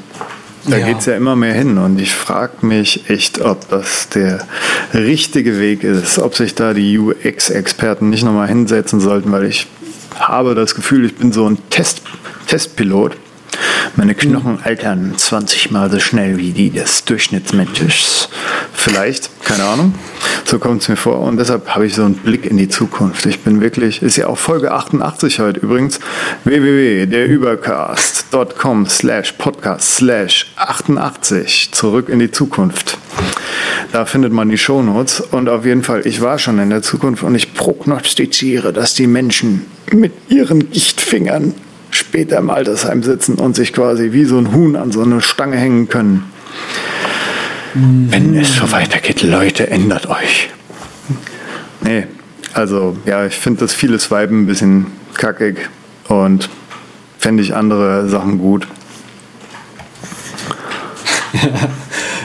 da 0.68 0.78
ja. 0.78 0.86
geht 0.88 1.00
es 1.00 1.06
ja 1.06 1.16
immer 1.16 1.36
mehr 1.36 1.54
hin 1.54 1.78
und 1.78 2.00
ich 2.00 2.14
frage 2.14 2.66
mich 2.66 3.10
echt, 3.10 3.42
ob 3.42 3.70
das 3.70 4.10
der 4.10 4.46
richtige 4.94 5.60
Weg 5.60 5.84
ist, 5.84 6.20
ob 6.20 6.36
sich 6.36 6.56
da 6.56 6.74
die 6.74 6.98
UX-Experten 7.00 8.10
nicht 8.10 8.24
nochmal 8.24 8.48
hinsetzen 8.48 9.00
sollten, 9.00 9.32
weil 9.32 9.46
ich 9.46 9.68
habe 10.16 10.56
das 10.56 10.76
Gefühl, 10.76 11.06
ich 11.06 11.16
bin 11.16 11.32
so 11.32 11.50
ein 11.50 11.58
Test, 11.70 12.02
Testpilot 12.48 13.16
meine 13.96 14.16
Knochen 14.16 14.60
altern 14.64 15.14
20 15.18 15.72
Mal 15.72 15.90
so 15.90 16.00
schnell 16.00 16.38
wie 16.38 16.52
die 16.52 16.70
des 16.70 17.06
Durchschnittsmenschen. 17.06 17.90
Vielleicht, 18.74 19.30
keine 19.44 19.64
Ahnung. 19.64 19.96
So 20.46 20.60
kommt 20.60 20.82
es 20.82 20.90
mir 20.90 20.96
vor. 20.96 21.20
Und 21.20 21.38
deshalb 21.38 21.76
habe 21.76 21.86
ich 21.86 21.94
so 21.96 22.04
einen 22.04 22.16
Blick 22.16 22.46
in 22.46 22.58
die 22.58 22.70
Zukunft. 22.70 23.26
Ich 23.26 23.40
bin 23.40 23.62
wirklich, 23.62 24.02
ist 24.02 24.18
ja 24.18 24.28
auch 24.28 24.38
Folge 24.38 24.72
88 24.72 25.40
heute 25.40 25.60
übrigens. 25.60 26.00
www.derübercast.com 26.44 28.86
slash 28.86 29.32
podcast 29.34 29.96
slash 29.96 30.54
88. 30.56 31.70
Zurück 31.72 32.10
in 32.10 32.20
die 32.20 32.32
Zukunft. 32.32 32.98
Da 33.92 34.06
findet 34.06 34.32
man 34.32 34.50
die 34.50 34.58
Shownotes. 34.58 35.22
Und 35.22 35.50
auf 35.50 35.66
jeden 35.66 35.84
Fall, 35.84 36.06
ich 36.06 36.22
war 36.22 36.40
schon 36.40 36.60
in 36.60 36.70
der 36.70 36.82
Zukunft 36.82 37.24
und 37.24 37.36
ich 37.36 37.54
prognostiziere, 37.54 38.74
dass 38.74 38.94
die 38.94 39.08
Menschen 39.08 39.66
mit 39.92 40.14
ihren 40.30 40.72
Gichtfingern 40.72 41.54
später 41.98 42.38
im 42.38 42.50
Altersheim 42.50 43.04
sitzen 43.04 43.36
und 43.36 43.56
sich 43.56 43.74
quasi 43.74 44.12
wie 44.14 44.26
so 44.26 44.38
ein 44.38 44.54
Huhn 44.54 44.76
an 44.76 44.92
so 44.92 45.02
eine 45.02 45.22
Stange 45.22 45.58
hängen 45.58 45.90
können. 45.90 46.32
Mhm. 47.74 48.08
Wenn 48.10 48.36
es 48.38 48.56
so 48.56 48.72
weitergeht, 48.72 49.24
Leute, 49.24 49.70
ändert 49.70 50.08
euch. 50.08 50.50
Nee, 51.82 52.08
also 52.54 52.98
ja, 53.06 53.26
ich 53.26 53.36
finde 53.36 53.62
das 53.62 53.74
viele 53.74 54.00
Swipen 54.00 54.44
ein 54.44 54.46
bisschen 54.48 54.88
kackig 55.16 55.70
und 56.08 56.50
fände 57.18 57.44
ich 57.44 57.56
andere 57.56 58.08
Sachen 58.10 58.40
gut. 58.40 58.68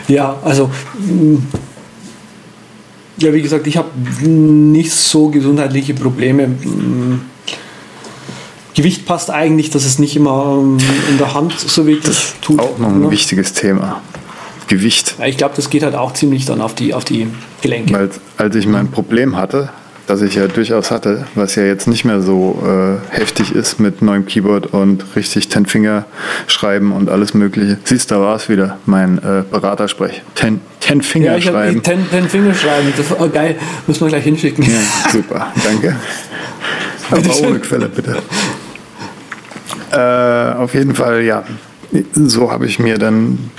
ja, 0.08 0.38
also 0.42 0.70
mm, 0.98 1.36
ja, 3.18 3.32
wie 3.32 3.42
gesagt, 3.42 3.66
ich 3.66 3.76
habe 3.76 3.90
nicht 4.26 4.90
so 4.92 5.28
gesundheitliche 5.28 5.94
Probleme. 5.94 6.56
Gewicht 8.74 9.06
passt 9.06 9.30
eigentlich, 9.30 9.70
dass 9.70 9.84
es 9.84 9.98
nicht 9.98 10.16
immer 10.16 10.58
ähm, 10.60 10.78
in 11.10 11.18
der 11.18 11.34
Hand 11.34 11.58
so 11.58 11.86
wirklich 11.86 12.06
das 12.06 12.34
tut. 12.40 12.58
Auch 12.58 12.78
noch 12.78 12.88
ein 12.88 13.00
ne? 13.00 13.10
wichtiges 13.10 13.52
Thema. 13.52 14.00
Gewicht. 14.68 15.16
Ich 15.26 15.36
glaube, 15.36 15.54
das 15.56 15.68
geht 15.68 15.82
halt 15.82 15.94
auch 15.94 16.14
ziemlich 16.14 16.46
dann 16.46 16.60
auf 16.62 16.74
die, 16.74 16.94
auf 16.94 17.04
die 17.04 17.26
Gelenke. 17.60 17.92
Weil 17.92 18.10
als 18.38 18.56
ich 18.56 18.66
mein 18.66 18.90
Problem 18.90 19.36
hatte, 19.36 19.68
das 20.06 20.22
ich 20.22 20.34
ja 20.34 20.46
durchaus 20.48 20.90
hatte, 20.90 21.26
was 21.34 21.54
ja 21.54 21.64
jetzt 21.64 21.86
nicht 21.86 22.04
mehr 22.04 22.20
so 22.20 22.62
äh, 22.64 23.14
heftig 23.14 23.54
ist 23.54 23.80
mit 23.80 24.02
neuem 24.02 24.26
Keyboard 24.26 24.66
und 24.66 25.04
richtig 25.16 25.48
Ten 25.48 25.66
Finger 25.66 26.06
schreiben 26.46 26.92
und 26.92 27.08
alles 27.08 27.34
mögliche. 27.34 27.78
Siehst, 27.84 28.10
da 28.10 28.20
war 28.20 28.36
es 28.36 28.48
wieder, 28.48 28.78
mein 28.86 29.18
äh, 29.18 29.42
Beratersprech. 29.48 30.22
Ten, 30.34 30.60
ten 30.80 31.02
Finger 31.02 31.36
ja, 31.36 31.40
schreiben. 31.40 31.82
Ten, 31.82 32.08
ten 32.10 32.28
Finger 32.28 32.54
schreiben, 32.54 32.92
das 32.96 33.10
war 33.10 33.28
geil, 33.28 33.56
muss 33.86 34.00
man 34.00 34.08
gleich 34.08 34.24
hinschicken. 34.24 34.64
Ja, 34.64 35.10
super, 35.10 35.52
danke. 35.62 35.96
Aber 37.10 37.40
ohne 37.46 37.58
Quelle, 37.60 37.88
bitte. 37.88 38.22
Äh, 39.92 40.54
auf 40.54 40.74
jeden 40.74 40.94
Fall, 40.94 41.22
ja. 41.22 41.44
So 42.14 42.50
habe 42.50 42.66
ich 42.66 42.78
mir 42.78 42.96
dann 42.98 43.50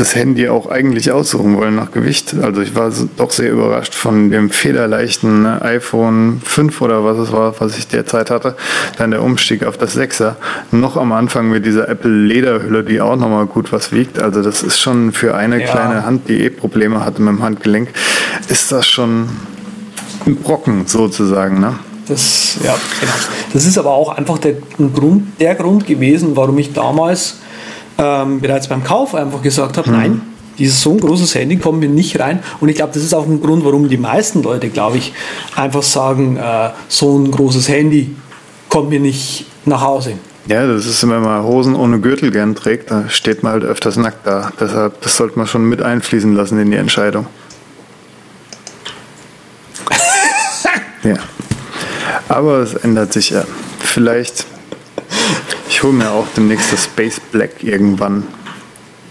das 0.00 0.14
Handy 0.14 0.48
auch 0.48 0.70
eigentlich 0.70 1.12
aussuchen 1.12 1.56
wollen 1.56 1.76
nach 1.76 1.92
Gewicht. 1.92 2.34
Also 2.40 2.62
ich 2.62 2.74
war 2.74 2.90
doch 3.18 3.30
sehr 3.30 3.50
überrascht 3.50 3.94
von 3.94 4.30
dem 4.30 4.48
federleichten 4.50 5.42
ne, 5.42 5.60
iPhone 5.62 6.40
5 6.42 6.80
oder 6.80 7.04
was 7.04 7.18
es 7.18 7.32
war, 7.32 7.54
was 7.60 7.76
ich 7.76 7.86
derzeit 7.86 8.30
hatte. 8.30 8.56
Dann 8.96 9.10
der 9.10 9.22
Umstieg 9.22 9.64
auf 9.64 9.76
das 9.76 9.98
6er. 9.98 10.36
Noch 10.70 10.96
am 10.96 11.12
Anfang 11.12 11.50
mit 11.50 11.66
dieser 11.66 11.88
Apple 11.88 12.10
Lederhülle, 12.10 12.82
die 12.82 13.00
auch 13.00 13.16
nochmal 13.16 13.46
gut 13.46 13.72
was 13.72 13.92
wiegt. 13.92 14.18
Also 14.18 14.42
das 14.42 14.62
ist 14.62 14.80
schon 14.80 15.12
für 15.12 15.34
eine 15.34 15.60
ja. 15.60 15.66
kleine 15.66 16.06
Hand, 16.06 16.28
die 16.28 16.44
eh 16.44 16.50
Probleme 16.50 17.04
hatte 17.04 17.20
mit 17.20 17.34
dem 17.34 17.42
Handgelenk, 17.42 17.90
ist 18.48 18.72
das 18.72 18.86
schon 18.86 19.28
ein 20.26 20.36
Brocken 20.36 20.86
sozusagen. 20.86 21.60
Ne? 21.60 21.74
Das, 22.10 22.56
ja, 22.64 22.74
genau. 23.00 23.12
das 23.52 23.64
ist 23.66 23.78
aber 23.78 23.92
auch 23.92 24.08
einfach 24.16 24.38
der 24.38 24.54
Grund, 24.94 25.40
der 25.40 25.54
Grund 25.54 25.86
gewesen, 25.86 26.34
warum 26.34 26.58
ich 26.58 26.72
damals 26.72 27.38
ähm, 27.98 28.40
bereits 28.40 28.66
beim 28.66 28.82
Kauf 28.82 29.14
einfach 29.14 29.40
gesagt 29.42 29.78
habe, 29.78 29.88
mhm. 29.88 29.96
nein, 29.96 30.22
dieses 30.58 30.80
so 30.80 30.90
ein 30.90 30.98
großes 30.98 31.36
Handy 31.36 31.56
kommt 31.56 31.78
mir 31.78 31.88
nicht 31.88 32.18
rein. 32.18 32.40
Und 32.58 32.68
ich 32.68 32.74
glaube, 32.74 32.92
das 32.92 33.04
ist 33.04 33.14
auch 33.14 33.26
ein 33.26 33.40
Grund, 33.40 33.64
warum 33.64 33.88
die 33.88 33.96
meisten 33.96 34.42
Leute, 34.42 34.70
glaube 34.70 34.96
ich, 34.96 35.12
einfach 35.54 35.84
sagen, 35.84 36.36
äh, 36.36 36.70
so 36.88 37.16
ein 37.16 37.30
großes 37.30 37.68
Handy 37.68 38.16
kommt 38.68 38.90
mir 38.90 38.98
nicht 38.98 39.46
nach 39.64 39.82
Hause. 39.82 40.14
Ja, 40.46 40.66
das 40.66 40.86
ist, 40.86 41.08
wenn 41.08 41.22
man 41.22 41.44
Hosen 41.44 41.76
ohne 41.76 42.00
Gürtel 42.00 42.32
gern 42.32 42.56
trägt, 42.56 42.90
da 42.90 43.08
steht 43.08 43.44
man 43.44 43.52
halt 43.52 43.62
öfters 43.62 43.96
nackt 43.96 44.26
da. 44.26 44.50
Deshalb, 44.58 45.00
das 45.00 45.16
sollte 45.16 45.38
man 45.38 45.46
schon 45.46 45.64
mit 45.68 45.80
einfließen 45.80 46.34
lassen 46.34 46.58
in 46.58 46.72
die 46.72 46.76
Entscheidung. 46.76 47.26
ja. 51.04 51.14
Aber 52.30 52.60
es 52.60 52.74
ändert 52.74 53.12
sich 53.12 53.30
ja. 53.30 53.44
Vielleicht 53.80 54.46
ich 55.80 55.84
hole 55.84 55.94
mir 55.94 56.10
auch 56.10 56.26
demnächst 56.36 56.74
das 56.74 56.84
Space 56.84 57.20
Black 57.32 57.62
irgendwann. 57.64 58.24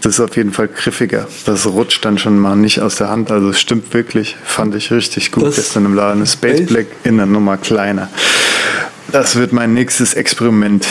Das 0.02 0.14
ist 0.14 0.20
auf 0.20 0.36
jeden 0.36 0.52
Fall 0.52 0.68
griffiger. 0.68 1.26
Das 1.44 1.66
rutscht 1.66 2.04
dann 2.04 2.16
schon 2.16 2.38
mal 2.38 2.54
nicht 2.54 2.80
aus 2.80 2.94
der 2.94 3.08
Hand. 3.08 3.32
Also 3.32 3.48
es 3.48 3.58
stimmt 3.58 3.92
wirklich. 3.92 4.36
Fand 4.44 4.76
ich 4.76 4.92
richtig 4.92 5.32
gut 5.32 5.46
das 5.46 5.56
gestern 5.56 5.84
im 5.86 5.94
Laden. 5.94 6.20
Das 6.20 6.34
Space 6.34 6.66
Black 6.66 6.86
in 7.02 7.16
der 7.16 7.26
Nummer 7.26 7.56
kleiner. 7.56 8.08
Das 9.10 9.34
wird 9.34 9.52
mein 9.52 9.74
nächstes 9.74 10.14
Experiment. 10.14 10.86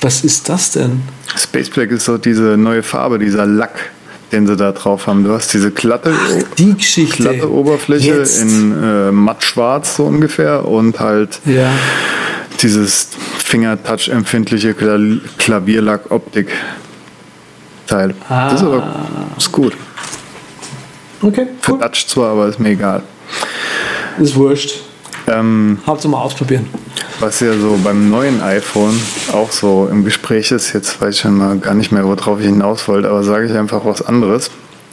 Was 0.00 0.24
ist 0.24 0.48
das 0.48 0.72
denn? 0.72 1.02
Space 1.36 1.70
Black 1.70 1.92
ist 1.92 2.06
so 2.06 2.18
diese 2.18 2.56
neue 2.56 2.82
Farbe, 2.82 3.20
dieser 3.20 3.46
Lack, 3.46 3.92
den 4.32 4.46
sie 4.46 4.56
da 4.56 4.72
drauf 4.72 5.06
haben. 5.06 5.24
Du 5.24 5.32
hast 5.32 5.52
diese 5.52 5.70
glatte, 5.70 6.12
Ach, 6.14 6.42
die 6.56 6.74
Geschichte. 6.74 7.22
glatte 7.22 7.50
Oberfläche 7.50 8.16
Jetzt. 8.18 8.40
in 8.40 8.72
äh, 8.82 9.12
mattschwarz 9.12 9.96
so 9.96 10.04
ungefähr 10.04 10.66
und 10.66 10.98
halt 11.00 11.40
ja. 11.44 11.70
dieses 12.62 13.08
Finger-Touch-empfindliche 13.38 14.74
Klavierlack-Optik-Teil. 15.38 18.14
Ah. 18.28 18.50
Das 18.50 18.60
ist 18.60 18.66
aber 18.66 19.06
ist 19.36 19.52
gut. 19.52 19.76
Okay, 21.22 21.42
cool. 21.42 21.48
Verdatscht 21.60 22.08
zwar, 22.08 22.32
aber 22.32 22.48
ist 22.48 22.58
mir 22.60 22.70
egal. 22.70 23.02
Ist 24.18 24.34
wurscht. 24.36 24.80
Ähm, 25.26 25.78
Hauptsache 25.86 26.10
mal 26.10 26.22
ausprobieren. 26.22 26.66
Was 27.20 27.40
ja 27.40 27.52
so 27.52 27.78
beim 27.84 28.08
neuen 28.08 28.40
iPhone 28.40 28.98
auch 29.32 29.52
so 29.52 29.88
im 29.92 30.04
Gespräch 30.06 30.52
ist, 30.52 30.72
jetzt 30.72 31.02
weiß 31.02 31.14
ich 31.14 31.20
schon 31.20 31.36
mal 31.36 31.58
gar 31.58 31.74
nicht 31.74 31.92
mehr, 31.92 32.04
worauf 32.04 32.40
ich 32.40 32.46
hinaus 32.46 32.88
wollte, 32.88 33.10
aber 33.10 33.22
sage 33.22 33.44
ich 33.44 33.52
einfach 33.52 33.84
was 33.84 34.00
anderes. 34.00 34.50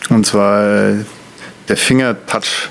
Und 0.10 0.26
zwar 0.26 0.90
äh, 0.90 0.96
der 1.70 1.78
Finger-Touch 1.78 2.70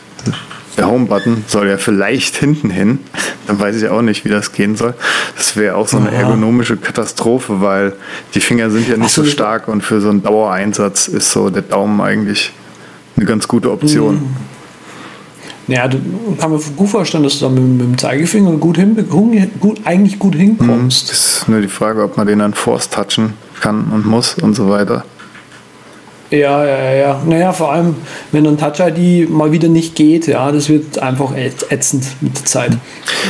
der 0.76 0.88
Home-Button 0.88 1.44
soll 1.46 1.68
ja 1.68 1.78
vielleicht 1.78 2.36
hinten 2.36 2.68
hin. 2.68 2.98
Dann 3.46 3.58
weiß 3.58 3.76
ich 3.76 3.88
auch 3.88 4.02
nicht, 4.02 4.26
wie 4.26 4.28
das 4.28 4.52
gehen 4.52 4.76
soll. 4.76 4.92
Das 5.36 5.56
wäre 5.56 5.76
auch 5.76 5.88
so 5.88 5.96
eine 5.96 6.10
ergonomische 6.10 6.76
Katastrophe, 6.76 7.62
weil 7.62 7.94
die 8.34 8.40
Finger 8.40 8.70
sind 8.70 8.86
ja 8.88 8.98
nicht 8.98 9.10
so, 9.10 9.24
so 9.24 9.30
stark 9.30 9.68
und 9.68 9.82
für 9.82 10.02
so 10.02 10.10
einen 10.10 10.22
Dauereinsatz 10.22 11.08
ist 11.08 11.30
so 11.30 11.48
der 11.48 11.62
Daumen 11.62 12.02
eigentlich 12.02 12.52
eine 13.16 13.24
ganz 13.24 13.48
gute 13.48 13.70
Option. 13.70 14.16
Mhm. 14.16 14.36
Ja, 15.68 15.88
du 15.88 15.98
kann 16.38 16.52
mir 16.52 16.60
gut 16.76 16.88
vorstellen, 16.88 17.24
dass 17.24 17.38
du 17.38 17.46
da 17.46 17.50
mit, 17.50 17.64
mit 17.64 17.80
dem 17.80 17.98
Zeigefinger 17.98 18.52
gut, 18.52 18.76
hin, 18.76 18.96
gut 19.60 19.80
eigentlich 19.84 20.18
gut 20.18 20.36
hinkommst. 20.36 21.10
Das 21.10 21.18
ist 21.18 21.48
nur 21.48 21.60
die 21.60 21.68
Frage, 21.68 22.04
ob 22.04 22.16
man 22.16 22.26
den 22.26 22.38
dann 22.38 22.54
force 22.54 22.88
touchen 22.88 23.34
kann 23.60 23.90
und 23.92 24.06
muss 24.06 24.34
und 24.34 24.54
so 24.54 24.68
weiter. 24.68 25.04
Ja, 26.30 26.64
ja, 26.64 26.92
ja. 26.92 27.22
Naja, 27.24 27.52
vor 27.52 27.72
allem, 27.72 27.96
wenn 28.32 28.46
ein 28.46 28.58
Touch-ID 28.58 29.30
mal 29.30 29.52
wieder 29.52 29.68
nicht 29.68 29.94
geht, 29.94 30.26
ja, 30.26 30.50
das 30.50 30.68
wird 30.68 30.98
einfach 30.98 31.32
ätzend 31.36 32.04
mit 32.20 32.36
der 32.36 32.44
Zeit. 32.44 32.72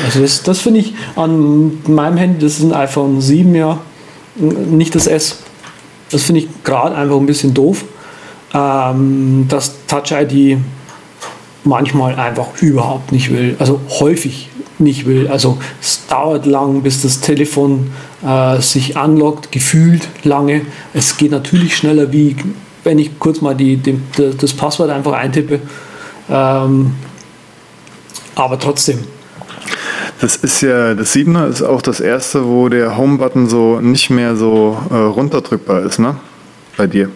Also 0.04 0.20
das, 0.20 0.42
das 0.42 0.60
finde 0.60 0.80
ich 0.80 0.94
an 1.14 1.78
meinem 1.86 2.16
Handy, 2.16 2.38
das 2.40 2.58
ist 2.58 2.64
ein 2.64 2.72
iPhone 2.72 3.20
7, 3.20 3.54
ja, 3.54 3.80
nicht 4.36 4.94
das 4.94 5.06
S. 5.06 5.40
Das 6.10 6.22
finde 6.22 6.42
ich 6.42 6.48
gerade 6.64 6.94
einfach 6.94 7.16
ein 7.16 7.26
bisschen 7.26 7.52
doof, 7.52 7.84
ähm, 8.54 9.46
dass 9.48 9.74
Touch-ID 9.86 10.58
manchmal 11.66 12.14
einfach 12.14 12.60
überhaupt 12.60 13.12
nicht 13.12 13.30
will, 13.30 13.56
also 13.58 13.80
häufig 14.00 14.48
nicht 14.78 15.06
will. 15.06 15.28
Also 15.28 15.58
es 15.80 16.06
dauert 16.06 16.46
lang, 16.46 16.82
bis 16.82 17.02
das 17.02 17.20
Telefon 17.20 17.90
äh, 18.26 18.60
sich 18.60 18.96
anlockt, 18.96 19.52
gefühlt 19.52 20.08
lange. 20.22 20.62
Es 20.94 21.16
geht 21.16 21.30
natürlich 21.30 21.76
schneller 21.76 22.12
wie 22.12 22.36
wenn 22.86 23.00
ich 23.00 23.18
kurz 23.18 23.40
mal 23.40 23.54
die, 23.54 23.76
die, 23.76 24.00
das 24.16 24.54
Passwort 24.54 24.90
einfach 24.90 25.12
eintippe. 25.12 25.60
Ähm, 26.30 26.94
aber 28.36 28.58
trotzdem. 28.58 29.00
Das 30.20 30.36
ist 30.36 30.62
ja, 30.62 30.94
das 30.94 31.14
7er 31.14 31.48
ist 31.48 31.62
auch 31.62 31.82
das 31.82 32.00
erste, 32.00 32.46
wo 32.46 32.68
der 32.68 32.96
Home-Button 32.96 33.48
so 33.48 33.80
nicht 33.80 34.08
mehr 34.08 34.36
so 34.36 34.78
äh, 34.90 34.94
runterdrückbar 34.94 35.82
ist, 35.82 35.98
ne? 35.98 36.16
Bei 36.76 36.86
dir. 36.86 37.10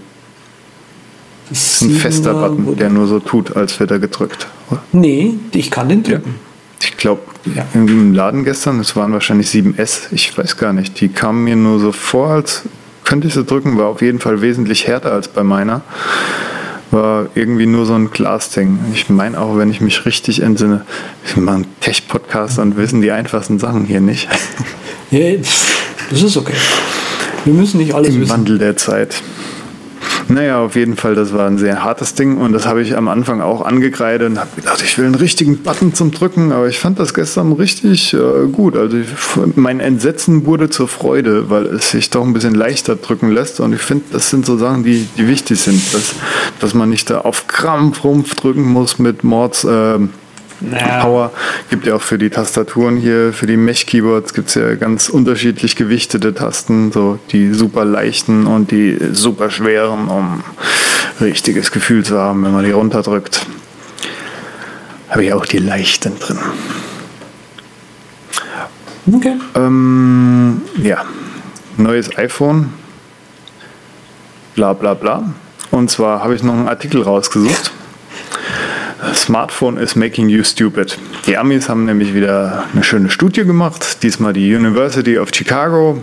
Das 1.50 1.82
ist 1.82 1.82
ein 1.82 1.90
fester 1.90 2.34
Button, 2.34 2.76
der 2.76 2.90
nur 2.90 3.06
so 3.06 3.18
tut, 3.20 3.56
als 3.56 3.78
wird 3.80 3.90
er 3.90 3.98
gedrückt. 3.98 4.46
Oder? 4.70 4.82
Nee, 4.92 5.34
ich 5.52 5.70
kann 5.70 5.88
den 5.88 6.02
drücken. 6.02 6.30
Ja. 6.30 6.46
Ich 6.82 6.96
glaube, 6.96 7.22
ja. 7.54 7.66
im 7.74 8.14
Laden 8.14 8.44
gestern, 8.44 8.80
es 8.80 8.96
waren 8.96 9.12
wahrscheinlich 9.12 9.48
7S, 9.48 10.04
ich 10.12 10.36
weiß 10.36 10.56
gar 10.56 10.72
nicht, 10.72 11.00
die 11.00 11.08
kamen 11.08 11.44
mir 11.44 11.56
nur 11.56 11.78
so 11.78 11.92
vor, 11.92 12.30
als 12.30 12.62
könnte 13.04 13.28
ich 13.28 13.34
sie 13.34 13.44
drücken, 13.44 13.76
war 13.76 13.86
auf 13.86 14.02
jeden 14.02 14.20
Fall 14.20 14.40
wesentlich 14.40 14.86
härter 14.86 15.12
als 15.12 15.28
bei 15.28 15.42
meiner. 15.42 15.82
War 16.92 17.26
irgendwie 17.34 17.66
nur 17.66 17.86
so 17.86 17.94
ein 17.94 18.10
Glasding. 18.10 18.78
Ich 18.94 19.08
meine 19.08 19.38
auch, 19.38 19.56
wenn 19.56 19.70
ich 19.70 19.80
mich 19.80 20.06
richtig 20.06 20.42
entsinne, 20.42 20.84
wir 21.34 21.42
machen 21.42 21.66
Tech-Podcast 21.80 22.58
und 22.58 22.76
wissen 22.76 23.00
die 23.00 23.10
einfachsten 23.10 23.58
Sachen 23.58 23.84
hier 23.84 24.00
nicht. 24.00 24.28
Ja, 25.10 25.36
das 26.10 26.22
ist 26.22 26.36
okay. 26.36 26.54
Wir 27.44 27.54
müssen 27.54 27.78
nicht 27.78 27.94
alles 27.94 28.14
Im 28.14 28.20
wissen. 28.22 28.30
Wandel 28.30 28.58
der 28.58 28.76
Zeit. 28.76 29.22
Naja, 30.30 30.60
auf 30.60 30.76
jeden 30.76 30.96
Fall, 30.96 31.16
das 31.16 31.32
war 31.32 31.48
ein 31.48 31.58
sehr 31.58 31.82
hartes 31.82 32.14
Ding 32.14 32.36
und 32.36 32.52
das 32.52 32.64
habe 32.64 32.82
ich 32.82 32.96
am 32.96 33.08
Anfang 33.08 33.40
auch 33.40 33.62
angekreidet 33.62 34.30
und 34.30 34.38
habe 34.38 34.50
gedacht, 34.54 34.80
ich 34.80 34.96
will 34.96 35.06
einen 35.06 35.16
richtigen 35.16 35.58
Button 35.58 35.92
zum 35.92 36.12
Drücken, 36.12 36.52
aber 36.52 36.68
ich 36.68 36.78
fand 36.78 37.00
das 37.00 37.14
gestern 37.14 37.52
richtig 37.52 38.14
äh, 38.14 38.46
gut. 38.46 38.76
Also 38.76 38.98
ich, 38.98 39.08
mein 39.56 39.80
Entsetzen 39.80 40.46
wurde 40.46 40.70
zur 40.70 40.86
Freude, 40.86 41.50
weil 41.50 41.66
es 41.66 41.90
sich 41.90 42.10
doch 42.10 42.24
ein 42.24 42.32
bisschen 42.32 42.54
leichter 42.54 42.94
drücken 42.94 43.30
lässt 43.30 43.58
und 43.58 43.72
ich 43.72 43.80
finde, 43.80 44.04
das 44.12 44.30
sind 44.30 44.46
so 44.46 44.56
Sachen, 44.56 44.84
die, 44.84 45.08
die 45.16 45.26
wichtig 45.26 45.60
sind, 45.60 45.92
dass, 45.92 46.14
dass 46.60 46.74
man 46.74 46.90
nicht 46.90 47.10
da 47.10 47.22
auf 47.22 47.48
Krampf 47.48 48.04
rumpf 48.04 48.36
drücken 48.36 48.62
muss 48.62 49.00
mit 49.00 49.24
Mords. 49.24 49.64
Äh, 49.64 49.98
naja. 50.60 51.00
Power 51.00 51.32
gibt 51.70 51.86
ja 51.86 51.94
auch 51.94 52.02
für 52.02 52.18
die 52.18 52.30
Tastaturen 52.30 52.96
hier, 52.96 53.32
für 53.32 53.46
die 53.46 53.56
Mech-Keyboards 53.56 54.34
gibt 54.34 54.48
es 54.48 54.54
ja 54.54 54.74
ganz 54.74 55.08
unterschiedlich 55.08 55.76
gewichtete 55.76 56.34
Tasten, 56.34 56.92
so 56.92 57.18
die 57.30 57.52
super 57.52 57.84
leichten 57.84 58.46
und 58.46 58.70
die 58.70 58.98
super 59.12 59.50
schweren, 59.50 60.08
um 60.08 60.44
richtiges 61.20 61.72
Gefühl 61.72 62.04
zu 62.04 62.18
haben, 62.18 62.44
wenn 62.44 62.52
man 62.52 62.64
die 62.64 62.72
runterdrückt. 62.72 63.46
Habe 65.08 65.24
ich 65.24 65.32
auch 65.32 65.46
die 65.46 65.58
leichten 65.58 66.18
drin. 66.18 66.38
Okay. 69.12 69.36
Ähm, 69.54 70.62
ja, 70.82 71.04
neues 71.76 72.16
iPhone. 72.16 72.72
Bla 74.54 74.72
bla 74.72 74.94
bla. 74.94 75.32
Und 75.70 75.90
zwar 75.90 76.22
habe 76.22 76.34
ich 76.34 76.42
noch 76.42 76.52
einen 76.52 76.68
Artikel 76.68 77.02
rausgesucht. 77.02 77.72
Smartphone 79.14 79.78
is 79.78 79.96
making 79.96 80.28
you 80.28 80.44
stupid. 80.44 80.98
Die 81.26 81.36
Amis 81.36 81.68
haben 81.68 81.84
nämlich 81.84 82.14
wieder 82.14 82.64
eine 82.72 82.84
schöne 82.84 83.10
Studie 83.10 83.44
gemacht, 83.44 84.02
diesmal 84.02 84.32
die 84.32 84.54
University 84.54 85.18
of 85.18 85.30
Chicago. 85.34 86.02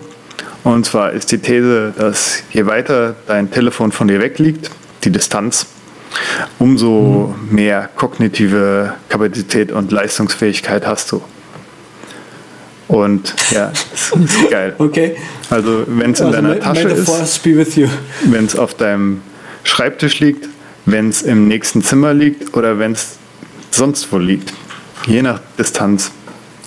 Und 0.64 0.86
zwar 0.86 1.12
ist 1.12 1.32
die 1.32 1.38
These, 1.38 1.94
dass 1.98 2.44
je 2.52 2.66
weiter 2.66 3.16
dein 3.28 3.52
Telefon 3.52 3.92
von 3.92 4.08
dir 4.08 4.20
weg 4.20 4.40
liegt, 4.40 4.70
die 5.04 5.12
Distanz, 5.12 5.68
umso 6.60 7.36
mhm. 7.50 7.56
mehr 7.56 7.90
kognitive 7.96 8.94
Kapazität 9.10 9.72
und 9.72 9.92
Leistungsfähigkeit 9.92 10.86
hast 10.86 11.12
du. 11.12 11.22
Und 12.88 13.34
ja, 13.52 13.72
das 13.92 14.12
ist 14.12 14.50
geil. 14.50 14.76
Okay. 14.78 15.16
Also 15.50 15.84
wenn 15.88 16.12
es 16.12 16.20
in 16.20 16.28
also 16.28 16.42
deiner 16.42 16.60
Tasche 16.60 16.90
ist, 16.90 17.42
wenn 18.26 18.46
es 18.46 18.58
auf 18.58 18.74
deinem 18.74 19.22
Schreibtisch 19.64 20.20
liegt, 20.20 20.48
wenn 20.88 21.10
es 21.10 21.22
im 21.22 21.48
nächsten 21.48 21.84
Zimmer 21.84 22.14
liegt 22.14 22.56
oder 22.56 22.80
wenn 22.80 22.94
es 22.94 23.18
sonst 23.70 24.12
wo 24.12 24.18
liegt. 24.18 24.54
Je 25.06 25.22
nach 25.22 25.40
Distanz 25.60 26.12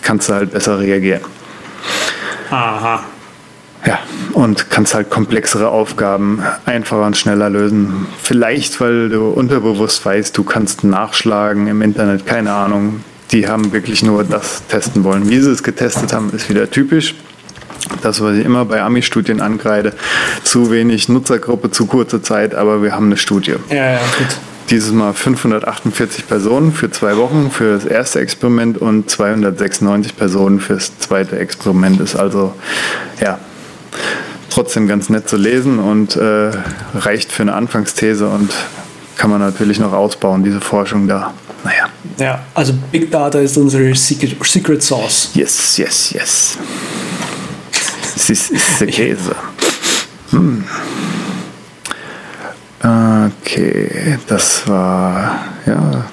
kannst 0.02 0.28
du 0.28 0.34
halt 0.34 0.52
besser 0.52 0.78
reagieren. 0.78 1.22
Aha. 2.50 3.02
Ja, 3.86 3.98
und 4.34 4.68
kannst 4.68 4.94
halt 4.94 5.08
komplexere 5.08 5.70
Aufgaben 5.70 6.42
einfacher 6.66 7.06
und 7.06 7.16
schneller 7.16 7.48
lösen. 7.48 8.06
Vielleicht, 8.22 8.78
weil 8.80 9.08
du 9.08 9.28
unterbewusst 9.28 10.04
weißt, 10.04 10.36
du 10.36 10.44
kannst 10.44 10.84
nachschlagen 10.84 11.66
im 11.66 11.80
Internet, 11.80 12.26
keine 12.26 12.52
Ahnung. 12.52 13.02
Die 13.32 13.48
haben 13.48 13.72
wirklich 13.72 14.02
nur 14.02 14.24
das 14.24 14.66
testen 14.66 15.02
wollen. 15.04 15.30
Wie 15.30 15.40
sie 15.40 15.50
es 15.50 15.62
getestet 15.62 16.12
haben, 16.12 16.30
ist 16.34 16.50
wieder 16.50 16.70
typisch. 16.70 17.14
Das, 18.03 18.20
was 18.20 18.36
ich 18.36 18.45
immer 18.45 18.64
bei 18.64 18.82
Ami-Studien 18.82 19.41
angreide, 19.41 19.93
zu 20.43 20.70
wenig 20.70 21.09
Nutzergruppe, 21.09 21.70
zu 21.70 21.86
kurze 21.86 22.22
Zeit, 22.22 22.55
aber 22.55 22.82
wir 22.82 22.95
haben 22.95 23.07
eine 23.07 23.16
Studie. 23.16 23.57
Ja, 23.68 23.93
ja, 23.93 24.01
gut. 24.18 24.28
Dieses 24.70 24.93
Mal 24.93 25.12
548 25.12 26.28
Personen 26.28 26.72
für 26.72 26.91
zwei 26.91 27.16
Wochen 27.16 27.51
für 27.51 27.74
das 27.74 27.84
erste 27.84 28.20
Experiment 28.20 28.78
und 28.78 29.11
296 29.11 30.16
Personen 30.16 30.61
fürs 30.61 30.97
zweite 30.99 31.38
Experiment. 31.38 32.01
Ist 32.01 32.14
also, 32.14 32.55
ja, 33.20 33.38
trotzdem 34.51 34.86
ganz 34.86 35.09
nett 35.09 35.28
zu 35.28 35.36
lesen 35.36 35.78
und 35.78 36.16
äh, 36.16 36.51
reicht 36.95 37.32
für 37.32 37.43
eine 37.43 37.55
Anfangsthese 37.55 38.28
und 38.28 38.53
kann 39.16 39.30
man 39.30 39.41
natürlich 39.41 39.78
noch 39.78 39.93
ausbauen, 39.93 40.45
diese 40.45 40.61
Forschung 40.61 41.09
da. 41.09 41.34
Naja. 41.64 41.88
Ja, 42.18 42.41
also 42.55 42.72
Big 42.91 43.11
Data 43.11 43.38
ist 43.38 43.57
unsere 43.57 43.95
Secret, 43.95 44.36
Secret 44.45 44.82
Sauce. 44.82 45.30
Yes, 45.34 45.76
yes, 45.76 46.12
yes. 46.12 46.59
Das 48.14 48.30
ist 48.30 48.52
der 48.80 48.86
Käse. 48.88 49.34
Hm. 50.30 50.64
Okay, 52.82 54.18
das 54.26 54.66
war 54.68 55.44
ja 55.66 56.04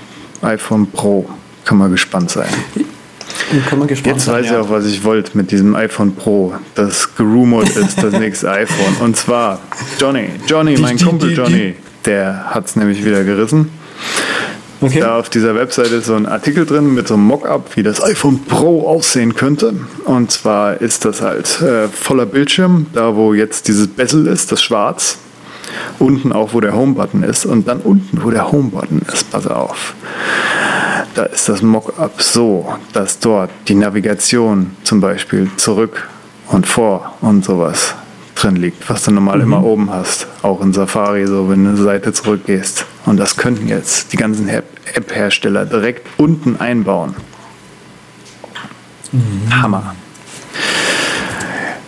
iPhone 0.42 0.90
Pro. 0.92 1.30
Kann 1.66 1.78
man 1.78 1.92
gespannt 1.92 2.32
sein. 2.32 2.50
Kann 3.70 3.80
man 3.80 3.88
gespannt 3.88 4.16
Jetzt 4.18 4.26
sein, 4.26 4.36
weiß 4.36 4.46
ich 4.46 4.52
ja. 4.52 4.62
auch, 4.62 4.70
was 4.70 4.86
ich 4.86 5.04
wollte 5.04 5.38
mit 5.38 5.52
diesem 5.52 5.76
iPhone 5.76 6.14
Pro, 6.16 6.54
das 6.76 7.16
gerumort 7.16 7.70
ist, 7.70 8.02
das 8.02 8.14
nächste 8.20 8.52
iPhone. 8.52 8.96
Und 9.00 9.16
zwar 9.18 9.60
Johnny, 10.00 10.30
Johnny, 10.48 10.78
mein 10.78 10.98
die- 10.98 11.04
Kumpel 11.06 11.30
die- 11.30 11.36
Johnny, 11.36 11.76
der 12.06 12.46
hat 12.50 12.66
es 12.68 12.76
nämlich 12.76 13.04
wieder 13.06 13.24
gerissen. 13.24 13.70
Okay. 14.80 15.00
Da 15.00 15.18
auf 15.18 15.30
dieser 15.30 15.56
Webseite 15.56 15.96
ist 15.96 16.06
so 16.06 16.16
ein 16.16 16.28
Artikel 16.28 16.66
drin 16.66 16.94
mit 16.94 17.08
so 17.08 17.16
einem 17.16 17.24
Mockup, 17.24 17.76
wie 17.76 17.84
das 17.84 18.04
iPhone 18.04 18.44
Pro 18.46 18.88
aussehen 18.88 19.34
könnte. 19.34 19.74
Und 20.06 20.32
zwar 20.32 20.82
ist 20.82 21.06
das 21.06 21.22
halt 21.22 21.62
äh, 21.62 21.88
voller 21.88 22.28
Bildschirm, 22.28 22.86
da 22.94 23.16
wo 23.16 23.34
jetzt 23.34 23.68
dieses 23.68 23.88
Bezel 23.88 24.28
ist, 24.28 24.52
das 24.52 24.62
Schwarz. 24.62 25.18
Unten 26.00 26.32
auch, 26.32 26.54
wo 26.54 26.62
der 26.62 26.76
Home-Button 26.76 27.24
ist. 27.24 27.46
Und 27.46 27.68
dann 27.68 27.80
unten, 27.80 28.24
wo 28.24 28.30
der 28.30 28.52
Home-Button 28.52 29.02
ist, 29.12 29.32
pass 29.32 29.48
auf. 29.48 29.96
Da 31.16 31.24
ist 31.24 31.50
das 31.50 31.64
Mockup 31.64 32.22
so, 32.22 32.72
dass 32.94 33.20
dort 33.20 33.50
die 33.68 33.76
Navigation 33.76 34.76
zum 34.84 35.02
Beispiel 35.02 35.50
zurück 35.58 36.08
und 36.50 36.68
vor 36.68 37.16
und 37.22 37.44
sowas 37.44 37.96
drin 38.36 38.56
liegt, 38.56 38.88
was 38.90 39.06
du 39.06 39.12
normal 39.12 39.42
immer 39.42 39.64
oben 39.64 39.90
hast. 39.92 40.28
Auch 40.44 40.62
in 40.62 40.74
Safari, 40.74 41.26
so 41.26 41.50
wenn 41.50 41.64
du 41.64 41.72
eine 41.72 41.78
Seite 41.78 42.14
zurückgehst. 42.14 42.86
Und 43.08 43.18
das 43.18 43.38
könnten 43.38 43.70
jetzt 43.70 44.12
die 44.12 44.18
ganzen 44.18 44.50
App- 44.50 44.66
App-Hersteller 44.94 45.66
direkt 45.66 46.06
unten 46.18 46.58
einbauen. 46.58 47.16
Hammer. 49.50 49.96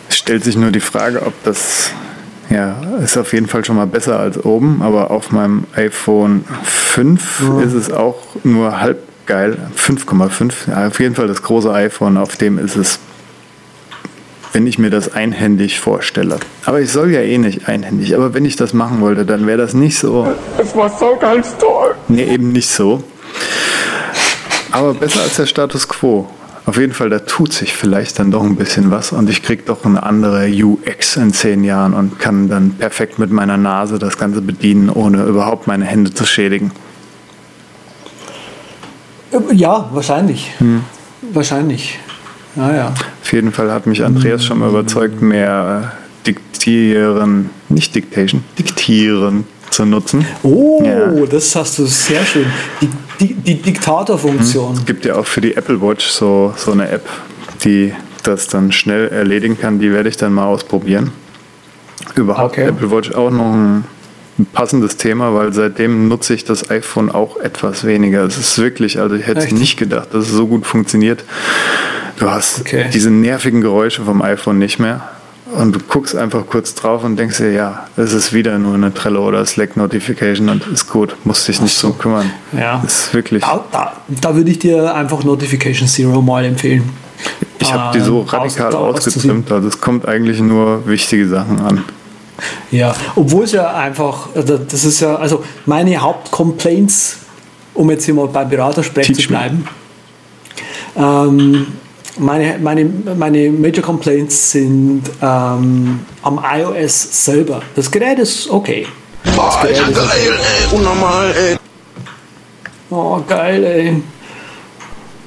Stellt 0.09 0.45
sich 0.45 0.55
nur 0.55 0.71
die 0.71 0.79
Frage, 0.79 1.25
ob 1.25 1.33
das 1.43 1.91
ja, 2.49 2.81
ist 3.03 3.17
auf 3.17 3.33
jeden 3.33 3.47
Fall 3.47 3.65
schon 3.65 3.75
mal 3.75 3.85
besser 3.85 4.17
als 4.17 4.43
oben, 4.43 4.81
aber 4.81 5.11
auf 5.11 5.31
meinem 5.31 5.65
iPhone 5.75 6.45
5 6.63 7.43
ist 7.65 7.73
es 7.73 7.91
auch 7.91 8.17
nur 8.43 8.79
halb 8.79 8.99
geil. 9.25 9.57
5,5. 9.77 10.69
Ja, 10.71 10.87
auf 10.87 10.99
jeden 11.01 11.15
Fall 11.15 11.27
das 11.27 11.43
große 11.43 11.71
iPhone, 11.71 12.17
auf 12.17 12.37
dem 12.37 12.57
ist 12.57 12.77
es, 12.77 12.97
wenn 14.53 14.67
ich 14.67 14.79
mir 14.79 14.89
das 14.89 15.13
einhändig 15.13 15.79
vorstelle. 15.79 16.37
Aber 16.65 16.81
ich 16.81 16.91
soll 16.91 17.11
ja 17.11 17.21
eh 17.21 17.37
nicht 17.37 17.67
einhändig. 17.67 18.15
Aber 18.15 18.33
wenn 18.33 18.45
ich 18.45 18.55
das 18.55 18.73
machen 18.73 19.01
wollte, 19.01 19.25
dann 19.25 19.47
wäre 19.47 19.57
das 19.57 19.73
nicht 19.73 19.97
so. 19.97 20.27
Es 20.57 20.75
war 20.75 20.89
so 20.89 21.17
ganz 21.19 21.55
toll. 21.57 21.95
Nee, 22.07 22.23
eben 22.23 22.51
nicht 22.51 22.69
so. 22.69 23.03
Aber 24.71 24.93
besser 24.93 25.21
als 25.21 25.35
der 25.35 25.45
Status 25.45 25.87
quo. 25.87 26.27
Auf 26.65 26.77
jeden 26.77 26.93
Fall, 26.93 27.09
da 27.09 27.19
tut 27.19 27.51
sich 27.51 27.73
vielleicht 27.73 28.19
dann 28.19 28.29
doch 28.29 28.43
ein 28.43 28.55
bisschen 28.55 28.91
was 28.91 29.11
und 29.11 29.27
ich 29.27 29.41
kriege 29.41 29.63
doch 29.63 29.85
eine 29.85 30.03
andere 30.03 30.47
UX 30.47 31.15
in 31.15 31.33
zehn 31.33 31.63
Jahren 31.63 31.95
und 31.95 32.19
kann 32.19 32.47
dann 32.47 32.71
perfekt 32.73 33.17
mit 33.17 33.31
meiner 33.31 33.57
Nase 33.57 33.97
das 33.97 34.19
Ganze 34.19 34.41
bedienen, 34.41 34.89
ohne 34.89 35.23
überhaupt 35.23 35.65
meine 35.65 35.85
Hände 35.85 36.13
zu 36.13 36.27
schädigen. 36.27 36.71
Ja, 39.51 39.89
wahrscheinlich. 39.93 40.51
Hm. 40.59 40.83
Wahrscheinlich. 41.33 41.99
Ja, 42.55 42.75
ja. 42.75 42.93
Auf 43.21 43.31
jeden 43.33 43.51
Fall 43.51 43.71
hat 43.71 43.85
mich 43.87 44.03
Andreas 44.03 44.43
schon 44.45 44.59
mal 44.59 44.69
überzeugt, 44.69 45.21
mehr 45.21 45.93
äh, 45.93 46.27
Diktieren, 46.27 47.49
nicht 47.69 47.95
Dictation, 47.95 48.43
Diktieren 48.57 49.45
zu 49.69 49.85
nutzen. 49.85 50.25
Oh, 50.43 50.81
Ja. 50.83 51.25
das 51.25 51.55
hast 51.55 51.77
du 51.79 51.85
sehr 51.85 52.25
schön. 52.25 52.45
Die, 52.81 52.89
die, 53.19 53.33
die 53.35 53.55
Diktatorfunktion. 53.61 54.73
Es 54.73 54.85
gibt 54.85 55.05
ja 55.05 55.15
auch 55.15 55.25
für 55.25 55.41
die 55.41 55.55
Apple 55.55 55.79
Watch 55.81 56.07
so, 56.07 56.53
so 56.57 56.71
eine 56.71 56.89
App, 56.89 57.07
die 57.63 57.93
das 58.23 58.47
dann 58.47 58.71
schnell 58.71 59.07
erledigen 59.09 59.57
kann. 59.59 59.79
Die 59.79 59.91
werde 59.91 60.09
ich 60.09 60.17
dann 60.17 60.33
mal 60.33 60.45
ausprobieren. 60.45 61.11
Überhaupt 62.15 62.53
Okay. 62.57 62.67
Apple 62.67 62.89
Watch 62.91 63.11
auch 63.13 63.29
noch 63.29 63.53
ein, 63.53 63.83
ein 64.39 64.45
passendes 64.51 64.97
Thema, 64.97 65.33
weil 65.35 65.53
seitdem 65.53 66.07
nutze 66.07 66.33
ich 66.33 66.43
das 66.45 66.69
iPhone 66.71 67.11
auch 67.11 67.37
etwas 67.37 67.85
weniger. 67.85 68.23
Es 68.23 68.37
ist 68.37 68.57
wirklich, 68.57 68.99
also 68.99 69.15
ich 69.15 69.27
hätte 69.27 69.41
Echt? 69.45 69.53
nicht 69.53 69.77
gedacht, 69.77 70.09
dass 70.13 70.25
es 70.25 70.31
so 70.31 70.47
gut 70.47 70.65
funktioniert. 70.65 71.23
Du 72.17 72.29
hast 72.29 72.61
Okay. 72.61 72.85
diese 72.93 73.09
nervigen 73.11 73.61
Geräusche 73.61 74.03
vom 74.03 74.21
iPhone 74.21 74.57
nicht 74.57 74.79
mehr. 74.79 75.01
Und 75.55 75.73
du 75.75 75.79
guckst 75.79 76.15
einfach 76.15 76.45
kurz 76.45 76.75
drauf 76.75 77.03
und 77.03 77.15
denkst 77.17 77.37
dir, 77.37 77.51
ja, 77.51 77.87
es 77.97 78.13
ist 78.13 78.33
wieder 78.33 78.59
nur 78.59 78.75
eine 78.75 78.93
Trello 78.93 79.27
oder 79.27 79.43
Slack 79.47 79.77
Notification 79.77 80.47
und 80.47 80.67
ist 80.67 80.87
gut, 80.89 81.15
musst 81.23 81.47
dich 81.47 81.59
nicht 81.59 81.81
drum 81.81 81.97
kümmern. 81.97 82.29
Ja. 82.55 82.83
Ist 82.85 83.11
wirklich. 83.15 83.41
Da, 83.43 83.63
da, 83.71 83.93
da 84.07 84.35
würde 84.35 84.51
ich 84.51 84.59
dir 84.59 84.93
einfach 84.93 85.23
Notification 85.23 85.87
Zero 85.87 86.21
mal 86.21 86.45
empfehlen. 86.45 86.87
Ich 87.57 87.73
habe 87.73 87.97
die 87.97 88.03
so 88.03 88.21
Ähm, 88.21 88.27
radikal 88.27 88.75
aus- 88.75 89.07
ausgetrimmt, 89.07 89.51
also 89.51 89.67
es 89.67 89.81
kommt 89.81 90.07
eigentlich 90.07 90.39
nur 90.39 90.87
wichtige 90.87 91.27
Sachen 91.27 91.59
an. 91.61 91.83
Ja, 92.71 92.93
obwohl 93.15 93.43
es 93.45 93.51
ja 93.51 93.73
einfach, 93.75 94.29
also 94.35 94.57
das 94.59 94.85
ist 94.85 94.99
ja, 94.99 95.15
also 95.15 95.43
meine 95.65 95.97
Hauptcomplaints, 95.97 97.17
um 97.73 97.89
jetzt 97.89 98.05
hier 98.05 98.13
mal 98.13 98.27
beim 98.27 98.47
Beratersprech 98.49 99.07
Teach 99.07 99.23
zu 99.23 99.27
bleiben, 99.29 99.67
ähm, 100.95 101.67
meine, 102.19 102.59
meine, 102.59 102.85
meine 103.17 103.49
Major 103.49 103.83
Complaints 103.83 104.51
sind 104.51 105.03
ähm, 105.21 105.99
am 106.21 106.39
iOS 106.55 107.25
selber. 107.25 107.61
Das 107.75 107.89
Gerät 107.89 108.19
ist 108.19 108.49
okay. 108.49 108.85
Boah, 109.35 109.59
Alter, 109.61 109.91
geil, 109.91 110.07
ey. 110.11 110.77
Unnormal, 110.77 111.31
ey. 111.31 111.57
Oh, 112.89 113.21
geil, 113.27 113.63
ey. 113.63 114.01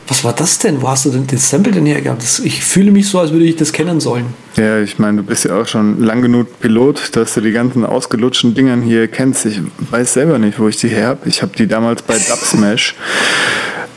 Was 0.08 0.24
war 0.24 0.32
das 0.32 0.58
denn? 0.58 0.82
Wo 0.82 0.88
hast 0.88 1.04
du 1.04 1.10
denn 1.10 1.26
das 1.26 1.48
Sample 1.48 1.72
denn 1.72 1.86
hergehabt? 1.86 2.22
Das, 2.22 2.38
ich 2.40 2.62
fühle 2.62 2.90
mich 2.90 3.08
so, 3.08 3.20
als 3.20 3.30
würde 3.32 3.44
ich 3.44 3.56
das 3.56 3.72
kennen 3.72 4.00
sollen. 4.00 4.26
Ja, 4.56 4.80
ich 4.80 4.98
meine, 4.98 5.18
du 5.18 5.22
bist 5.22 5.44
ja 5.44 5.58
auch 5.58 5.66
schon 5.66 6.02
lang 6.02 6.22
genug 6.22 6.60
Pilot, 6.60 7.16
dass 7.16 7.34
du 7.34 7.40
die 7.40 7.52
ganzen 7.52 7.86
ausgelutschten 7.86 8.54
Dingern 8.54 8.82
hier 8.82 9.08
kennst. 9.08 9.46
Ich 9.46 9.60
weiß 9.90 10.12
selber 10.12 10.38
nicht, 10.38 10.58
wo 10.58 10.68
ich 10.68 10.76
die 10.76 10.88
her 10.88 11.06
habe. 11.06 11.28
Ich 11.28 11.40
habe 11.40 11.52
die 11.56 11.66
damals 11.66 12.02
bei 12.02 12.18
Dubsmash 12.18 12.94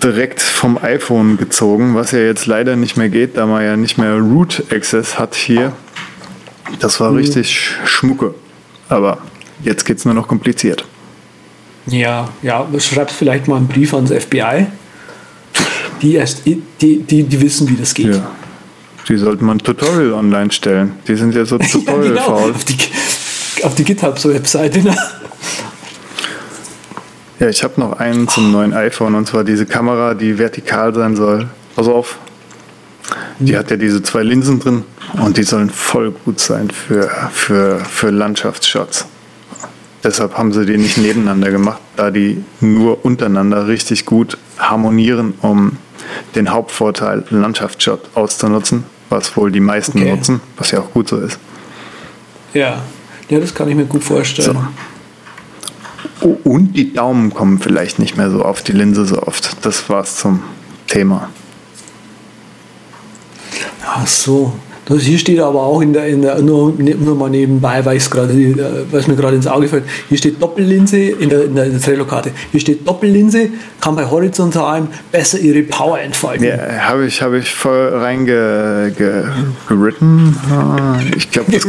direkt 0.05 0.39
vom 0.39 0.77
iPhone 0.77 1.35
gezogen, 1.37 1.95
was 1.95 2.11
ja 2.11 2.19
jetzt 2.19 2.45
leider 2.45 2.75
nicht 2.75 2.95
mehr 2.95 3.09
geht, 3.09 3.37
da 3.37 3.47
man 3.47 3.63
ja 3.63 3.75
nicht 3.75 3.97
mehr 3.97 4.13
Root 4.13 4.63
Access 4.71 5.17
hat 5.17 5.33
hier. 5.33 5.73
Das 6.79 6.99
war 6.99 7.13
richtig 7.15 7.71
Schmucke. 7.85 8.35
Aber 8.87 9.17
jetzt 9.63 9.83
geht's 9.83 10.05
nur 10.05 10.13
noch 10.13 10.27
kompliziert. 10.27 10.85
Ja, 11.87 12.29
ja, 12.43 12.67
schreibst 12.79 13.15
vielleicht 13.15 13.47
mal 13.47 13.57
einen 13.57 13.67
Brief 13.67 13.93
ans 13.93 14.11
FBI. 14.11 14.67
Die, 16.01 16.15
erst, 16.15 16.45
die, 16.45 16.61
die, 16.81 17.23
die 17.23 17.41
wissen, 17.41 17.67
wie 17.69 17.75
das 17.75 17.93
geht. 17.93 18.13
Ja. 18.15 18.29
Die 19.07 19.17
sollten 19.17 19.45
mal 19.45 19.53
ein 19.53 19.59
Tutorial 19.59 20.13
online 20.13 20.51
stellen. 20.51 20.93
Die 21.07 21.15
sind 21.15 21.33
ja 21.33 21.45
so 21.45 21.57
Ja, 21.59 21.65
tutorial 21.67 22.09
genau, 22.09 22.21
faul. 22.21 22.51
auf 22.51 22.63
die, 22.65 22.77
auf 23.63 23.75
die 23.75 23.83
GitHub-Webseite. 23.83 24.81
Ne? 24.83 24.95
Ja, 27.39 27.49
ich 27.49 27.63
habe 27.63 27.79
noch 27.79 27.99
einen 27.99 28.27
zum 28.27 28.51
neuen 28.51 28.73
iPhone 28.73 29.15
und 29.15 29.27
zwar 29.27 29.43
diese 29.43 29.65
Kamera, 29.65 30.13
die 30.13 30.37
vertikal 30.37 30.93
sein 30.93 31.15
soll. 31.15 31.49
Pass 31.75 31.87
auf. 31.87 32.17
Die 33.39 33.57
hat 33.57 33.69
ja 33.69 33.77
diese 33.77 34.01
zwei 34.01 34.23
Linsen 34.23 34.59
drin 34.59 34.83
und 35.21 35.37
die 35.37 35.43
sollen 35.43 35.69
voll 35.69 36.11
gut 36.11 36.39
sein 36.39 36.69
für, 36.71 37.09
für, 37.31 37.79
für 37.79 38.09
Landschaftsshots. 38.09 39.05
Deshalb 40.03 40.37
haben 40.37 40.53
sie 40.53 40.65
die 40.65 40.77
nicht 40.77 40.97
nebeneinander 40.97 41.51
gemacht, 41.51 41.81
da 41.95 42.11
die 42.11 42.43
nur 42.61 43.03
untereinander 43.03 43.67
richtig 43.67 44.05
gut 44.05 44.37
harmonieren, 44.57 45.33
um 45.41 45.77
den 46.35 46.51
Hauptvorteil 46.51 47.23
Landschaftsshot 47.29 48.09
auszunutzen, 48.15 48.83
was 49.09 49.35
wohl 49.35 49.51
die 49.51 49.59
meisten 49.59 49.99
Okay. 49.99 50.11
nutzen, 50.11 50.41
was 50.57 50.71
ja 50.71 50.79
auch 50.79 50.91
gut 50.91 51.09
so 51.09 51.17
ist. 51.17 51.39
Ja. 52.53 52.83
ja, 53.29 53.39
das 53.39 53.53
kann 53.53 53.67
ich 53.67 53.75
mir 53.75 53.85
gut 53.85 54.03
vorstellen. 54.03 54.55
Oh, 54.57 54.94
und 56.25 56.73
die 56.73 56.93
Daumen 56.93 57.33
kommen 57.33 57.59
vielleicht 57.59 57.99
nicht 57.99 58.17
mehr 58.17 58.29
so 58.29 58.41
auf 58.41 58.61
die 58.61 58.71
Linse 58.71 59.05
so 59.05 59.21
oft. 59.21 59.65
Das 59.65 59.89
war's 59.89 60.17
zum 60.17 60.41
Thema. 60.87 61.29
Ach 63.85 64.07
so. 64.07 64.53
Das 64.87 65.01
hier 65.01 65.17
steht 65.17 65.39
aber 65.39 65.63
auch 65.63 65.81
in 65.81 65.93
der, 65.93 66.05
in 66.07 66.21
der 66.21 66.39
nur, 66.41 66.73
nur 66.77 67.15
mal 67.15 67.29
nebenbei, 67.29 67.83
weil 67.83 67.97
es 67.97 68.09
gerade, 68.09 68.33
äh, 68.33 68.55
was 68.91 69.07
mir 69.07 69.15
gerade 69.15 69.35
ins 69.35 69.47
Auge 69.47 69.67
fällt. 69.67 69.85
Hier 70.09 70.17
steht 70.19 70.39
Doppellinse 70.41 70.97
in 70.97 71.29
der, 71.29 71.45
in 71.45 71.55
der, 71.55 71.65
in 71.65 71.81
Trello-Karte. 71.81 72.31
Hier 72.51 72.59
steht 72.59 72.87
Doppellinse, 72.87 73.49
kann 73.81 73.95
bei 73.95 74.05
horizontalen 74.05 74.89
besser 75.11 75.39
ihre 75.39 75.63
Power 75.63 75.99
entfalten. 75.99 76.45
Ja, 76.45 76.57
habe 76.81 77.07
ich, 77.07 77.19
hab 77.23 77.33
ich 77.33 77.51
voll 77.51 77.95
reingeritten. 77.95 78.95
Ge, 78.95 79.23
geritten. 79.67 80.37
Ah, 80.51 80.99
ich 81.15 81.31
glaube, 81.31 81.51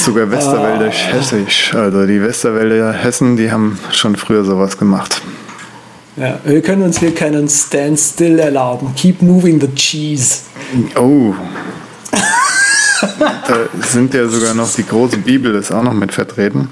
ist 0.00 0.06
sogar 0.06 0.30
Westerwälder 0.30 0.88
Hessisch. 0.88 1.74
Also 1.74 2.06
die 2.06 2.22
Westerwälder 2.22 2.90
Hessen, 2.90 3.36
die 3.36 3.50
haben 3.50 3.78
schon 3.92 4.16
früher 4.16 4.44
sowas 4.44 4.78
gemacht. 4.78 5.20
Ja, 6.16 6.38
wir 6.42 6.62
können 6.62 6.82
uns 6.82 7.00
hier 7.00 7.14
keinen 7.14 7.46
Standstill 7.50 8.38
erlauben. 8.38 8.94
Keep 8.96 9.20
moving 9.20 9.60
the 9.60 9.68
cheese. 9.74 10.40
Oh. 10.96 11.34
da 13.20 13.56
sind 13.86 14.14
ja 14.14 14.26
sogar 14.26 14.54
noch 14.54 14.72
die 14.72 14.86
große 14.86 15.18
Bibel, 15.18 15.54
ist 15.54 15.70
auch 15.70 15.82
noch 15.82 15.92
mit 15.92 16.12
vertreten. 16.12 16.68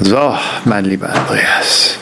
So, 0.00 0.36
mein 0.64 0.86
lieber 0.86 1.10
Andreas. 1.10 1.98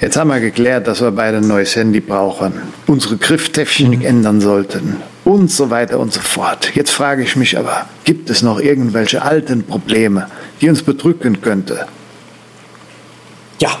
Jetzt 0.00 0.16
haben 0.16 0.30
wir 0.30 0.40
geklärt, 0.40 0.86
dass 0.88 1.02
wir 1.02 1.10
beide 1.10 1.38
ein 1.38 1.46
neues 1.46 1.76
Handy 1.76 2.00
brauchen, 2.00 2.54
unsere 2.86 3.18
Grifftechnik 3.18 4.02
ändern 4.02 4.40
sollten 4.40 4.96
und 5.26 5.50
so 5.50 5.70
weiter 5.70 5.98
und 5.98 6.12
so 6.12 6.20
fort. 6.20 6.76
Jetzt 6.76 6.92
frage 6.92 7.24
ich 7.24 7.34
mich 7.34 7.58
aber, 7.58 7.86
gibt 8.04 8.30
es 8.30 8.42
noch 8.42 8.60
irgendwelche 8.60 9.22
alten 9.22 9.64
Probleme, 9.64 10.28
die 10.60 10.68
uns 10.68 10.84
bedrücken 10.84 11.42
könnte? 11.42 11.88
Ja. 13.60 13.76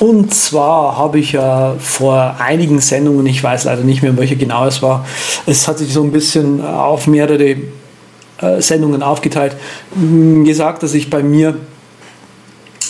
Und 0.00 0.34
zwar 0.34 0.98
habe 0.98 1.18
ich 1.18 1.32
ja 1.32 1.76
vor 1.78 2.36
einigen 2.38 2.78
Sendungen, 2.80 3.24
ich 3.24 3.42
weiß 3.42 3.64
leider 3.64 3.82
nicht 3.84 4.02
mehr, 4.02 4.14
welche 4.18 4.36
genau 4.36 4.66
es 4.66 4.82
war, 4.82 5.06
es 5.46 5.66
hat 5.66 5.78
sich 5.78 5.94
so 5.94 6.02
ein 6.02 6.12
bisschen 6.12 6.62
auf 6.62 7.06
mehrere 7.06 7.56
äh, 8.38 8.60
Sendungen 8.60 9.02
aufgeteilt, 9.02 9.56
mh, 9.94 10.44
gesagt, 10.44 10.82
dass 10.82 10.92
ich 10.92 11.08
bei 11.08 11.22
mir 11.22 11.56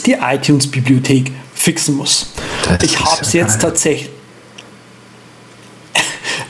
die 0.07 0.17
iTunes-Bibliothek 0.21 1.31
fixen 1.55 1.95
muss. 1.97 2.33
Das 2.65 2.83
ich 2.83 2.99
habe 2.99 3.23
es 3.23 3.33
ja 3.33 3.43
jetzt 3.43 3.61
geil. 3.61 3.71
tatsächlich. 3.71 4.11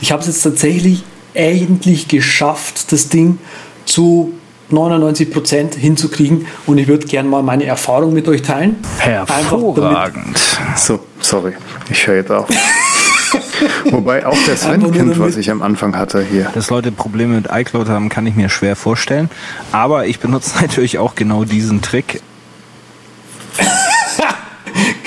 Ich 0.03 0.11
habe 0.11 0.21
es 0.21 0.27
jetzt 0.27 0.41
tatsächlich 0.41 1.03
endlich 1.33 2.07
geschafft, 2.07 2.91
das 2.91 3.09
Ding 3.09 3.39
zu 3.85 4.33
99% 4.71 5.75
hinzukriegen 5.77 6.47
und 6.65 6.77
ich 6.77 6.87
würde 6.87 7.05
gerne 7.07 7.27
mal 7.27 7.43
meine 7.43 7.65
Erfahrung 7.65 8.13
mit 8.13 8.27
euch 8.27 8.41
teilen. 8.41 8.77
Hervorragend. 8.99 10.39
So, 10.75 10.99
sorry, 11.19 11.53
ich 11.89 12.07
höre 12.07 12.17
jetzt 12.17 12.31
auf. 12.31 12.47
Wobei 13.91 14.25
auch 14.25 14.37
der 14.47 14.57
Sven 14.57 14.91
kennt, 14.91 15.19
was 15.19 15.37
ich 15.37 15.51
am 15.51 15.61
Anfang 15.61 15.95
hatte 15.95 16.23
hier. 16.23 16.49
Dass 16.53 16.69
Leute 16.69 16.91
Probleme 16.91 17.35
mit 17.35 17.47
iCloud 17.51 17.89
haben, 17.89 18.09
kann 18.09 18.25
ich 18.25 18.35
mir 18.35 18.49
schwer 18.49 18.75
vorstellen. 18.75 19.29
Aber 19.71 20.07
ich 20.07 20.19
benutze 20.19 20.57
natürlich 20.61 20.97
auch 20.97 21.15
genau 21.15 21.43
diesen 21.43 21.81
Trick. 21.81 22.21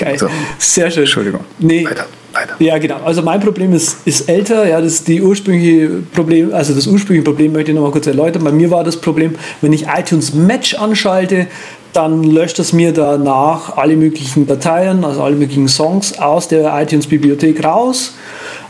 Geil. 0.05 0.19
So. 0.19 0.27
Sehr 0.59 0.91
schön. 0.91 1.03
Entschuldigung. 1.03 1.41
Nee. 1.57 1.83
Weiter, 1.83 2.05
weiter. 2.31 2.55
Ja, 2.59 2.77
genau. 2.77 2.97
Also 3.03 3.23
mein 3.23 3.39
Problem 3.39 3.73
ist, 3.73 3.97
ist 4.05 4.29
älter. 4.29 4.67
Ja, 4.67 4.79
das 4.79 5.03
die 5.03 5.19
ursprüngliche 5.19 6.03
Problem, 6.13 6.53
also 6.53 6.75
das 6.75 6.85
ursprüngliche 6.85 7.23
Problem 7.23 7.53
möchte 7.53 7.71
ich 7.71 7.75
noch 7.75 7.83
mal 7.83 7.91
kurz 7.91 8.05
erläutern. 8.05 8.43
Bei 8.43 8.51
mir 8.51 8.69
war 8.69 8.83
das 8.83 8.97
Problem, 8.97 9.33
wenn 9.61 9.73
ich 9.73 9.87
iTunes 9.87 10.35
Match 10.35 10.75
anschalte, 10.75 11.47
dann 11.93 12.23
löscht 12.23 12.59
es 12.59 12.71
mir 12.71 12.91
danach 12.91 13.77
alle 13.77 13.95
möglichen 13.95 14.45
Dateien, 14.45 15.03
also 15.03 15.23
alle 15.23 15.35
möglichen 15.35 15.67
Songs 15.67 16.19
aus 16.19 16.47
der 16.49 16.79
iTunes-Bibliothek 16.79 17.63
raus 17.63 18.13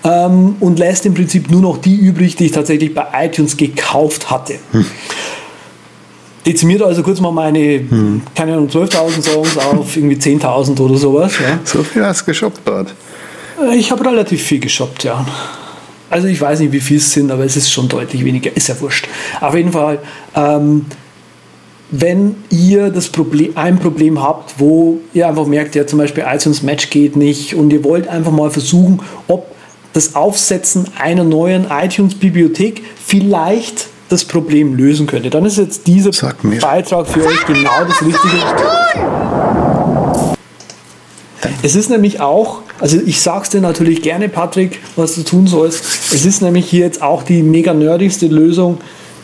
ähm, 0.06 0.56
und 0.62 0.80
lässt 0.80 1.06
im 1.06 1.16
Prinzip 1.16 1.52
nur 1.52 1.62
noch 1.62 1.78
die 1.80 1.96
übrig, 1.96 2.38
die 2.38 2.46
ich 2.46 2.52
tatsächlich 2.54 2.94
bei 2.94 3.08
iTunes 3.26 3.58
gekauft 3.58 4.30
hatte. 4.32 4.54
Dezimiert 6.46 6.82
also 6.84 7.02
kurz 7.02 7.20
mal 7.20 7.32
meine, 7.32 7.82
keine 8.36 8.54
Ahnung, 8.54 8.70
12.000 8.70 9.22
Songs 9.24 9.58
auf 9.58 9.98
irgendwie 9.98 10.16
10.000 10.16 10.80
oder 10.80 10.96
sowas. 10.96 11.34
Ja. 11.42 11.60
So 11.64 11.84
viel 11.84 12.06
hast 12.06 12.22
du 12.22 12.26
geshoppt 12.26 12.62
dort. 12.66 12.94
Äh, 13.62 13.76
Ich 13.76 13.92
habe 13.92 14.06
relativ 14.06 14.44
viel 14.44 14.60
geshoppt, 14.60 15.04
ja. 15.06 15.26
Also 16.10 16.28
ich 16.28 16.40
weiß 16.40 16.60
nicht, 16.60 16.72
wie 16.72 16.80
viel 16.80 16.98
es 16.98 17.12
sind, 17.12 17.32
aber 17.32 17.44
es 17.46 17.58
ist 17.58 17.72
schon 17.72 17.88
deutlich 17.88 18.24
weniger. 18.24 18.56
Ist 18.56 18.68
ja 18.68 18.80
wurscht. 18.80 19.08
Auf 19.42 19.56
jeden 19.56 19.72
Fall, 19.72 20.00
ähm, 20.36 20.86
wenn 21.92 22.36
ihr 22.52 22.90
das 22.90 23.10
Problem, 23.10 23.52
ein 23.56 23.80
Problem 23.80 24.22
habt, 24.22 24.54
wo 24.60 25.00
ihr 25.14 25.28
einfach 25.28 25.48
merkt, 25.48 25.76
ja 25.76 25.88
zum 25.88 26.00
Beispiel 26.00 26.24
iTunes 26.28 26.62
Match 26.62 26.90
geht 26.90 27.16
nicht 27.16 27.56
und 27.56 27.72
ihr 27.72 27.84
wollt 27.84 28.08
einfach 28.08 28.32
mal 28.32 28.52
versuchen, 28.52 29.02
ob 29.28 29.48
das 29.94 30.16
Aufsetzen 30.16 30.88
einer 31.00 31.24
neuen 31.24 31.68
iTunes-Bibliothek 31.70 32.84
vielleicht 33.04 33.88
das 34.16 34.24
Problem 34.24 34.76
lösen 34.76 35.08
könnte, 35.08 35.30
dann 35.30 35.46
ist 35.46 35.58
jetzt 35.58 35.88
dieser 35.88 36.14
Sag 36.14 36.44
mir. 36.46 36.62
Beitrag 36.62 37.06
für 37.06 37.26
euch 37.26 37.46
genau 37.46 37.84
das 37.86 38.02
Richtige. 38.02 38.38
Es 41.62 41.76
ist 41.76 41.90
nämlich 41.90 42.22
auch, 42.22 42.62
also 42.80 42.98
ich 43.06 43.20
sag's 43.20 43.50
dir 43.50 43.60
natürlich 43.60 44.02
gerne, 44.02 44.30
Patrick, 44.30 44.80
was 44.96 45.16
du 45.16 45.24
tun 45.24 45.48
sollst. 45.48 45.84
Es 46.14 46.26
ist 46.26 46.42
nämlich 46.42 46.66
hier 46.66 46.86
jetzt 46.86 47.02
auch 47.02 47.24
die 47.24 47.44
mega 47.44 47.74
nerdigste 47.74 48.28
Lösung, 48.28 48.78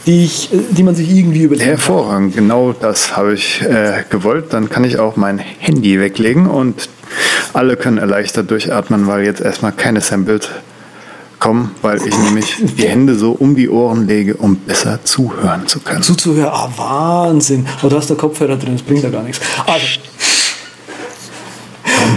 die, 0.06 0.26
ich, 0.26 0.50
die 0.72 0.84
man 0.84 0.96
sich 0.96 1.10
irgendwie 1.10 1.44
überlegen 1.44 1.70
kann. 1.70 1.78
Hervorragend, 1.78 2.36
genau 2.36 2.74
das 2.74 3.16
habe 3.16 3.34
ich 3.36 3.62
äh, 3.62 4.04
gewollt. 4.10 4.48
Dann 4.50 4.70
kann 4.70 4.84
ich 4.84 5.00
auch 5.00 5.16
mein 5.16 5.40
Handy 5.40 6.02
weglegen 6.02 6.48
und 6.48 6.90
alle 7.54 7.78
können 7.78 7.98
erleichtert 7.98 8.52
durchatmen, 8.52 9.08
weil 9.08 9.24
jetzt 9.24 9.40
erstmal 9.40 9.72
keine 9.72 10.02
Samples 10.02 10.50
kommen, 11.42 11.72
weil 11.82 11.98
ich 12.08 12.18
nämlich 12.18 12.56
die 12.78 12.88
Hände 12.88 13.16
so 13.16 13.32
um 13.32 13.56
die 13.56 13.68
Ohren 13.68 14.08
lege, 14.08 14.36
um 14.36 14.56
besser 14.56 15.00
zuhören 15.04 15.68
zu 15.68 15.82
können. 15.82 16.04
Zuzuhören, 16.04 16.52
ah, 16.54 16.70
Wahnsinn. 16.78 17.66
Aber 17.80 17.90
du 17.90 17.98
hast 17.98 18.10
da 18.10 18.16
Kopfhörer 18.16 18.56
drin, 18.56 18.74
das 18.74 18.84
bringt 18.84 19.04
ja 19.04 19.10
gar 19.10 19.24
nichts. 19.24 19.42
Also, 19.66 19.88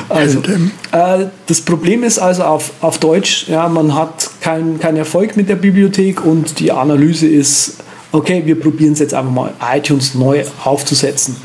also 0.09 0.41
äh, 0.93 1.27
das 1.47 1.61
Problem 1.63 2.05
ist 2.05 2.19
also 2.19 2.45
auf, 2.45 2.71
auf 2.81 2.99
Deutsch, 2.99 3.49
ja, 3.49 3.69
man 3.69 3.95
hat 3.95 4.31
keinen 4.41 4.79
keinen 4.79 4.99
Erfolg 4.99 5.37
mit 5.37 5.49
der 5.49 5.57
Bibliothek 5.57 6.25
und 6.25 6.61
die 6.61 6.71
Analyse 6.71 7.27
ist, 7.27 7.79
okay, 8.13 8.43
wir 8.45 8.61
probieren 8.61 8.93
es 8.93 8.99
jetzt 8.99 9.15
einfach 9.15 9.33
mal, 9.33 9.55
iTunes 9.75 10.15
neu 10.15 10.45
aufzusetzen. 10.63 11.37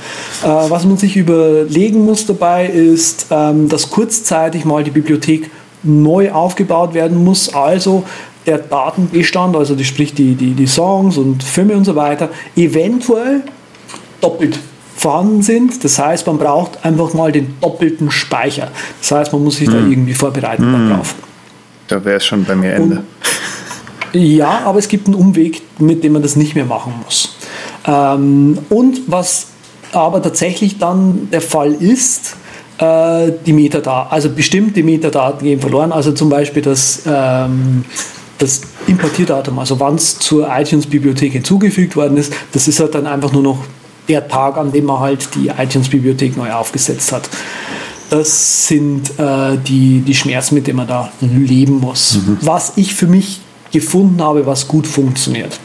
Äh, 0.43 0.47
was 0.47 0.83
man 0.83 0.97
sich 0.97 1.15
überlegen 1.15 2.03
muss 2.03 2.25
dabei 2.25 2.67
ist, 2.67 3.27
ähm, 3.31 3.69
dass 3.69 3.89
kurzzeitig 3.89 4.65
mal 4.65 4.83
die 4.83 4.91
Bibliothek 4.91 5.49
neu 5.83 6.31
aufgebaut 6.31 6.93
werden 6.93 7.23
muss, 7.23 7.53
also 7.53 8.03
der 8.45 8.57
Datenbestand, 8.57 9.55
also 9.55 9.75
die, 9.75 9.85
sprich 9.85 10.13
die, 10.13 10.35
die, 10.35 10.53
die 10.53 10.67
Songs 10.67 11.17
und 11.17 11.43
Filme 11.43 11.75
und 11.75 11.85
so 11.85 11.95
weiter, 11.95 12.29
eventuell 12.55 13.43
doppelt 14.21 14.59
vorhanden 14.95 15.41
sind. 15.41 15.83
Das 15.83 15.97
heißt, 15.99 16.27
man 16.27 16.37
braucht 16.37 16.83
einfach 16.83 17.13
mal 17.13 17.31
den 17.31 17.55
doppelten 17.61 18.11
Speicher. 18.11 18.69
Das 18.99 19.11
heißt, 19.11 19.33
man 19.33 19.43
muss 19.43 19.57
sich 19.57 19.69
da 19.69 19.77
irgendwie 19.77 20.13
vorbereiten 20.13 20.89
darauf. 20.89 21.15
Da 21.87 22.03
wäre 22.03 22.17
es 22.17 22.25
schon 22.25 22.43
bei 22.43 22.55
mir 22.55 22.73
Ende. 22.73 23.03
Ja, 24.13 24.61
aber 24.65 24.79
es 24.79 24.87
gibt 24.87 25.07
einen 25.07 25.15
Umweg, 25.15 25.61
mit 25.79 26.03
dem 26.03 26.13
man 26.13 26.21
das 26.21 26.35
nicht 26.35 26.55
mehr 26.55 26.65
machen 26.65 26.93
muss. 27.03 27.35
Ähm, 27.85 28.57
und 28.69 29.01
was 29.07 29.47
aber 29.91 30.21
tatsächlich 30.21 30.77
dann 30.77 31.29
der 31.31 31.41
Fall 31.41 31.73
ist, 31.73 32.35
äh, 32.79 33.31
die 33.45 33.53
Metadaten, 33.53 34.11
also 34.11 34.29
bestimmte 34.29 34.83
Metadaten 34.83 35.45
gehen 35.45 35.59
verloren, 35.59 35.91
also 35.91 36.11
zum 36.13 36.29
Beispiel 36.29 36.61
das, 36.61 37.03
ähm, 37.05 37.83
das 38.37 38.61
Importierdatum, 38.87 39.59
also 39.59 39.79
wann 39.79 39.95
es 39.95 40.17
zur 40.17 40.49
iTunes-Bibliothek 40.49 41.33
hinzugefügt 41.33 41.95
worden 41.95 42.17
ist, 42.17 42.33
das 42.53 42.67
ist 42.67 42.79
halt 42.79 42.95
dann 42.95 43.05
einfach 43.05 43.33
nur 43.33 43.43
noch 43.43 43.65
der 44.07 44.27
Tag, 44.27 44.57
an 44.57 44.71
dem 44.71 44.85
man 44.85 44.99
halt 44.99 45.35
die 45.35 45.49
iTunes-Bibliothek 45.49 46.37
neu 46.37 46.51
aufgesetzt 46.51 47.11
hat. 47.11 47.29
Das 48.09 48.67
sind 48.67 49.19
äh, 49.19 49.57
die, 49.57 49.99
die 49.99 50.15
Schmerzen, 50.15 50.55
mit 50.55 50.65
denen 50.65 50.77
man 50.77 50.87
da 50.87 51.11
leben 51.21 51.79
muss. 51.79 52.17
Was 52.41 52.73
ich 52.75 52.95
für 52.95 53.05
mich 53.05 53.41
gefunden 53.71 54.21
habe, 54.21 54.47
was 54.47 54.67
gut 54.67 54.87
funktioniert. 54.87 55.59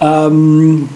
Ähm, 0.00 0.88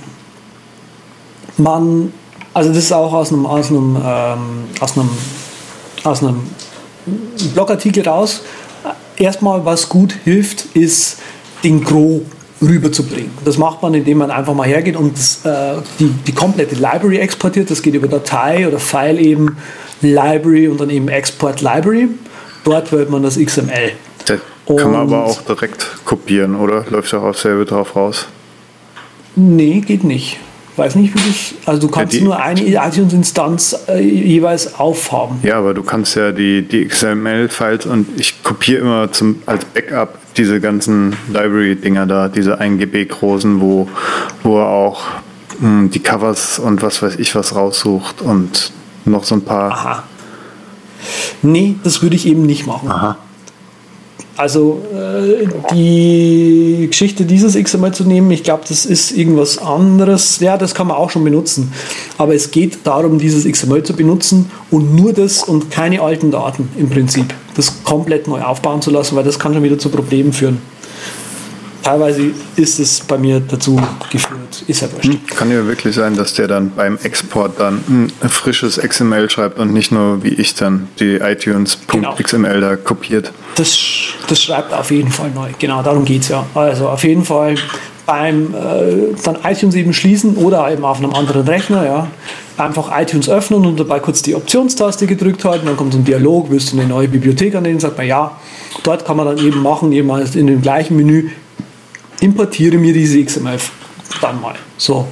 man, 1.58 2.12
also 2.52 2.70
das 2.70 2.78
ist 2.78 2.92
auch 2.92 3.12
aus 3.12 3.32
einem, 3.32 3.46
aus 3.46 3.70
einem, 3.70 3.96
ähm, 3.96 4.64
aus 4.80 4.96
einem, 4.96 5.10
aus 6.04 6.22
einem 6.22 6.40
Blogartikel 7.54 8.06
raus. 8.06 8.42
Erstmal, 9.16 9.64
was 9.64 9.88
gut 9.88 10.14
hilft, 10.24 10.76
ist 10.76 11.18
den 11.62 11.84
Gros 11.84 12.22
rüberzubringen. 12.62 13.30
Das 13.44 13.58
macht 13.58 13.82
man, 13.82 13.94
indem 13.94 14.18
man 14.18 14.30
einfach 14.30 14.54
mal 14.54 14.66
hergeht 14.66 14.96
und 14.96 15.16
das, 15.16 15.44
äh, 15.44 15.80
die, 15.98 16.10
die 16.26 16.32
komplette 16.32 16.74
Library 16.74 17.18
exportiert. 17.18 17.70
Das 17.70 17.82
geht 17.82 17.94
über 17.94 18.08
Datei 18.08 18.66
oder 18.66 18.78
File 18.78 19.18
eben, 19.18 19.56
Library 20.02 20.68
und 20.68 20.80
dann 20.80 20.90
eben 20.90 21.08
Export 21.08 21.60
Library. 21.60 22.08
Dort 22.64 22.92
wählt 22.92 23.10
man 23.10 23.22
das 23.22 23.38
XML. 23.38 23.92
Das 24.26 24.40
kann 24.66 24.92
man 24.92 25.00
aber 25.00 25.24
auch 25.24 25.40
direkt 25.42 25.86
kopieren, 26.04 26.54
oder? 26.54 26.84
Läuft 26.90 27.12
auch 27.14 27.22
auf 27.22 27.38
selbe 27.38 27.64
drauf 27.64 27.96
raus. 27.96 28.26
Nee, 29.36 29.80
geht 29.80 30.04
nicht. 30.04 30.38
Weiß 30.76 30.94
nicht, 30.96 31.14
wie 31.14 31.18
das. 31.18 31.54
Also 31.66 31.80
du 31.86 31.88
kannst 31.92 32.14
die- 32.14 32.20
nur 32.22 32.38
eine 32.40 32.62
iTunes-Instanz 32.62 33.76
äh, 33.88 34.00
jeweils 34.00 34.74
aufhaben. 34.78 35.38
Ja, 35.42 35.58
aber 35.58 35.74
du 35.74 35.82
kannst 35.82 36.14
ja 36.16 36.32
die, 36.32 36.62
die 36.62 36.86
XML-Files 36.86 37.86
und 37.86 38.06
ich 38.18 38.42
kopiere 38.42 38.80
immer 38.80 39.12
zum, 39.12 39.42
als 39.46 39.64
Backup 39.66 40.18
diese 40.36 40.60
ganzen 40.60 41.16
Library-Dinger 41.32 42.06
da, 42.06 42.28
diese 42.28 42.58
1 42.60 42.78
GB 42.78 43.06
großen, 43.06 43.60
wo, 43.60 43.88
wo 44.42 44.58
er 44.60 44.68
auch 44.68 45.02
mh, 45.58 45.88
die 45.88 45.98
Covers 46.00 46.58
und 46.58 46.82
was 46.82 47.02
weiß 47.02 47.16
ich 47.16 47.34
was 47.34 47.54
raussucht 47.54 48.22
und 48.22 48.72
noch 49.04 49.24
so 49.24 49.34
ein 49.34 49.42
paar. 49.42 49.72
Aha. 49.72 50.02
Nee, 51.42 51.76
das 51.82 52.02
würde 52.02 52.14
ich 52.16 52.26
eben 52.26 52.42
nicht 52.46 52.66
machen. 52.66 52.90
Aha. 52.90 53.16
Also 54.40 54.80
äh, 54.94 55.46
die 55.74 56.86
Geschichte 56.88 57.26
dieses 57.26 57.62
XML 57.62 57.92
zu 57.92 58.04
nehmen, 58.04 58.30
ich 58.30 58.42
glaube, 58.42 58.62
das 58.66 58.86
ist 58.86 59.12
irgendwas 59.12 59.58
anderes. 59.58 60.40
Ja, 60.40 60.56
das 60.56 60.74
kann 60.74 60.86
man 60.86 60.96
auch 60.96 61.10
schon 61.10 61.24
benutzen. 61.24 61.70
Aber 62.16 62.34
es 62.34 62.50
geht 62.50 62.78
darum, 62.84 63.18
dieses 63.18 63.44
XML 63.44 63.82
zu 63.82 63.92
benutzen 63.92 64.50
und 64.70 64.94
nur 64.94 65.12
das 65.12 65.42
und 65.42 65.70
keine 65.70 66.00
alten 66.00 66.30
Daten 66.30 66.70
im 66.78 66.88
Prinzip. 66.88 67.34
Das 67.54 67.84
komplett 67.84 68.28
neu 68.28 68.40
aufbauen 68.40 68.80
zu 68.80 68.90
lassen, 68.90 69.14
weil 69.14 69.24
das 69.24 69.38
kann 69.38 69.52
schon 69.52 69.62
wieder 69.62 69.78
zu 69.78 69.90
Problemen 69.90 70.32
führen. 70.32 70.56
Teilweise 71.82 72.30
ist 72.56 72.80
es 72.80 73.00
bei 73.00 73.18
mir 73.18 73.40
dazu 73.40 73.78
geführt. 74.10 74.29
Ist 74.70 74.82
ja 74.82 74.92
wurscht. 74.92 75.10
Kann 75.34 75.50
ja 75.50 75.66
wirklich 75.66 75.96
sein, 75.96 76.16
dass 76.16 76.34
der 76.34 76.46
dann 76.46 76.70
beim 76.70 76.96
Export 77.02 77.58
dann 77.58 77.82
ein 77.88 78.28
frisches 78.28 78.78
XML 78.78 79.28
schreibt 79.28 79.58
und 79.58 79.72
nicht 79.72 79.90
nur 79.90 80.22
wie 80.22 80.28
ich 80.28 80.54
dann 80.54 80.86
die 81.00 81.16
iTunes.xml 81.16 82.60
da 82.60 82.76
kopiert. 82.76 83.32
Das, 83.56 83.76
das 84.28 84.40
schreibt 84.40 84.72
auf 84.72 84.92
jeden 84.92 85.10
Fall 85.10 85.32
neu. 85.32 85.48
Genau, 85.58 85.82
darum 85.82 86.04
geht 86.04 86.22
es 86.22 86.28
ja. 86.28 86.46
Also 86.54 86.88
auf 86.88 87.02
jeden 87.02 87.24
Fall 87.24 87.56
beim 88.06 88.54
äh, 88.54 89.12
dann 89.24 89.38
iTunes 89.42 89.74
eben 89.74 89.92
schließen 89.92 90.36
oder 90.36 90.70
eben 90.70 90.84
auf 90.84 90.98
einem 90.98 91.14
anderen 91.14 91.48
Rechner, 91.48 91.84
ja, 91.84 92.06
einfach 92.56 92.96
iTunes 92.96 93.28
öffnen 93.28 93.66
und 93.66 93.80
dabei 93.80 93.98
kurz 93.98 94.22
die 94.22 94.36
Optionstaste 94.36 95.08
gedrückt 95.08 95.44
halten, 95.44 95.66
dann 95.66 95.76
kommt 95.76 95.94
so 95.94 95.98
ein 95.98 96.04
Dialog, 96.04 96.48
willst 96.48 96.72
du 96.72 96.78
eine 96.78 96.86
neue 96.86 97.08
Bibliothek 97.08 97.56
annehmen, 97.56 97.80
sagt 97.80 97.98
man 97.98 98.06
ja. 98.06 98.38
Dort 98.84 99.04
kann 99.04 99.16
man 99.16 99.26
dann 99.26 99.44
eben 99.44 99.62
machen, 99.62 99.90
eben 99.90 100.08
als 100.12 100.36
in 100.36 100.46
dem 100.46 100.62
gleichen 100.62 100.96
Menü, 100.96 101.30
importiere 102.20 102.78
mir 102.78 102.92
diese 102.92 103.24
XML 103.24 103.58
dann 104.20 104.40
mal. 104.40 104.54
So. 104.76 105.06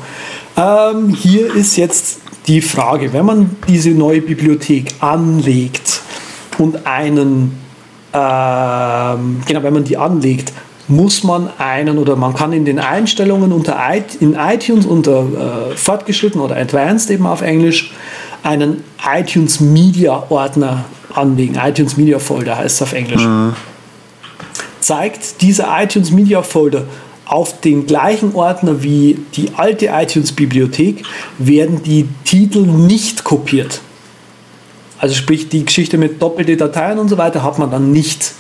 Ähm, 0.57 1.11
hier 1.11 1.55
ist 1.55 1.77
jetzt 1.77 2.21
die 2.47 2.61
Frage, 2.61 3.13
wenn 3.13 3.27
man 3.27 3.57
diese 3.69 3.91
neue 3.91 4.21
Bibliothek 4.21 4.95
anlegt 5.01 6.01
und 6.59 6.87
einen, 6.87 7.59
ähm, 8.13 9.41
genau, 9.47 9.63
wenn 9.63 9.75
man 9.75 9.85
die 9.85 9.97
anlegt, 9.97 10.53
muss 10.89 11.23
man 11.23 11.51
einen 11.59 11.99
oder 11.99 12.17
man 12.17 12.35
kann 12.35 12.53
in 12.55 12.65
den 12.65 12.79
Einstellungen 12.79 13.53
unter 13.53 13.79
in 14.21 14.35
iTunes 14.35 14.87
unter 14.87 15.71
äh, 15.73 15.77
fortgeschritten 15.77 16.41
oder 16.41 16.57
advanced 16.57 17.11
eben 17.11 17.27
auf 17.27 17.43
Englisch 17.43 17.93
einen 18.43 18.83
iTunes 19.15 19.61
Media 19.61 20.25
Ordner 20.31 20.87
anlegen. 21.15 21.57
iTunes 21.63 21.99
Media 21.99 22.19
Folder 22.19 22.57
heißt 22.57 22.77
es 22.77 22.83
auf 22.83 22.95
Englisch 22.95 23.23
zeigt 24.89 25.43
dieser 25.43 25.69
iTunes 25.83 26.11
Media 26.11 26.43
Folder 26.43 26.85
auf 27.29 27.61
den 27.61 27.87
gleichen 27.87 28.35
Ordner 28.35 28.83
wie 28.83 29.19
die 29.35 29.51
alte 29.57 29.87
iTunes 29.87 30.33
Bibliothek, 30.33 31.05
werden 31.39 31.83
die 31.83 32.09
Titel 32.25 32.61
nicht 32.61 33.23
kopiert. 33.23 33.81
Also 34.99 35.15
sprich 35.15 35.49
die 35.49 35.65
Geschichte 35.65 35.99
mit 35.99 36.21
doppelte 36.21 36.57
Dateien 36.57 36.99
und 36.99 37.09
so 37.09 37.19
weiter 37.19 37.45
hat 37.45 37.59
man 37.59 37.71
dann 37.71 37.93
nicht. 37.93 38.33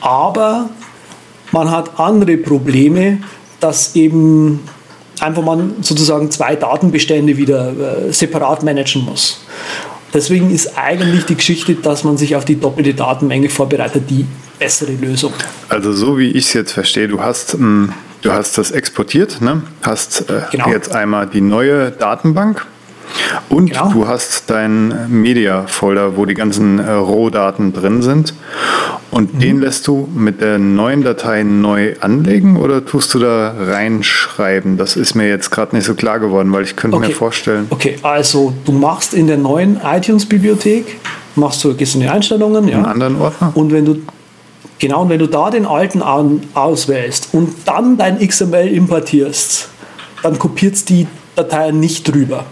Aber 0.00 0.68
man 1.50 1.70
hat 1.70 1.98
andere 1.98 2.36
Probleme, 2.36 3.18
dass 3.58 3.96
eben 3.96 4.60
einfach 5.20 5.42
man 5.42 5.76
sozusagen 5.80 6.30
zwei 6.30 6.54
Datenbestände 6.54 7.36
wieder 7.36 8.06
äh, 8.08 8.12
separat 8.12 8.62
managen 8.62 9.04
muss. 9.04 9.40
Deswegen 10.14 10.50
ist 10.50 10.78
eigentlich 10.78 11.24
die 11.24 11.34
Geschichte, 11.34 11.74
dass 11.74 12.04
man 12.04 12.16
sich 12.16 12.36
auf 12.36 12.44
die 12.44 12.58
doppelte 12.58 12.94
Datenmenge 12.94 13.48
vorbereitet, 13.48 14.04
die 14.08 14.24
bessere 14.58 14.92
Lösung. 14.92 15.32
Also 15.68 15.92
so 15.92 16.18
wie 16.18 16.28
ich 16.28 16.46
es 16.46 16.52
jetzt 16.52 16.72
verstehe, 16.72 17.08
du 17.08 17.20
hast, 17.20 17.54
ähm, 17.54 17.92
du 18.22 18.32
hast 18.32 18.58
das 18.58 18.70
exportiert, 18.70 19.40
ne? 19.40 19.62
hast 19.82 20.28
äh, 20.30 20.42
Genau. 20.50 20.68
jetzt 20.70 20.94
einmal 20.94 21.26
die 21.26 21.40
neue 21.40 21.90
Datenbank 21.90 22.64
und 23.48 23.70
Genau. 23.70 23.90
du 23.90 24.06
hast 24.06 24.50
deinen 24.50 24.92
Media-Folder, 25.22 26.16
wo 26.16 26.26
die 26.26 26.34
ganzen 26.34 26.78
äh, 26.78 26.90
Rohdaten 26.92 27.72
drin 27.72 28.02
sind 28.02 28.34
und 29.10 29.34
Mhm. 29.34 29.38
den 29.38 29.60
lässt 29.60 29.86
du 29.86 30.08
mit 30.14 30.40
der 30.42 30.58
neuen 30.58 31.02
Datei 31.02 31.42
neu 31.42 31.94
anlegen 32.00 32.56
oder 32.56 32.84
tust 32.84 33.14
du 33.14 33.18
da 33.18 33.54
reinschreiben? 33.58 34.76
Das 34.76 34.96
ist 34.96 35.14
mir 35.14 35.28
jetzt 35.28 35.50
gerade 35.50 35.74
nicht 35.74 35.86
so 35.86 35.94
klar 35.94 36.18
geworden, 36.18 36.52
weil 36.52 36.64
ich 36.64 36.76
könnte 36.76 36.98
mir 36.98 37.10
vorstellen, 37.10 37.66
Okay, 37.70 37.96
also 38.02 38.52
du 38.66 38.72
machst 38.72 39.14
in 39.14 39.26
der 39.26 39.38
neuen 39.38 39.80
iTunes-Bibliothek, 39.82 40.98
machst 41.36 41.64
du, 41.64 41.74
gehst 41.74 41.94
in 41.94 42.02
die 42.02 42.08
Einstellungen, 42.08 42.68
ja. 42.68 42.76
einen 42.76 42.84
anderen 42.86 43.16
Ordner? 43.20 43.52
Und 43.54 43.72
wenn 43.72 43.84
du 43.86 44.02
genau, 44.78 45.02
und 45.02 45.08
wenn 45.08 45.18
du 45.18 45.26
da 45.26 45.50
den 45.50 45.66
alten 45.66 46.02
an, 46.02 46.42
auswählst 46.54 47.30
und 47.32 47.54
dann 47.66 47.96
dein 47.96 48.18
XML 48.18 48.68
importierst, 48.68 49.68
dann 50.22 50.38
kopiert 50.38 50.74
es 50.74 50.84
die 50.84 51.06
Dateien 51.36 51.80
nicht 51.80 52.04
drüber. 52.12 52.44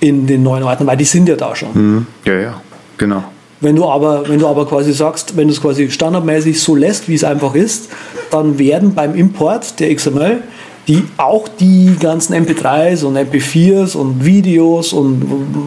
In 0.00 0.26
den 0.26 0.42
neuen 0.42 0.62
Ordner, 0.62 0.86
weil 0.86 0.96
die 0.96 1.04
sind 1.04 1.28
ja 1.28 1.34
da 1.34 1.56
schon. 1.56 1.74
Hm, 1.74 2.06
ja, 2.24 2.34
ja, 2.34 2.62
genau. 2.96 3.24
Wenn 3.60 3.74
du 3.74 3.86
aber, 3.86 4.28
wenn 4.28 4.38
du 4.38 4.46
aber 4.46 4.66
quasi 4.66 4.92
sagst, 4.92 5.36
wenn 5.36 5.48
du 5.48 5.54
es 5.54 5.60
quasi 5.60 5.90
standardmäßig 5.90 6.60
so 6.60 6.76
lässt, 6.76 7.08
wie 7.08 7.14
es 7.14 7.24
einfach 7.24 7.56
ist, 7.56 7.88
dann 8.30 8.58
werden 8.58 8.94
beim 8.94 9.16
Import 9.16 9.80
der 9.80 9.92
XML 9.94 10.42
die 10.88 11.04
auch 11.18 11.48
die 11.48 11.96
ganzen 12.00 12.34
MP3s 12.34 13.04
und 13.04 13.16
MP4s 13.16 13.94
und 13.94 14.24
Videos 14.24 14.94
und 14.94 15.22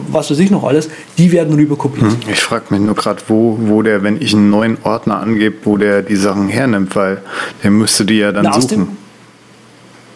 was 0.08 0.30
weiß 0.30 0.38
ich 0.40 0.50
noch 0.50 0.64
alles, 0.64 0.90
die 1.16 1.30
werden 1.30 1.54
rüber 1.54 1.76
kopiert. 1.76 2.10
Ich 2.30 2.40
frage 2.40 2.64
mich 2.70 2.80
nur 2.80 2.96
gerade, 2.96 3.22
wo, 3.28 3.56
wo 3.60 3.82
der, 3.82 4.02
wenn 4.02 4.20
ich 4.20 4.34
einen 4.34 4.50
neuen 4.50 4.78
Ordner 4.82 5.20
angebe, 5.20 5.56
wo 5.64 5.76
der 5.76 6.02
die 6.02 6.16
Sachen 6.16 6.48
hernimmt, 6.48 6.96
weil 6.96 7.22
der 7.62 7.70
müsste 7.70 8.04
die 8.04 8.18
ja 8.18 8.32
dann 8.32 8.44
Na, 8.44 8.60
suchen. 8.60 8.96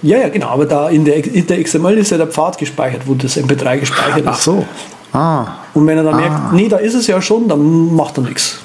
Ja, 0.03 0.19
ja, 0.19 0.29
genau, 0.29 0.49
aber 0.49 0.67
da 0.67 0.89
in 0.89 1.05
der, 1.05 1.25
in 1.25 1.47
der 1.47 1.63
XML 1.63 1.97
ist 1.99 2.11
ja 2.11 2.17
der 2.19 2.27
Pfad 2.27 2.59
gespeichert, 2.59 3.03
wo 3.07 3.15
das 3.15 3.37
MP3 3.37 3.79
gespeichert 3.79 4.19
ist. 4.19 4.27
Ach 4.27 4.37
so. 4.41 4.67
Ah, 5.13 5.47
Und 5.73 5.87
wenn 5.87 5.97
er 5.97 6.05
dann 6.05 6.17
merkt, 6.17 6.53
nee, 6.53 6.69
da 6.69 6.77
ist 6.77 6.95
es 6.95 7.07
ja 7.07 7.23
schon, 7.23 7.49
dann 7.49 7.95
macht 7.95 8.19
er 8.19 8.25
nichts. 8.25 8.59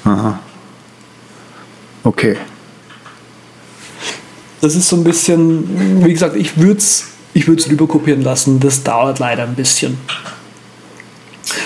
okay. 2.04 2.36
Das 4.62 4.76
ist 4.76 4.88
so 4.88 4.96
ein 4.96 5.04
bisschen, 5.04 6.04
wie 6.04 6.12
gesagt, 6.12 6.36
ich 6.36 6.56
würde 6.56 6.78
es 6.78 7.08
ich 7.34 7.48
würd's 7.48 7.68
rüberkopieren 7.68 8.22
lassen. 8.22 8.60
Das 8.60 8.82
dauert 8.82 9.18
leider 9.18 9.44
ein 9.44 9.54
bisschen. 9.54 9.98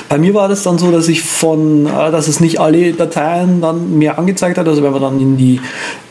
Bei 0.09 0.18
mir 0.18 0.32
war 0.34 0.49
das 0.49 0.62
dann 0.62 0.78
so, 0.78 0.90
dass 0.90 1.09
ich 1.09 1.22
von, 1.22 1.86
äh, 1.86 2.11
dass 2.11 2.28
es 2.28 2.40
nicht 2.40 2.61
alle 2.61 2.92
Dateien 2.92 3.61
dann 3.61 3.99
mehr 3.99 4.18
angezeigt 4.18 4.59
hat. 4.59 4.66
Also 4.68 4.82
wenn 4.82 4.92
man 4.92 5.03
dann 5.03 5.20
in 5.20 5.36
die, 5.36 5.61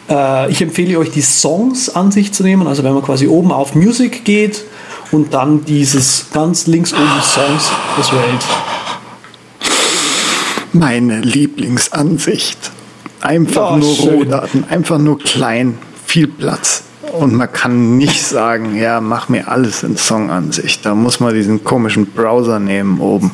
äh, 0.10 0.52
ich 0.52 0.62
empfehle 0.62 1.00
euch 1.00 1.12
die 1.12 1.22
Songs-Ansicht 1.22 2.36
zu 2.36 2.44
nehmen. 2.44 2.68
Also 2.68 2.84
wenn 2.84 2.94
man 2.94 3.04
quasi 3.04 3.28
oben 3.28 3.52
auf 3.52 3.76
Music 3.76 4.26
geht 4.26 4.64
und 5.12 5.34
dann 5.34 5.66
dieses 5.66 6.28
ganz 6.34 6.68
links 6.68 6.94
oben 6.94 7.22
Songs 7.24 7.72
das 7.98 8.12
wählt. 8.12 8.46
Meine 10.74 11.22
Lieblingsansicht. 11.22 12.72
Einfach 13.22 13.72
Ja, 13.72 13.78
nur 13.78 13.96
schön. 13.96 14.10
Rohdaten, 14.16 14.66
einfach 14.70 15.00
nur 15.00 15.18
klein, 15.18 15.78
viel 16.16 16.28
Platz. 16.30 16.84
Und 17.20 17.34
man 17.34 17.52
kann 17.52 17.98
nicht 17.98 18.26
sagen, 18.26 18.78
ja, 18.78 19.02
mach 19.02 19.28
mir 19.28 19.50
alles 19.50 19.84
in 19.84 19.98
Songansicht. 19.98 20.86
Da 20.86 20.96
muss 20.96 21.20
man 21.20 21.34
diesen 21.34 21.66
komischen 21.66 22.06
Browser 22.06 22.58
nehmen 22.58 23.02
oben. 23.02 23.32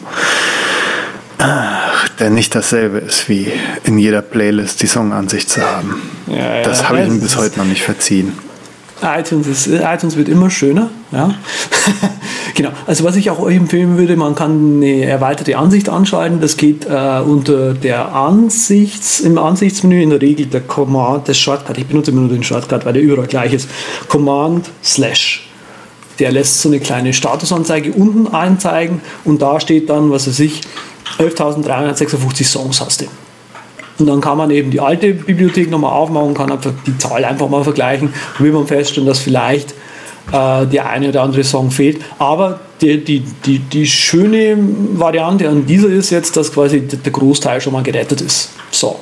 Ach, 1.38 2.10
der 2.18 2.32
nicht 2.32 2.56
dasselbe 2.56 2.98
ist, 2.98 3.30
wie 3.30 3.52
in 3.84 4.00
jeder 4.00 4.24
Playlist 4.24 4.82
die 4.82 4.88
Songansicht 4.88 5.48
zu 5.48 5.62
haben. 5.62 6.02
Ja, 6.26 6.64
das 6.64 6.82
ja, 6.82 6.90
habe 6.90 7.02
ich 7.02 7.06
das 7.06 7.14
ihm 7.14 7.22
bis 7.22 7.38
heute 7.38 7.60
noch 7.60 7.68
nicht 7.68 7.84
verziehen. 7.84 8.34
iTunes, 9.04 9.48
ist, 9.48 9.68
iTunes 9.68 10.16
wird 10.16 10.30
immer 10.30 10.50
schöner. 10.50 10.90
Ja? 11.12 11.36
genau. 12.56 12.70
Also 12.86 13.04
was 13.04 13.16
ich 13.16 13.30
auch 13.30 13.50
empfehlen 13.50 13.98
würde, 13.98 14.16
man 14.16 14.36
kann 14.36 14.78
eine 14.78 15.06
erweiterte 15.06 15.58
Ansicht 15.58 15.90
anschalten. 15.90 16.42
Das 16.42 16.58
geht 16.58 16.86
äh, 16.86 17.22
unter 17.26 17.74
der 17.74 18.14
Ansichts, 18.16 19.20
im 19.20 19.38
Ansichtsmenü 19.38 20.02
in 20.02 20.10
der 20.10 20.22
Regel 20.22 20.46
der 20.48 20.62
Command, 20.62 21.28
das 21.28 21.38
Shortcut. 21.38 21.78
Ich 21.78 21.88
benutze 21.88 22.12
immer 22.12 22.22
nur 22.22 22.30
den 22.30 22.44
Shortcut, 22.44 22.86
weil 22.86 22.94
der 22.94 23.02
überall 23.02 23.28
gleich 23.28 23.54
ist. 23.54 23.70
Command 24.08 24.70
Slash. 24.84 25.48
Der 26.20 26.32
lässt 26.32 26.62
so 26.62 26.70
eine 26.70 26.80
kleine 26.80 27.14
Statusanzeige 27.14 27.94
unten 27.94 28.28
anzeigen 28.28 29.02
und 29.24 29.42
da 29.42 29.60
steht 29.60 29.90
dann, 29.90 30.12
was 30.12 30.28
weiß 30.28 30.40
ich, 30.40 30.62
11.356 31.18 32.46
Songs 32.46 32.80
hast 32.80 33.02
du. 33.02 33.06
Und 34.02 34.08
dann 34.08 34.20
kann 34.22 34.38
man 34.38 34.50
eben 34.52 34.72
die 34.72 34.80
alte 34.80 35.14
Bibliothek 35.14 35.70
nochmal 35.70 35.94
aufmachen 35.94 36.34
kann 36.34 36.52
einfach 36.52 36.72
die 36.86 36.98
Zahl 36.98 37.24
einfach 37.24 37.48
mal 37.50 37.64
vergleichen. 37.64 38.10
Und 38.38 38.46
will 38.46 38.52
man 38.52 38.68
feststellen, 38.68 39.08
dass 39.08 39.20
vielleicht 39.20 39.76
äh, 40.32 40.66
der 40.66 40.90
eine 40.90 41.10
oder 41.10 41.22
andere 41.22 41.44
Song 41.44 41.72
fehlt. 41.72 42.02
Aber 42.18 42.60
die, 42.82 43.04
die, 43.04 43.24
die, 43.46 43.60
die 43.60 43.86
schöne 43.86 44.58
Variante 44.94 45.48
an 45.48 45.66
dieser 45.66 45.90
ist 45.90 46.10
jetzt, 46.10 46.36
dass 46.36 46.52
quasi 46.52 46.82
der 46.82 47.12
Großteil 47.12 47.62
schon 47.62 47.74
mal 47.74 47.84
gerettet 47.84 48.22
ist. 48.22 48.50
So. 48.72 49.00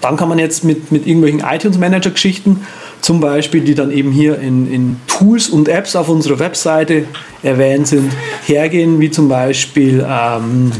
dann 0.00 0.16
kann 0.16 0.28
man 0.28 0.38
jetzt 0.38 0.64
mit, 0.64 0.90
mit 0.90 1.06
irgendwelchen 1.06 1.40
iTunes 1.48 1.78
Manager 1.78 2.10
Geschichten, 2.10 2.66
zum 3.00 3.20
Beispiel, 3.20 3.60
die 3.60 3.74
dann 3.74 3.92
eben 3.92 4.10
hier 4.10 4.38
in, 4.40 4.72
in 4.72 5.00
Tools 5.06 5.48
und 5.48 5.68
Apps 5.68 5.94
auf 5.94 6.08
unserer 6.08 6.40
Webseite 6.40 7.04
erwähnt 7.44 7.86
sind, 7.86 8.12
hergehen, 8.44 8.98
wie 8.98 9.10
zum 9.10 9.28
Beispiel 9.28 10.04
ähm, 10.08 10.72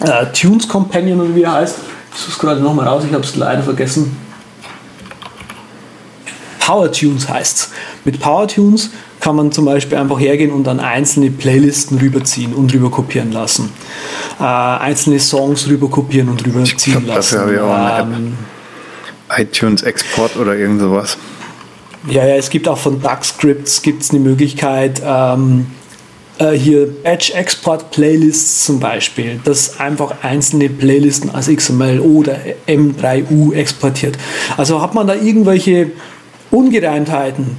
äh, 0.00 0.26
Tunes 0.32 0.68
Companion 0.68 1.20
oder 1.20 1.34
wie 1.34 1.42
er 1.42 1.52
heißt. 1.52 1.76
Ich 2.14 2.20
suche 2.20 2.32
es 2.32 2.38
gerade 2.38 2.60
nochmal 2.60 2.86
raus, 2.86 3.04
ich 3.06 3.12
habe 3.12 3.24
es 3.24 3.36
leider 3.36 3.62
vergessen. 3.62 4.16
Power 6.60 6.92
Tunes 6.92 7.28
heißt 7.28 7.56
es. 7.56 7.70
Mit 8.04 8.20
Power 8.20 8.46
Tunes 8.46 8.90
kann 9.20 9.36
man 9.36 9.50
zum 9.52 9.64
Beispiel 9.64 9.98
einfach 9.98 10.20
hergehen 10.20 10.52
und 10.52 10.64
dann 10.64 10.80
einzelne 10.80 11.30
Playlisten 11.30 11.98
rüberziehen 11.98 12.54
und 12.54 12.72
rüber 12.74 12.90
kopieren 12.90 13.32
lassen. 13.32 13.72
Äh, 14.38 14.44
einzelne 14.44 15.18
Songs 15.18 15.66
rüber 15.66 15.88
kopieren 15.88 16.28
und 16.28 16.44
rüberziehen 16.46 17.04
glaub, 17.04 17.16
lassen. 17.16 17.36
dafür 17.36 17.40
habe 17.40 17.54
ich 17.54 17.60
auch 17.60 18.02
eine 18.04 18.16
Ähm, 18.16 18.36
iTunes 19.36 19.82
Export 19.82 20.36
oder 20.36 20.56
irgend 20.56 20.80
sowas. 20.80 21.16
Ja, 22.08 22.24
ja, 22.24 22.36
es 22.36 22.48
gibt 22.48 22.68
auch 22.68 22.78
von 22.78 23.00
DuckScripts 23.00 23.82
gibt's 23.82 24.10
eine 24.10 24.20
Möglichkeit, 24.20 25.02
ähm, 25.04 25.66
äh, 26.38 26.52
hier 26.52 26.86
Batch 27.02 27.30
Export 27.30 27.90
Playlists 27.90 28.64
zum 28.64 28.80
Beispiel, 28.80 29.40
das 29.44 29.80
einfach 29.80 30.22
einzelne 30.22 30.68
Playlisten 30.68 31.30
als 31.30 31.48
XML 31.48 32.00
oder 32.00 32.36
M3U 32.66 33.54
exportiert. 33.54 34.16
Also 34.56 34.80
hat 34.80 34.94
man 34.94 35.06
da 35.06 35.14
irgendwelche 35.14 35.90
Ungereimtheiten, 36.50 37.56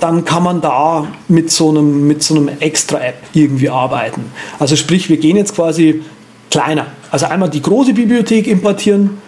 dann 0.00 0.24
kann 0.24 0.44
man 0.44 0.60
da 0.60 1.08
mit 1.26 1.50
so 1.50 1.70
einem, 1.70 2.06
mit 2.06 2.22
so 2.22 2.36
einem 2.36 2.48
Extra-App 2.60 3.16
irgendwie 3.32 3.68
arbeiten. 3.68 4.26
Also 4.58 4.76
sprich, 4.76 5.08
wir 5.08 5.16
gehen 5.16 5.36
jetzt 5.36 5.54
quasi 5.54 6.02
kleiner. 6.50 6.86
Also 7.10 7.26
einmal 7.26 7.50
die 7.50 7.62
große 7.62 7.94
Bibliothek 7.94 8.46
importieren, 8.46 9.18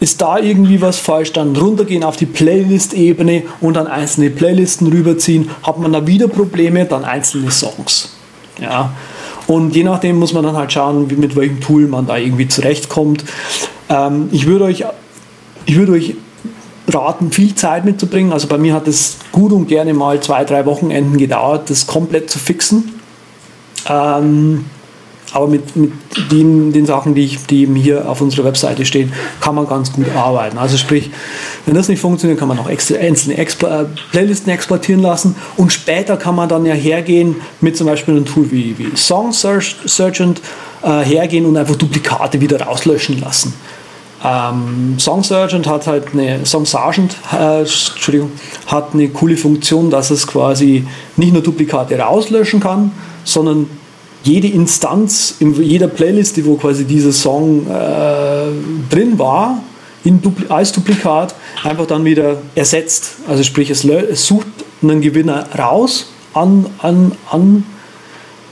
ist 0.00 0.20
da 0.20 0.38
irgendwie 0.38 0.80
was 0.80 0.98
falsch, 0.98 1.32
dann 1.32 1.56
runtergehen 1.56 2.04
auf 2.04 2.16
die 2.16 2.26
Playlist-Ebene 2.26 3.42
und 3.60 3.74
dann 3.74 3.86
einzelne 3.86 4.30
Playlisten 4.30 4.86
rüberziehen. 4.86 5.50
Hat 5.62 5.78
man 5.78 5.92
da 5.92 6.06
wieder 6.06 6.28
Probleme, 6.28 6.84
dann 6.84 7.04
einzelne 7.04 7.50
Songs. 7.50 8.10
Ja. 8.60 8.92
Und 9.46 9.74
je 9.74 9.82
nachdem 9.82 10.18
muss 10.18 10.32
man 10.32 10.44
dann 10.44 10.56
halt 10.56 10.72
schauen, 10.72 11.10
wie, 11.10 11.16
mit 11.16 11.34
welchem 11.34 11.60
Tool 11.60 11.88
man 11.88 12.06
da 12.06 12.16
irgendwie 12.16 12.48
zurechtkommt. 12.48 13.24
Ähm, 13.88 14.28
ich 14.30 14.46
würde 14.46 14.66
euch, 14.66 14.84
ich 15.66 15.76
würde 15.76 15.92
euch 15.92 16.14
raten, 16.86 17.32
viel 17.32 17.54
Zeit 17.54 17.84
mitzubringen. 17.84 18.32
Also 18.32 18.46
bei 18.46 18.58
mir 18.58 18.74
hat 18.74 18.86
es 18.86 19.16
gut 19.32 19.52
und 19.52 19.66
gerne 19.66 19.94
mal 19.94 20.20
zwei, 20.20 20.44
drei 20.44 20.64
Wochenenden 20.66 21.16
gedauert, 21.18 21.70
das 21.70 21.86
komplett 21.86 22.30
zu 22.30 22.38
fixen. 22.38 23.00
Ähm, 23.88 24.66
aber 25.32 25.46
mit, 25.46 25.76
mit 25.76 25.92
den, 26.30 26.72
den 26.72 26.86
Sachen, 26.86 27.14
die, 27.14 27.24
ich, 27.24 27.46
die 27.46 27.62
eben 27.62 27.74
hier 27.74 28.08
auf 28.08 28.20
unserer 28.20 28.44
Webseite 28.44 28.84
stehen, 28.84 29.12
kann 29.40 29.54
man 29.54 29.66
ganz 29.66 29.92
gut 29.92 30.06
arbeiten. 30.14 30.58
Also 30.58 30.76
sprich, 30.76 31.10
wenn 31.66 31.74
das 31.74 31.88
nicht 31.88 32.00
funktioniert, 32.00 32.38
kann 32.38 32.48
man 32.48 32.56
noch 32.56 32.68
extra, 32.68 32.96
einzelne 32.96 33.36
Explo 33.36 33.68
äh, 33.68 33.84
Playlisten 34.10 34.52
exportieren 34.52 35.02
lassen 35.02 35.36
und 35.56 35.72
später 35.72 36.16
kann 36.16 36.34
man 36.34 36.48
dann 36.48 36.64
ja 36.64 36.74
hergehen 36.74 37.36
mit 37.60 37.76
zum 37.76 37.86
Beispiel 37.86 38.14
einem 38.14 38.26
Tool 38.26 38.50
wie, 38.50 38.78
wie 38.78 38.96
Song 38.96 39.32
Search, 39.32 39.76
äh, 40.82 41.04
hergehen 41.04 41.46
und 41.46 41.56
einfach 41.56 41.76
Duplikate 41.76 42.40
wieder 42.40 42.60
rauslöschen 42.60 43.20
lassen. 43.20 43.54
Ähm, 44.24 44.96
Song 44.98 45.22
Sergeant 45.22 45.66
hat 45.68 45.86
halt 45.86 46.12
eine 46.12 46.44
Song 46.44 46.66
Sergeant, 46.66 47.16
äh, 47.32 47.60
Entschuldigung, 47.60 48.32
hat 48.66 48.92
eine 48.92 49.08
coole 49.08 49.36
Funktion, 49.36 49.90
dass 49.90 50.10
es 50.10 50.26
quasi 50.26 50.86
nicht 51.16 51.32
nur 51.32 51.42
Duplikate 51.42 51.98
rauslöschen 51.98 52.58
kann, 52.58 52.90
sondern 53.24 53.70
jede 54.22 54.48
Instanz 54.48 55.36
in 55.38 55.60
jeder 55.62 55.88
Playlist, 55.88 56.44
wo 56.44 56.56
quasi 56.56 56.84
dieser 56.84 57.12
Song 57.12 57.66
äh, 57.66 58.90
drin 58.90 59.18
war, 59.18 59.62
in 60.04 60.22
Dupli 60.22 60.46
als 60.48 60.72
Duplikat 60.72 61.34
einfach 61.64 61.86
dann 61.86 62.04
wieder 62.04 62.38
ersetzt. 62.54 63.16
Also 63.28 63.42
sprich, 63.42 63.70
es, 63.70 63.84
es 63.84 64.26
sucht 64.26 64.46
einen 64.82 65.00
Gewinner 65.00 65.46
raus 65.58 66.06
an, 66.34 66.66
an, 66.78 67.12
an, 67.30 67.64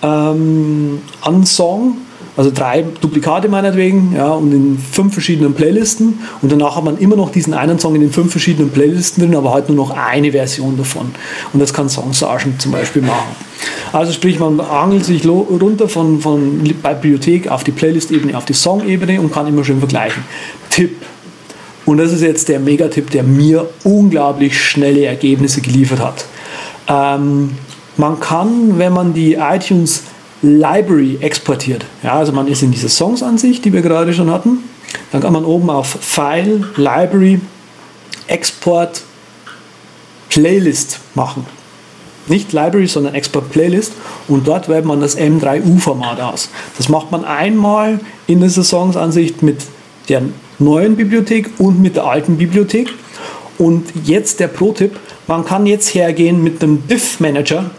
ähm, 0.03 1.03
an 1.21 1.47
Song, 1.47 1.99
also 2.37 2.51
drei 2.55 2.85
Duplikate 3.01 3.49
meinetwegen, 3.49 4.15
ja, 4.15 4.33
und 4.33 4.53
in 4.53 4.79
fünf 4.79 5.15
verschiedenen 5.15 5.55
Playlisten. 5.55 6.19
Und 6.43 6.53
danach 6.53 6.77
hat 6.77 6.85
man 6.85 6.99
immer 6.99 7.17
noch 7.17 7.31
diesen 7.31 7.55
einen 7.55 7.79
Song 7.79 7.95
in 7.95 8.03
den 8.03 8.13
fünf 8.13 8.31
verschiedenen 8.31 8.71
Playlisten 8.71 9.23
drin, 9.23 9.35
aber 9.35 9.55
halt 9.55 9.69
nur 9.69 9.77
noch 9.77 9.91
eine 9.91 10.33
Version 10.33 10.77
davon. 10.77 11.13
Und 11.53 11.61
das 11.61 11.73
kann 11.73 11.89
Song 11.89 12.13
Sergeant 12.13 12.61
zum 12.61 12.73
Beispiel 12.73 13.03
machen. 13.03 13.35
Also 13.93 14.13
sprich, 14.13 14.39
man 14.39 14.61
angelt 14.61 15.05
sich 15.05 15.27
runter 15.27 15.89
von, 15.89 16.21
von 16.21 16.63
Bibliothek 16.83 17.49
auf 17.49 17.65
die 17.65 17.73
Playlist-Ebene, 17.73 18.37
auf 18.37 18.45
die 18.45 18.53
Song-Ebene 18.53 19.21
und 19.21 19.33
kann 19.33 19.47
immer 19.47 19.65
schön 19.65 19.79
vergleichen. 19.79 20.23
Tipp. 20.69 20.95
Und 21.87 21.99
das 21.99 22.13
ist 22.13 22.21
jetzt 22.21 22.49
der 22.49 22.61
Megatipp, 22.61 23.11
der 23.11 23.23
mir 23.23 23.69
unglaublich 23.85 24.61
schnelle 24.61 25.05
Ergebnisse 25.05 25.61
geliefert 25.63 26.01
hat. 26.01 26.27
Ähm, 26.89 27.53
man 27.97 28.21
kann, 28.21 28.79
wenn 28.79 28.93
man 28.93 29.15
die 29.15 29.35
iTunes 29.35 30.03
Library 30.43 31.19
exportiert, 31.21 31.85
ja, 32.03 32.15
also 32.15 32.33
man 32.33 32.47
ist 32.49 32.63
in 32.63 32.71
dieser 32.71 32.89
Songs-Ansicht, 32.89 33.65
die 33.65 33.73
wir 33.73 33.83
gerade 33.83 34.13
schon 34.13 34.31
hatten, 34.31 34.59
dann 35.13 35.21
kann 35.21 35.33
man 35.33 35.45
oben 35.45 35.71
auf 35.71 35.99
File, 36.01 36.65
Library, 36.77 37.41
Export, 38.27 39.03
Playlist 40.29 41.01
machen. 41.15 41.47
Nicht 42.29 42.53
Library, 42.53 42.87
sondern 42.87 43.15
Export 43.15 43.51
Playlist 43.51 43.93
und 44.29 44.47
dort 44.47 44.69
wählt 44.69 44.85
man 44.85 45.01
das 45.01 45.17
M3U-Format 45.17 46.21
aus. 46.21 46.51
Das 46.77 46.89
macht 46.89 47.13
man 47.13 47.25
einmal 47.25 48.01
in 48.27 48.41
dieser 48.41 48.65
Songs-Ansicht 48.65 49.43
mit 49.43 49.63
der 50.09 50.23
neuen 50.59 50.97
Bibliothek 50.97 51.51
und 51.59 51.81
mit 51.81 51.97
der 51.97 52.05
alten 52.05 52.37
Bibliothek. 52.37 52.91
Und 53.59 53.87
jetzt 54.05 54.41
der 54.41 54.49
Pro-Tipp, 54.49 54.99
man 55.27 55.45
kann 55.45 55.67
jetzt 55.67 55.95
hergehen 55.95 56.43
mit 56.43 56.61
dem 56.63 56.87
Diff-Manager, 56.89 57.71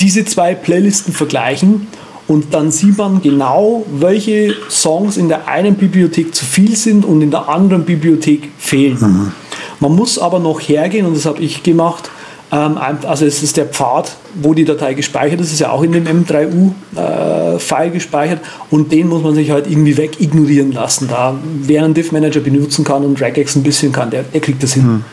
diese 0.00 0.24
zwei 0.24 0.54
Playlisten 0.54 1.12
vergleichen 1.12 1.86
und 2.28 2.54
dann 2.54 2.70
sieht 2.70 2.98
man 2.98 3.20
genau, 3.20 3.84
welche 3.92 4.54
Songs 4.70 5.16
in 5.16 5.28
der 5.28 5.48
einen 5.48 5.74
Bibliothek 5.74 6.34
zu 6.34 6.44
viel 6.44 6.76
sind 6.76 7.04
und 7.04 7.20
in 7.20 7.30
der 7.30 7.48
anderen 7.48 7.84
Bibliothek 7.84 8.50
fehlen. 8.58 9.32
Man 9.80 9.94
muss 9.94 10.18
aber 10.18 10.38
noch 10.38 10.60
hergehen, 10.60 11.06
und 11.06 11.16
das 11.16 11.26
habe 11.26 11.40
ich 11.40 11.62
gemacht, 11.62 12.10
ähm, 12.52 12.78
also 12.78 13.24
es 13.24 13.42
ist 13.42 13.56
der 13.56 13.66
Pfad, 13.66 14.16
wo 14.34 14.54
die 14.54 14.64
Datei 14.64 14.94
gespeichert 14.94 15.40
ist, 15.40 15.52
ist 15.52 15.60
ja 15.60 15.70
auch 15.70 15.82
in 15.82 15.92
dem 15.92 16.06
M3U-File 16.06 17.90
gespeichert 17.90 18.40
und 18.70 18.92
den 18.92 19.08
muss 19.08 19.22
man 19.22 19.34
sich 19.34 19.50
halt 19.50 19.68
irgendwie 19.68 19.96
weg 19.96 20.20
ignorieren 20.20 20.70
lassen. 20.70 21.08
Da 21.08 21.34
wer 21.62 21.84
einen 21.84 21.94
Diff-Manager 21.94 22.40
benutzen 22.40 22.84
kann 22.84 23.04
und 23.04 23.20
Regex 23.20 23.56
ein 23.56 23.62
bisschen 23.62 23.90
kann, 23.90 24.10
der, 24.10 24.22
der 24.22 24.40
kriegt 24.40 24.62
das 24.62 24.74
hin. 24.74 25.04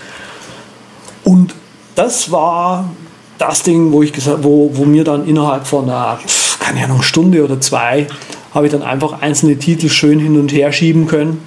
Und 1.24 1.56
das 1.96 2.32
war 2.32 2.90
das 3.40 3.64
Ding, 3.64 3.92
wo 3.92 4.04
ich 4.04 4.14
gesagt, 4.14 4.44
wo, 4.44 4.70
wo 4.74 4.86
mir 4.86 5.04
dann 5.04 5.26
innerhalb 5.26 5.66
von 5.66 5.86
einer, 5.86 6.20
keine 6.60 6.84
Ahnung, 6.84 7.02
Stunde 7.02 7.44
oder 7.44 7.60
zwei, 7.60 8.08
habe 8.54 8.68
ich 8.68 8.72
dann 8.72 8.84
einfach 8.84 9.22
einzelne 9.22 9.58
Titel 9.58 9.90
schön 9.90 10.20
hin 10.20 10.40
und 10.40 10.52
her 10.52 10.72
schieben 10.72 11.08
können. 11.08 11.42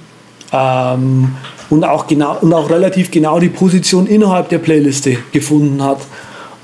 Ähm, 0.51 1.35
und, 1.69 1.83
auch 1.83 2.07
genau, 2.07 2.37
und 2.41 2.53
auch 2.53 2.69
relativ 2.69 3.11
genau 3.11 3.39
die 3.39 3.49
Position 3.49 4.07
innerhalb 4.07 4.49
der 4.49 4.57
Playliste 4.59 5.17
gefunden 5.31 5.81
hat, 5.83 6.01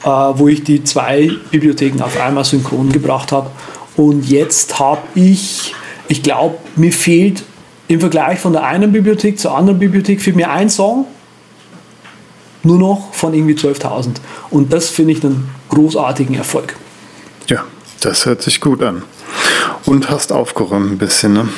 äh, 0.03 0.07
wo 0.07 0.47
ich 0.47 0.63
die 0.63 0.83
zwei 0.83 1.31
Bibliotheken 1.51 2.01
auf 2.03 2.19
einmal 2.19 2.43
synchron 2.43 2.91
gebracht 2.91 3.31
habe. 3.31 3.49
Und 3.95 4.29
jetzt 4.29 4.79
habe 4.79 5.01
ich, 5.15 5.73
ich 6.07 6.23
glaube, 6.23 6.57
mir 6.75 6.91
fehlt 6.91 7.43
im 7.87 7.99
Vergleich 7.99 8.39
von 8.39 8.53
der 8.53 8.63
einen 8.65 8.91
Bibliothek 8.91 9.39
zur 9.39 9.55
anderen 9.55 9.79
Bibliothek 9.79 10.21
fehlt 10.21 10.35
mir 10.35 10.51
ein 10.51 10.69
Song, 10.69 11.05
nur 12.63 12.77
noch 12.77 13.13
von 13.13 13.33
irgendwie 13.33 13.55
12.000. 13.55 14.15
Und 14.49 14.73
das 14.73 14.89
finde 14.89 15.13
ich 15.13 15.23
einen 15.23 15.49
großartigen 15.69 16.35
Erfolg. 16.35 16.75
Ja, 17.47 17.63
das 18.01 18.25
hört 18.25 18.41
sich 18.41 18.61
gut 18.61 18.81
an. 18.83 19.03
Und 19.85 20.09
hast 20.09 20.31
aufgeräumt 20.31 20.91
ein 20.91 20.97
bisschen, 20.97 21.33
ne? 21.33 21.49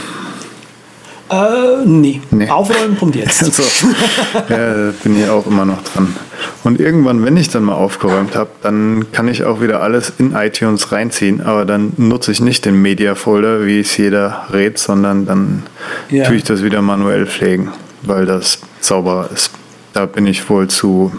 Äh, 1.30 1.86
nee. 1.86 2.22
Nee. 2.30 2.50
Aufräumen 2.50 2.98
kommt 2.98 3.16
jetzt. 3.16 3.42
Also, 3.44 3.64
ja, 4.50 4.92
bin 5.04 5.18
ich 5.22 5.30
auch 5.30 5.48
immer 5.48 5.64
noch 5.66 5.82
dran. 5.84 6.14
Und 6.64 6.80
irgendwann, 6.80 7.24
wenn 7.24 7.38
ich 7.38 7.50
dann 7.50 7.64
mal 7.64 7.74
aufgeräumt 7.76 8.36
habe, 8.36 8.50
dann 8.62 9.12
kann 9.14 9.28
ich 9.30 9.46
auch 9.46 9.62
wieder 9.62 9.82
alles 9.82 10.12
in 10.18 10.34
iTunes 10.34 10.92
reinziehen. 10.92 11.42
Aber 11.42 11.64
dann 11.66 11.94
nutze 11.98 12.32
ich 12.34 12.42
nicht 12.42 12.66
den 12.66 12.82
Media-Folder, 12.82 13.66
wie 13.66 13.80
es 13.80 13.96
jeder 13.96 14.46
rät, 14.52 14.78
sondern 14.78 15.26
dann 15.26 15.64
Ja. 16.10 16.26
tue 16.26 16.36
ich 16.36 16.44
das 16.44 16.64
wieder 16.64 16.82
manuell 16.82 17.26
pflegen, 17.26 17.72
weil 18.02 18.26
das 18.26 18.60
sauberer 18.82 19.30
ist. 19.34 19.52
Da 19.94 20.06
bin 20.06 20.26
ich 20.28 20.50
wohl 20.50 20.68
zu, 20.68 21.12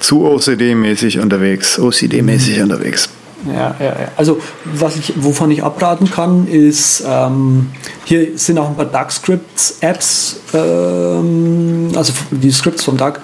zu 0.00 0.26
OCD-mäßig 0.26 1.20
unterwegs. 1.20 1.78
OCD-mäßig 1.78 2.62
unterwegs. 2.62 3.08
Ja, 3.46 3.74
ja, 3.78 3.86
ja. 3.86 4.08
Also 4.16 4.40
was 4.64 4.96
ich, 4.96 5.12
wovon 5.16 5.50
ich 5.50 5.62
abraten 5.62 6.10
kann, 6.10 6.48
ist, 6.48 7.04
ähm, 7.06 7.68
hier 8.04 8.36
sind 8.36 8.58
auch 8.58 8.68
ein 8.68 8.76
paar 8.76 8.86
Duck-Scripts-Apps, 8.86 10.40
ähm, 10.54 11.90
also 11.94 12.12
die 12.30 12.50
Scripts 12.50 12.84
vom 12.84 12.96
Duck, 12.96 13.20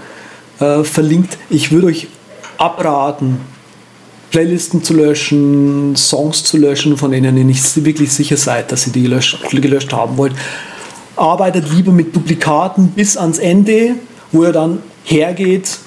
äh, 0.60 0.84
verlinkt. 0.84 1.36
Ich 1.50 1.72
würde 1.72 1.88
euch 1.88 2.08
abraten, 2.58 3.40
Playlisten 4.30 4.84
zu 4.84 4.94
löschen, 4.94 5.96
Songs 5.96 6.44
zu 6.44 6.58
löschen, 6.58 6.96
von 6.96 7.10
denen 7.10 7.36
ihr 7.36 7.44
nicht 7.44 7.84
wirklich 7.84 8.12
sicher 8.12 8.36
seid, 8.36 8.70
dass 8.72 8.86
ihr 8.86 8.92
die 8.92 9.02
gelöscht, 9.02 9.38
gelöscht 9.50 9.92
haben 9.92 10.16
wollt. 10.16 10.34
arbeitet 11.16 11.70
lieber 11.72 11.92
mit 11.92 12.14
Duplikaten 12.14 12.88
bis 12.88 13.16
ans 13.16 13.38
Ende, 13.38 13.94
wo 14.34 14.42
er 14.42 14.52
dann 14.52 14.80
hergeht 15.04 15.78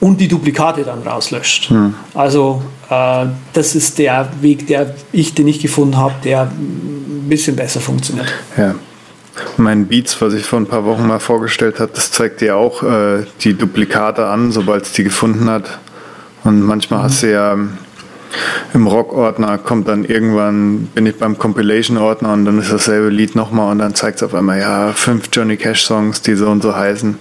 und 0.00 0.20
die 0.20 0.28
Duplikate 0.28 0.84
dann 0.84 1.02
rauslöscht. 1.02 1.72
Also 2.12 2.62
äh, 2.90 3.26
das 3.52 3.74
ist 3.74 3.98
der 3.98 4.28
Weg, 4.40 4.66
der 4.66 4.94
ich, 5.12 5.34
den 5.34 5.48
ich 5.48 5.60
gefunden 5.60 5.96
habe, 5.96 6.14
der 6.22 6.42
ein 6.42 7.24
bisschen 7.28 7.56
besser 7.56 7.80
funktioniert. 7.80 8.32
Ja. 8.56 8.74
Mein 9.56 9.86
Beats, 9.86 10.20
was 10.20 10.34
ich 10.34 10.44
vor 10.44 10.60
ein 10.60 10.66
paar 10.66 10.84
Wochen 10.84 11.06
mal 11.06 11.18
vorgestellt 11.18 11.80
habe, 11.80 11.90
das 11.92 12.12
zeigt 12.12 12.40
dir 12.40 12.56
auch 12.56 12.82
äh, 12.82 13.24
die 13.40 13.54
Duplikate 13.54 14.26
an, 14.26 14.52
sobald 14.52 14.84
es 14.84 14.92
die 14.92 15.02
gefunden 15.02 15.48
hat. 15.50 15.78
Und 16.44 16.62
manchmal 16.62 17.04
hast 17.04 17.22
du 17.22 17.32
ja 17.32 17.54
ähm, 17.54 17.78
im 18.74 18.86
Rock-Ordner 18.86 19.58
kommt 19.58 19.88
dann 19.88 20.04
irgendwann, 20.04 20.88
bin 20.94 21.06
ich 21.06 21.16
beim 21.16 21.38
Compilation-Ordner 21.38 22.32
und 22.32 22.44
dann 22.44 22.58
ist 22.58 22.72
dasselbe 22.72 23.08
Lied 23.08 23.34
nochmal 23.34 23.72
und 23.72 23.78
dann 23.78 23.94
zeigt 23.94 24.16
es 24.16 24.22
auf 24.22 24.34
einmal, 24.34 24.60
ja, 24.60 24.92
fünf 24.92 25.28
Johnny 25.32 25.56
Cash-Songs, 25.56 26.22
die 26.22 26.34
so 26.34 26.48
und 26.48 26.62
so 26.62 26.74
heißen. 26.74 27.16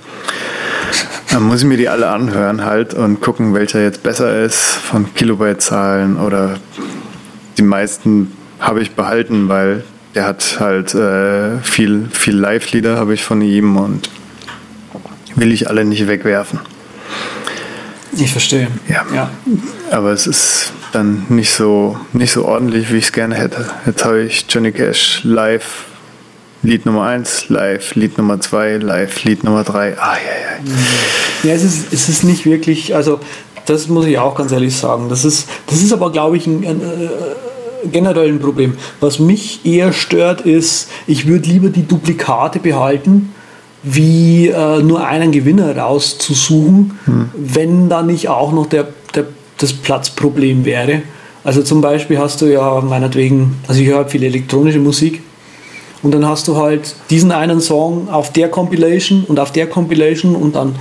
Dann 1.34 1.42
muss 1.42 1.62
ich 1.62 1.66
mir 1.66 1.78
die 1.78 1.90
alle 1.90 2.10
anhören 2.10 2.64
halt 2.64 2.94
und 2.94 3.20
gucken, 3.20 3.56
welcher 3.56 3.82
jetzt 3.82 4.04
besser 4.04 4.44
ist 4.44 4.60
von 4.60 5.16
Kilobyte-Zahlen 5.16 6.18
oder 6.18 6.60
die 7.58 7.64
meisten 7.64 8.32
habe 8.60 8.84
ich 8.84 8.92
behalten, 8.92 9.50
weil 9.50 9.84
der 10.14 10.26
hat 10.26 10.58
halt 10.60 10.94
äh, 10.94 11.58
viel, 11.64 12.08
viel 12.12 12.36
Live-Lieder 12.36 12.98
habe 12.98 13.16
ich 13.16 13.24
von 13.24 13.42
ihm 13.42 13.78
und 13.78 14.12
will 15.34 15.52
ich 15.52 15.68
alle 15.68 15.86
nicht 15.86 16.08
wegwerfen. 16.08 16.60
Ich 18.16 18.32
verstehe. 18.32 18.68
Ja. 18.88 19.04
ja. 19.12 19.32
Aber 19.90 20.12
es 20.12 20.28
ist 20.28 20.72
dann 20.92 21.26
nicht 21.30 21.50
so, 21.50 21.98
nicht 22.14 22.32
so 22.32 22.46
ordentlich, 22.46 22.94
wie 22.94 22.98
ich 22.98 23.06
es 23.06 23.12
gerne 23.12 23.34
hätte. 23.34 23.72
Jetzt 23.88 24.06
habe 24.06 24.22
ich 24.22 24.46
Johnny 24.48 24.72
Cash 24.72 25.22
live, 25.24 25.86
Lied 26.64 26.86
Nummer 26.86 27.04
1, 27.04 27.50
live, 27.50 27.94
Lied 27.96 28.18
Nummer 28.18 28.40
2, 28.40 28.78
live, 28.78 29.24
Lied 29.26 29.44
Nummer 29.44 29.66
3. 29.66 29.98
Ah, 30.00 30.14
ja, 30.14 30.16
ja. 30.16 31.50
Ja, 31.50 31.54
es 31.56 31.64
ist, 31.64 31.92
es 31.92 32.08
ist 32.08 32.24
nicht 32.24 32.46
wirklich, 32.46 32.96
also 32.96 33.20
das 33.66 33.90
muss 33.90 34.06
ich 34.06 34.18
auch 34.18 34.36
ganz 34.36 34.54
ehrlich 34.54 34.74
sagen. 34.74 35.08
Das 35.10 35.26
ist, 35.26 35.50
das 35.68 35.82
ist 35.82 35.92
aber, 35.92 36.10
glaube 36.14 36.38
ich, 36.38 36.48
ein, 36.48 36.66
ein 36.66 36.80
äh, 36.80 37.88
generell 37.92 38.30
ein 38.30 38.40
Problem. 38.40 38.76
Was 39.02 39.20
mich 39.20 39.66
eher 39.66 39.92
stört, 39.92 40.42
ist, 40.42 40.90
ich 41.06 41.28
würde 41.28 41.50
lieber 41.50 41.68
die 41.68 41.86
Duplikate 41.86 42.60
behalten, 42.60 43.34
wie 43.84 44.48
äh, 44.48 44.82
nur 44.82 45.06
einen 45.06 45.34
Gewinner 45.34 45.78
rauszusuchen, 45.78 46.98
wenn 47.36 47.90
da 47.90 48.04
nicht 48.04 48.30
auch 48.30 48.54
noch 48.54 48.68
der, 48.68 48.88
der, 49.14 49.26
das 49.58 49.74
Platzproblem 49.74 50.64
wäre. 50.64 51.02
Also 51.44 51.62
zum 51.62 51.82
Beispiel 51.82 52.20
hast 52.20 52.42
du 52.42 52.46
ja 52.46 52.80
meinetwegen, 52.80 53.58
also 53.68 53.82
ich 53.82 53.88
höre 53.88 54.08
viel 54.08 54.24
elektronische 54.24 54.80
Musik 54.80 55.22
und 56.04 56.12
dann 56.14 56.28
hast 56.28 56.48
du 56.48 56.58
halt 56.58 56.96
diesen 57.10 57.32
einen 57.32 57.62
Song 57.62 58.10
auf 58.10 58.32
der 58.32 58.50
Compilation 58.50 59.24
und 59.24 59.40
auf 59.40 59.52
der 59.52 59.68
Compilation 59.68 60.36
und 60.36 60.56
dann 60.56 60.76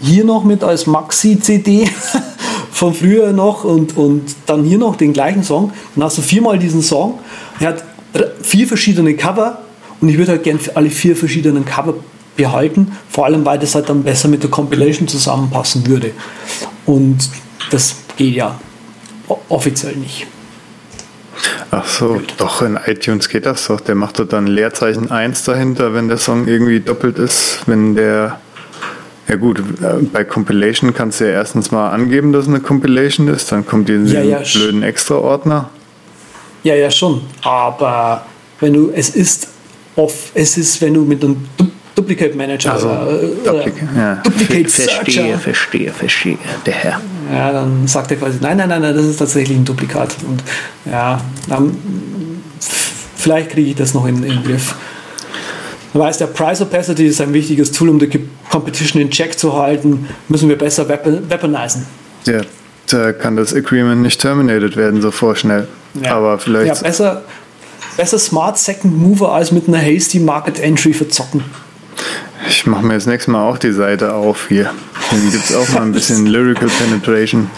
hier 0.00 0.24
noch 0.24 0.42
mit 0.42 0.64
als 0.64 0.86
Maxi-CD 0.86 1.88
von 2.72 2.94
früher 2.94 3.32
noch 3.32 3.64
und, 3.64 3.96
und 3.96 4.34
dann 4.46 4.64
hier 4.64 4.78
noch 4.78 4.96
den 4.96 5.12
gleichen 5.12 5.44
Song. 5.44 5.72
Dann 5.94 6.04
hast 6.04 6.18
du 6.18 6.22
viermal 6.22 6.58
diesen 6.58 6.82
Song. 6.82 7.18
Er 7.60 7.68
hat 7.68 7.84
vier 8.42 8.66
verschiedene 8.66 9.14
Cover 9.14 9.58
und 10.00 10.08
ich 10.08 10.18
würde 10.18 10.32
halt 10.32 10.42
gerne 10.42 10.58
alle 10.74 10.90
vier 10.90 11.14
verschiedenen 11.14 11.64
Cover 11.64 11.94
behalten, 12.34 12.96
vor 13.10 13.26
allem 13.26 13.44
weil 13.44 13.58
das 13.58 13.74
halt 13.74 13.90
dann 13.90 14.02
besser 14.02 14.28
mit 14.28 14.42
der 14.42 14.50
Compilation 14.50 15.06
zusammenpassen 15.06 15.86
würde. 15.86 16.12
Und 16.86 17.28
das 17.70 17.94
geht 18.16 18.34
ja 18.34 18.58
offiziell 19.48 19.96
nicht. 19.96 20.26
Ach 21.70 21.86
so, 21.86 22.20
doch, 22.38 22.62
in 22.62 22.78
iTunes 22.86 23.28
geht 23.28 23.46
das 23.46 23.66
doch. 23.66 23.80
Der 23.80 23.94
macht 23.94 24.18
doch 24.18 24.28
dann 24.28 24.46
Leerzeichen 24.46 25.10
1 25.10 25.44
dahinter, 25.44 25.94
wenn 25.94 26.08
der 26.08 26.18
Song 26.18 26.46
irgendwie 26.46 26.80
doppelt 26.80 27.18
ist. 27.18 27.60
Wenn 27.66 27.94
der. 27.94 28.38
Ja, 29.28 29.36
gut, 29.36 29.60
äh, 29.60 30.02
bei 30.12 30.24
Compilation 30.24 30.92
kannst 30.92 31.20
du 31.20 31.24
ja 31.24 31.30
erstens 31.32 31.70
mal 31.70 31.90
angeben, 31.90 32.32
dass 32.32 32.42
es 32.44 32.48
eine 32.48 32.60
Compilation 32.60 33.28
ist. 33.28 33.50
Dann 33.52 33.64
kommt 33.66 33.88
dieser 33.88 34.22
Ja, 34.22 34.40
ja, 34.40 34.42
blöden 34.52 34.82
Extra-Ordner. 34.82 35.70
Ja, 36.64 36.74
ja, 36.74 36.90
schon. 36.90 37.22
Aber 37.42 38.26
wenn 38.60 38.72
du, 38.74 38.90
es 38.94 39.10
ist 39.10 39.48
off, 39.96 40.30
es 40.34 40.56
ist, 40.58 40.80
wenn 40.82 40.94
du 40.94 41.02
mit 41.02 41.22
einem 41.24 41.36
Du- 41.56 41.70
Duplicate 41.94 42.34
Manager 42.36 42.72
Also, 42.72 42.88
oder, 42.88 43.06
oder 43.06 43.18
Duplicate, 43.52 43.88
ja. 43.96 44.14
Duplicate 44.24 44.68
Searcher, 44.68 45.38
verstehe, 45.38 45.92
verstehe, 45.92 46.38
der 46.66 46.74
Herr. 46.74 47.00
Ja, 47.30 47.52
dann 47.52 47.86
sagt 47.86 48.10
er 48.10 48.16
quasi, 48.16 48.38
nein, 48.40 48.56
nein, 48.56 48.68
nein, 48.68 48.82
nein, 48.82 48.94
das 48.94 49.04
ist 49.04 49.18
tatsächlich 49.18 49.56
ein 49.56 49.64
Duplikat. 49.64 50.16
Und 50.26 50.42
ja, 50.90 51.20
dann, 51.48 51.76
vielleicht 53.16 53.50
kriege 53.50 53.70
ich 53.70 53.76
das 53.76 53.94
noch 53.94 54.06
in, 54.06 54.22
in 54.22 54.30
den 54.30 54.44
Griff. 54.44 54.74
Du 55.92 55.98
weißt, 55.98 56.20
der 56.20 56.26
Price 56.26 56.60
Opacity 56.62 57.06
ist 57.06 57.20
ein 57.20 57.34
wichtiges 57.34 57.70
Tool, 57.70 57.90
um 57.90 57.98
die 57.98 58.08
Competition 58.50 59.02
in 59.02 59.10
Check 59.10 59.38
zu 59.38 59.54
halten. 59.54 60.08
Müssen 60.28 60.48
wir 60.48 60.56
besser 60.56 60.88
weapon, 60.88 61.28
weaponisen. 61.28 61.86
Ja, 62.26 62.40
da 62.86 63.12
kann 63.12 63.36
das 63.36 63.54
Agreement 63.54 64.00
nicht 64.00 64.20
terminated 64.20 64.76
werden 64.76 65.02
so 65.02 65.10
vorschnell. 65.10 65.68
Aber 66.04 66.38
vielleicht. 66.38 66.74
Ja, 66.74 66.82
besser, 66.82 67.22
besser 67.96 68.18
Smart 68.18 68.58
Second 68.58 68.96
Mover 68.96 69.32
als 69.32 69.52
mit 69.52 69.68
einer 69.68 69.78
Hasty 69.78 70.18
Market 70.18 70.58
Entry 70.58 70.94
verzocken. 70.94 71.44
Ich 72.48 72.66
mache 72.66 72.84
mir 72.84 72.94
jetzt 72.94 73.06
nächstes 73.06 73.32
Mal 73.32 73.48
auch 73.48 73.58
die 73.58 73.72
Seite 73.72 74.14
auf 74.14 74.48
hier. 74.48 74.72
Dann 75.10 75.30
gibt 75.30 75.50
es 75.50 75.54
auch 75.54 75.68
mal 75.70 75.82
ein 75.82 75.92
bisschen 75.92 76.26
Lyrical 76.26 76.68
Penetration. 76.68 77.50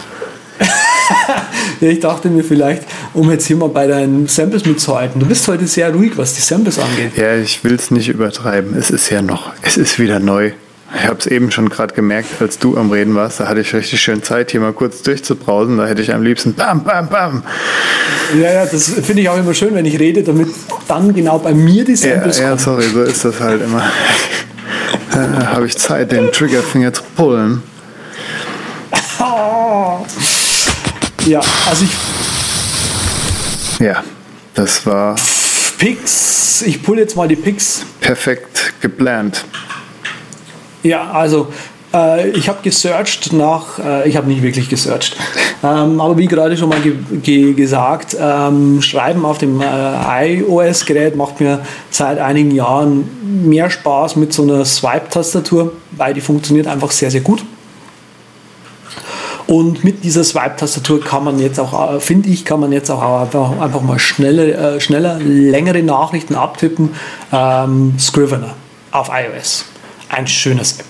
Ja, 1.80 1.89
ich 1.91 2.01
dachte 2.01 2.30
mir 2.30 2.45
vielleicht, 2.45 2.85
um 3.12 3.30
jetzt 3.30 3.47
hier 3.47 3.57
mal 3.57 3.68
bei 3.68 3.87
deinen 3.87 4.26
Samples 4.26 4.64
mitzuhalten. 4.64 5.20
Du 5.20 5.26
bist 5.26 5.47
heute 5.49 5.66
sehr 5.66 5.93
ruhig, 5.93 6.12
was 6.16 6.32
die 6.35 6.41
Samples 6.41 6.78
angeht. 6.78 7.16
Ja, 7.16 7.37
ich 7.37 7.62
will 7.64 7.74
es 7.74 7.91
nicht 7.91 8.09
übertreiben. 8.09 8.74
Es 8.76 8.91
ist 8.91 9.11
ja 9.11 9.20
noch, 9.20 9.53
es 9.61 9.76
ist 9.76 9.99
wieder 9.99 10.18
neu. 10.18 10.53
Ich 10.97 11.05
habe 11.09 11.18
es 11.18 11.26
eben 11.26 11.51
schon 11.51 11.68
gerade 11.68 11.92
gemerkt, 11.95 12.40
als 12.40 12.59
du 12.59 12.76
am 12.76 12.90
Reden 12.90 13.14
warst. 13.14 13.40
Da 13.40 13.49
hatte 13.49 13.61
ich 13.61 13.74
richtig 13.74 14.01
schön 14.01 14.22
Zeit, 14.22 14.53
hier 14.53 14.61
mal 14.61 14.72
kurz 14.72 15.03
durchzubrausen. 15.03 15.76
Da 15.78 15.86
hätte 15.86 16.03
ich 16.03 16.14
am 16.14 16.22
liebsten 16.22 16.55
bam, 16.55 16.84
bam, 16.84 17.09
bam. 17.09 17.42
Ja, 18.40 18.53
ja, 18.53 18.66
das 18.66 18.88
finde 18.90 19.22
ich 19.22 19.28
auch 19.28 19.36
immer 19.36 19.55
schön, 19.55 19.74
wenn 19.74 19.84
ich 19.86 19.99
rede, 19.99 20.22
damit 20.22 20.49
dann 20.86 21.12
genau 21.12 21.38
bei 21.38 21.53
mir 21.53 21.84
die 21.84 21.92
Ja, 21.92 21.97
Samples 22.14 22.38
ja, 22.38 22.47
kommen. 22.51 22.59
sorry, 22.59 22.84
so 22.84 23.03
ist 23.03 23.24
das 23.24 23.40
halt 23.40 23.62
immer. 23.62 23.82
Da 25.12 25.47
habe 25.53 25.66
ich 25.66 25.76
Zeit, 25.76 26.11
den 26.11 26.32
Triggerfinger 26.32 26.92
zu 26.92 27.03
pullen. 27.16 27.62
Ja, 31.26 31.40
also 31.68 31.84
ich 31.84 31.90
Ja, 33.84 34.03
das 34.55 34.84
war 34.86 35.14
Picks, 35.78 36.62
ich 36.62 36.82
pull 36.82 36.99
jetzt 36.99 37.16
mal 37.16 37.26
die 37.28 37.36
Picks. 37.36 37.82
perfekt 38.01 38.74
geplant. 38.80 39.45
Ja, 40.85 41.11
also 41.11 41.49
äh, 41.95 42.28
ich 42.30 42.49
habe 42.51 42.59
gesearched 42.62 43.32
nach, 43.32 43.78
äh, 43.78 44.07
ich 44.07 44.16
habe 44.16 44.28
nicht 44.28 44.43
wirklich 44.43 44.68
gesearched, 44.68 45.16
ähm, 45.64 45.99
aber 45.99 46.18
wie 46.18 46.26
gerade 46.26 46.57
schon 46.59 46.68
mal 46.68 46.80
ge 46.80 46.95
ge 47.22 47.55
gesagt, 47.55 48.14
ähm, 48.20 48.82
Schreiben 48.82 49.24
auf 49.24 49.39
dem 49.39 49.62
äh, 49.62 50.37
iOS-Gerät 50.37 51.16
macht 51.16 51.41
mir 51.41 51.61
seit 51.91 52.18
einigen 52.18 52.51
Jahren 52.51 53.09
mehr 53.49 53.70
Spaß 53.70 54.16
mit 54.16 54.35
so 54.35 54.43
einer 54.43 54.66
Swipe-Tastatur, 54.66 55.72
weil 55.93 56.12
die 56.12 56.20
funktioniert 56.20 56.66
einfach 56.66 56.91
sehr, 56.91 57.11
sehr 57.11 57.22
gut. 57.22 57.43
Und 59.47 59.85
mit 59.85 60.05
dieser 60.05 60.22
Swipe-Tastatur 60.22 61.03
kann 61.03 61.24
man 61.24 61.39
jetzt 61.39 61.59
auch, 61.59 61.95
äh, 61.95 62.01
finde 62.01 62.28
ich, 62.28 62.45
kann 62.45 62.61
man 62.61 62.72
jetzt 62.72 62.91
auch 62.91 63.22
einfach, 63.22 63.59
einfach 63.59 63.80
mal 63.80 63.99
schneller, 63.99 64.74
äh, 64.74 64.80
schneller 64.80 65.18
längere 65.18 65.82
Nachrichten 65.82 66.35
abtippen. 66.35 66.91
Ähm, 67.32 67.95
Scrivener 67.99 68.55
auf 68.91 69.09
iOS. 69.09 69.64
Ein 70.15 70.29
schönes 70.29 70.79
App. 70.79 70.87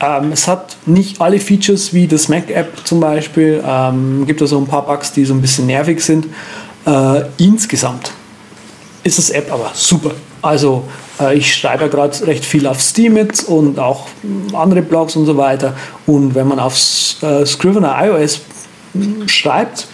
Ähm, 0.00 0.32
es 0.32 0.48
hat 0.48 0.76
nicht 0.84 1.20
alle 1.20 1.38
Features 1.38 1.94
wie 1.94 2.08
das 2.08 2.28
Mac-App 2.28 2.84
zum 2.84 2.98
Beispiel. 2.98 3.62
Ähm, 3.64 4.26
gibt 4.26 4.42
also 4.42 4.58
ein 4.58 4.66
paar 4.66 4.84
Bugs, 4.84 5.12
die 5.12 5.24
so 5.24 5.32
ein 5.32 5.40
bisschen 5.40 5.66
nervig 5.66 6.00
sind. 6.00 6.26
Äh, 6.84 7.22
insgesamt 7.36 8.10
ist 9.04 9.18
das 9.18 9.30
App 9.30 9.52
aber 9.52 9.70
super. 9.74 10.10
Also 10.42 10.88
äh, 11.20 11.36
ich 11.36 11.54
schreibe 11.54 11.84
ja 11.84 11.88
gerade 11.88 12.26
recht 12.26 12.44
viel 12.44 12.66
auf 12.66 12.80
Steam 12.80 13.14
mit 13.14 13.44
und 13.44 13.78
auch 13.78 14.08
mm, 14.24 14.56
andere 14.56 14.82
Blogs 14.82 15.14
und 15.14 15.26
so 15.26 15.36
weiter. 15.36 15.76
Und 16.06 16.34
wenn 16.34 16.48
man 16.48 16.58
auf 16.58 16.74
äh, 17.22 17.46
Scrivener 17.46 17.96
iOS 18.06 18.40
mm, 18.94 19.28
schreibt, 19.28 19.86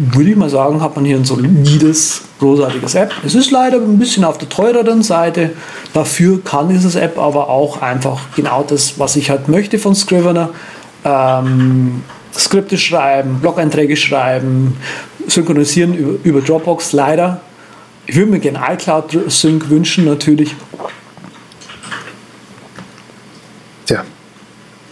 würde 0.00 0.30
ich 0.30 0.36
mal 0.36 0.48
sagen, 0.48 0.80
hat 0.80 0.96
man 0.96 1.04
hier 1.04 1.16
ein 1.16 1.24
solides, 1.24 2.22
großartiges 2.38 2.94
App. 2.94 3.12
Es 3.24 3.34
ist 3.34 3.50
leider 3.50 3.76
ein 3.76 3.98
bisschen 3.98 4.24
auf 4.24 4.38
der 4.38 4.48
teureren 4.48 5.02
Seite. 5.02 5.50
Dafür 5.92 6.42
kann 6.42 6.70
dieses 6.70 6.94
App 6.94 7.18
aber 7.18 7.48
auch 7.50 7.82
einfach 7.82 8.18
genau 8.34 8.64
das, 8.66 8.98
was 8.98 9.16
ich 9.16 9.28
halt 9.30 9.48
möchte 9.48 9.78
von 9.78 9.94
Scrivener. 9.94 10.50
Ähm, 11.04 12.02
Skripte 12.34 12.78
schreiben, 12.78 13.40
Blog-Einträge 13.40 13.96
schreiben, 13.96 14.76
synchronisieren 15.26 15.94
über, 15.94 16.18
über 16.24 16.40
Dropbox. 16.40 16.92
Leider. 16.92 17.40
Ich 18.06 18.16
würde 18.16 18.30
mir 18.30 18.40
gerne 18.40 18.60
iCloud 18.72 19.30
Sync 19.30 19.68
wünschen, 19.68 20.04
natürlich. 20.06 20.54
Tja, 23.86 24.04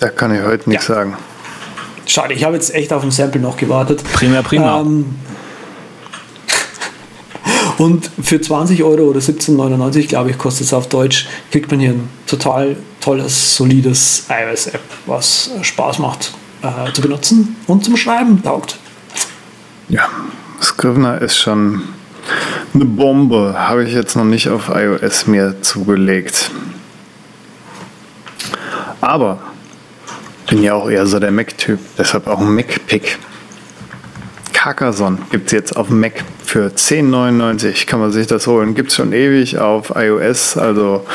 da 0.00 0.08
kann 0.10 0.34
ich 0.34 0.42
heute 0.42 0.68
nichts 0.68 0.88
Ja. 0.88 0.94
sagen. 0.96 1.16
Schade, 2.08 2.34
ich 2.34 2.42
habe 2.42 2.56
jetzt 2.56 2.74
echt 2.74 2.92
auf 2.92 3.04
ein 3.04 3.10
Sample 3.10 3.40
noch 3.40 3.56
gewartet. 3.56 4.02
Prima, 4.12 4.42
prima. 4.42 4.80
Ähm, 4.80 5.04
Und 7.78 8.10
für 8.20 8.40
20 8.40 8.82
Euro 8.82 9.02
oder 9.02 9.20
17,99 9.20 10.08
glaube 10.08 10.30
ich, 10.30 10.38
kostet 10.38 10.66
es 10.66 10.72
auf 10.72 10.88
Deutsch, 10.88 11.28
kriegt 11.52 11.70
man 11.70 11.78
hier 11.78 11.90
ein 11.90 12.08
total 12.26 12.76
tolles, 13.00 13.54
solides 13.54 14.26
iOS-App, 14.28 14.80
was 15.06 15.52
Spaß 15.62 16.00
macht 16.00 16.32
äh, 16.62 16.92
zu 16.92 17.00
benutzen 17.02 17.56
und 17.68 17.84
zum 17.84 17.96
Schreiben 17.96 18.42
taugt. 18.42 18.76
Ja, 19.88 20.08
Scrivener 20.60 21.22
ist 21.22 21.36
schon 21.36 21.82
eine 22.74 22.84
Bombe. 22.84 23.54
Habe 23.56 23.84
ich 23.84 23.94
jetzt 23.94 24.16
noch 24.16 24.24
nicht 24.24 24.48
auf 24.48 24.68
iOS 24.74 25.28
mir 25.28 25.62
zugelegt. 25.62 26.50
Aber 29.00 29.38
bin 30.48 30.62
ja 30.62 30.74
auch 30.74 30.90
eher 30.90 31.06
so 31.06 31.18
der 31.18 31.30
Mac-Typ, 31.30 31.78
deshalb 31.96 32.26
auch 32.26 32.40
ein 32.40 32.54
Mac-Pick. 32.54 33.18
Carcassonne 34.52 35.18
gibt 35.30 35.46
es 35.46 35.52
jetzt 35.52 35.76
auf 35.76 35.88
Mac 35.88 36.24
für 36.48 36.68
10,99 36.68 37.86
kann 37.86 38.00
man 38.00 38.10
sich 38.10 38.26
das 38.26 38.46
holen. 38.46 38.74
Gibt 38.74 38.88
es 38.88 38.96
schon 38.96 39.12
ewig 39.12 39.58
auf 39.58 39.92
iOS, 39.94 40.56
also 40.56 41.06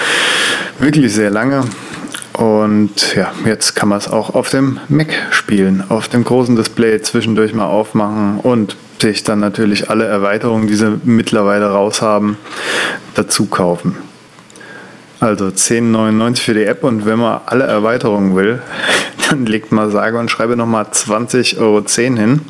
wirklich 0.80 1.12
sehr 1.14 1.32
lange. 1.32 1.64
Und 2.34 3.16
ja, 3.16 3.32
jetzt 3.46 3.76
kann 3.76 3.90
man 3.90 3.98
es 3.98 4.08
auch 4.08 4.34
auf 4.36 4.50
dem 4.50 4.80
Mac 4.90 5.10
spielen, 5.32 5.84
auf 5.90 6.08
dem 6.08 6.24
großen 6.24 6.56
Display 6.56 7.02
zwischendurch 7.02 7.54
mal 7.54 7.66
aufmachen 7.66 8.40
und 8.40 8.76
sich 9.02 9.24
dann 9.24 9.40
natürlich 9.40 9.90
alle 9.90 10.06
Erweiterungen, 10.06 10.68
die 10.68 10.76
sie 10.76 11.00
mittlerweile 11.04 11.72
raus 11.72 12.02
haben, 12.02 12.38
dazu 13.16 13.48
kaufen. 13.48 13.98
Also 15.20 15.46
10,99 15.46 16.40
für 16.40 16.54
die 16.54 16.66
App 16.66 16.84
und 16.84 17.06
wenn 17.06 17.20
man 17.20 17.42
alle 17.46 17.66
Erweiterungen 17.66 18.36
will, 18.36 18.62
dann 19.30 19.46
legt 19.46 19.72
mal 19.72 19.90
sage 19.90 20.18
und 20.18 20.30
schreibe 20.30 20.56
nochmal 20.56 20.86
20,10 20.86 21.58
Euro 21.60 21.84
hin. 21.88 22.42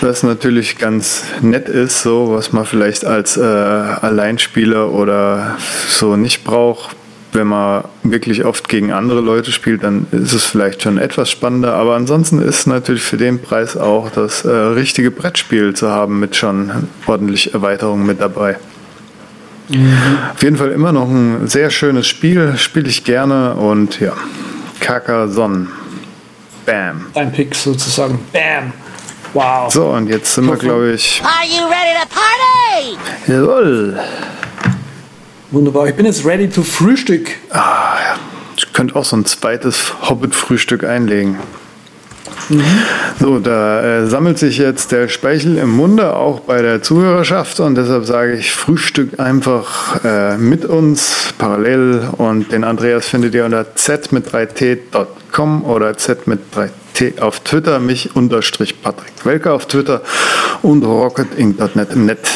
Was 0.00 0.22
natürlich 0.22 0.78
ganz 0.78 1.24
nett 1.42 1.68
ist, 1.68 2.02
so 2.02 2.32
was 2.32 2.52
man 2.52 2.64
vielleicht 2.64 3.04
als 3.04 3.36
äh, 3.36 3.42
Alleinspieler 3.42 4.90
oder 4.90 5.58
so 5.88 6.16
nicht 6.16 6.44
braucht. 6.44 6.96
Wenn 7.32 7.46
man 7.46 7.84
wirklich 8.02 8.44
oft 8.44 8.68
gegen 8.68 8.92
andere 8.92 9.20
Leute 9.20 9.52
spielt, 9.52 9.84
dann 9.84 10.06
ist 10.10 10.32
es 10.32 10.46
vielleicht 10.46 10.82
schon 10.82 10.98
etwas 10.98 11.30
spannender. 11.30 11.74
Aber 11.74 11.94
ansonsten 11.94 12.40
ist 12.42 12.66
natürlich 12.66 13.02
für 13.02 13.18
den 13.18 13.40
Preis 13.40 13.76
auch 13.76 14.10
das 14.10 14.44
äh, 14.44 14.50
richtige 14.50 15.10
Brettspiel 15.10 15.74
zu 15.74 15.90
haben 15.90 16.18
mit 16.18 16.34
schon 16.34 16.88
ordentlich 17.06 17.54
Erweiterungen 17.54 18.06
mit 18.06 18.20
dabei. 18.20 18.56
Mhm. 19.68 19.96
Auf 20.34 20.42
jeden 20.42 20.56
Fall 20.56 20.72
immer 20.72 20.92
noch 20.92 21.08
ein 21.08 21.46
sehr 21.46 21.70
schönes 21.70 22.08
Spiel, 22.08 22.54
spiele 22.56 22.88
ich 22.88 23.04
gerne 23.04 23.54
und 23.54 24.00
ja, 24.00 24.14
Carcassonne. 24.80 25.68
Bam. 26.66 27.06
Dein 27.14 27.32
Pick 27.32 27.54
sozusagen. 27.54 28.18
Bam. 28.32 28.72
Wow. 29.32 29.72
So, 29.72 29.90
und 29.90 30.08
jetzt 30.08 30.34
sind 30.34 30.46
wir, 30.46 30.56
glaube 30.56 30.92
ich. 30.92 31.22
Are 31.22 31.46
you 31.46 31.62
ready 31.68 31.94
to 32.00 32.08
party? 32.08 32.96
Jawohl. 33.28 34.00
Wunderbar. 35.52 35.88
Ich 35.88 35.94
bin 35.94 36.06
jetzt 36.06 36.24
ready 36.24 36.48
to 36.48 36.62
Frühstück. 36.62 37.30
Ah, 37.50 37.94
ja. 38.04 38.18
Ich 38.56 38.72
könnte 38.72 38.96
auch 38.96 39.04
so 39.04 39.16
ein 39.16 39.24
zweites 39.24 39.94
Hobbit-Frühstück 40.08 40.84
einlegen. 40.84 41.38
Mhm. 42.48 42.64
So, 43.18 43.38
da 43.38 43.82
äh, 43.82 44.06
sammelt 44.06 44.38
sich 44.38 44.58
jetzt 44.58 44.92
der 44.92 45.08
Speichel 45.08 45.58
im 45.58 45.70
Munde, 45.70 46.16
auch 46.16 46.40
bei 46.40 46.62
der 46.62 46.82
Zuhörerschaft. 46.82 47.60
Und 47.60 47.74
deshalb 47.76 48.04
sage 48.06 48.34
ich, 48.34 48.52
Frühstück 48.52 49.20
einfach 49.20 50.04
äh, 50.04 50.36
mit 50.36 50.64
uns 50.64 51.32
parallel. 51.38 52.08
Und 52.16 52.52
den 52.52 52.64
Andreas 52.64 53.06
findet 53.08 53.34
ihr 53.34 53.44
unter 53.44 53.74
z 53.74 54.12
mit 54.12 54.28
3t.com 54.32 55.64
oder 55.64 55.96
z 55.96 56.26
mit 56.26 56.40
3t 56.54 57.20
auf 57.20 57.40
Twitter, 57.40 57.78
mich 57.78 58.16
unterstrich 58.16 58.82
Patrick 58.82 59.12
Welker 59.24 59.54
auf 59.54 59.66
Twitter 59.66 60.02
und 60.62 60.84
rocketinc.net 60.84 61.92
im 61.92 62.06
Net. 62.06 62.28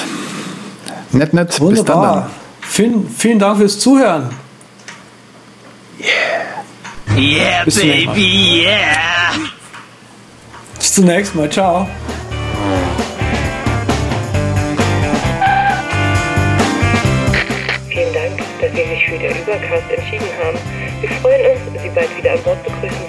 Net, 1.12 1.32
net, 1.32 1.61
Wunderbar. 1.61 1.74
bis 1.74 1.84
dann. 1.84 2.02
dann. 2.02 2.30
Vielen, 2.61 3.09
vielen 3.09 3.38
Dank 3.38 3.59
fürs 3.59 3.78
Zuhören. 3.78 4.30
Yeah. 6.00 7.16
Yeah, 7.16 7.64
Bis 7.64 7.76
baby, 7.76 8.64
yeah. 8.64 9.34
Bis 10.95 11.03
zum 11.03 11.12
nächsten 11.12 11.38
Mal. 11.38 11.51
Ciao. 11.51 11.88
Vielen 17.88 18.14
Dank, 18.14 18.38
dass 18.61 18.70
Sie 18.70 18.76
sich 18.76 19.05
für 19.05 19.18
den 19.18 19.32
Übercast 19.32 19.90
entschieden 19.90 20.28
haben. 20.40 20.57
Wir 21.01 21.11
freuen 21.18 21.47
uns, 21.51 21.82
Sie 21.82 21.88
bald 21.88 22.16
wieder 22.16 22.34
an 22.34 22.42
Bord 22.45 22.62
begrüßen 22.62 23.03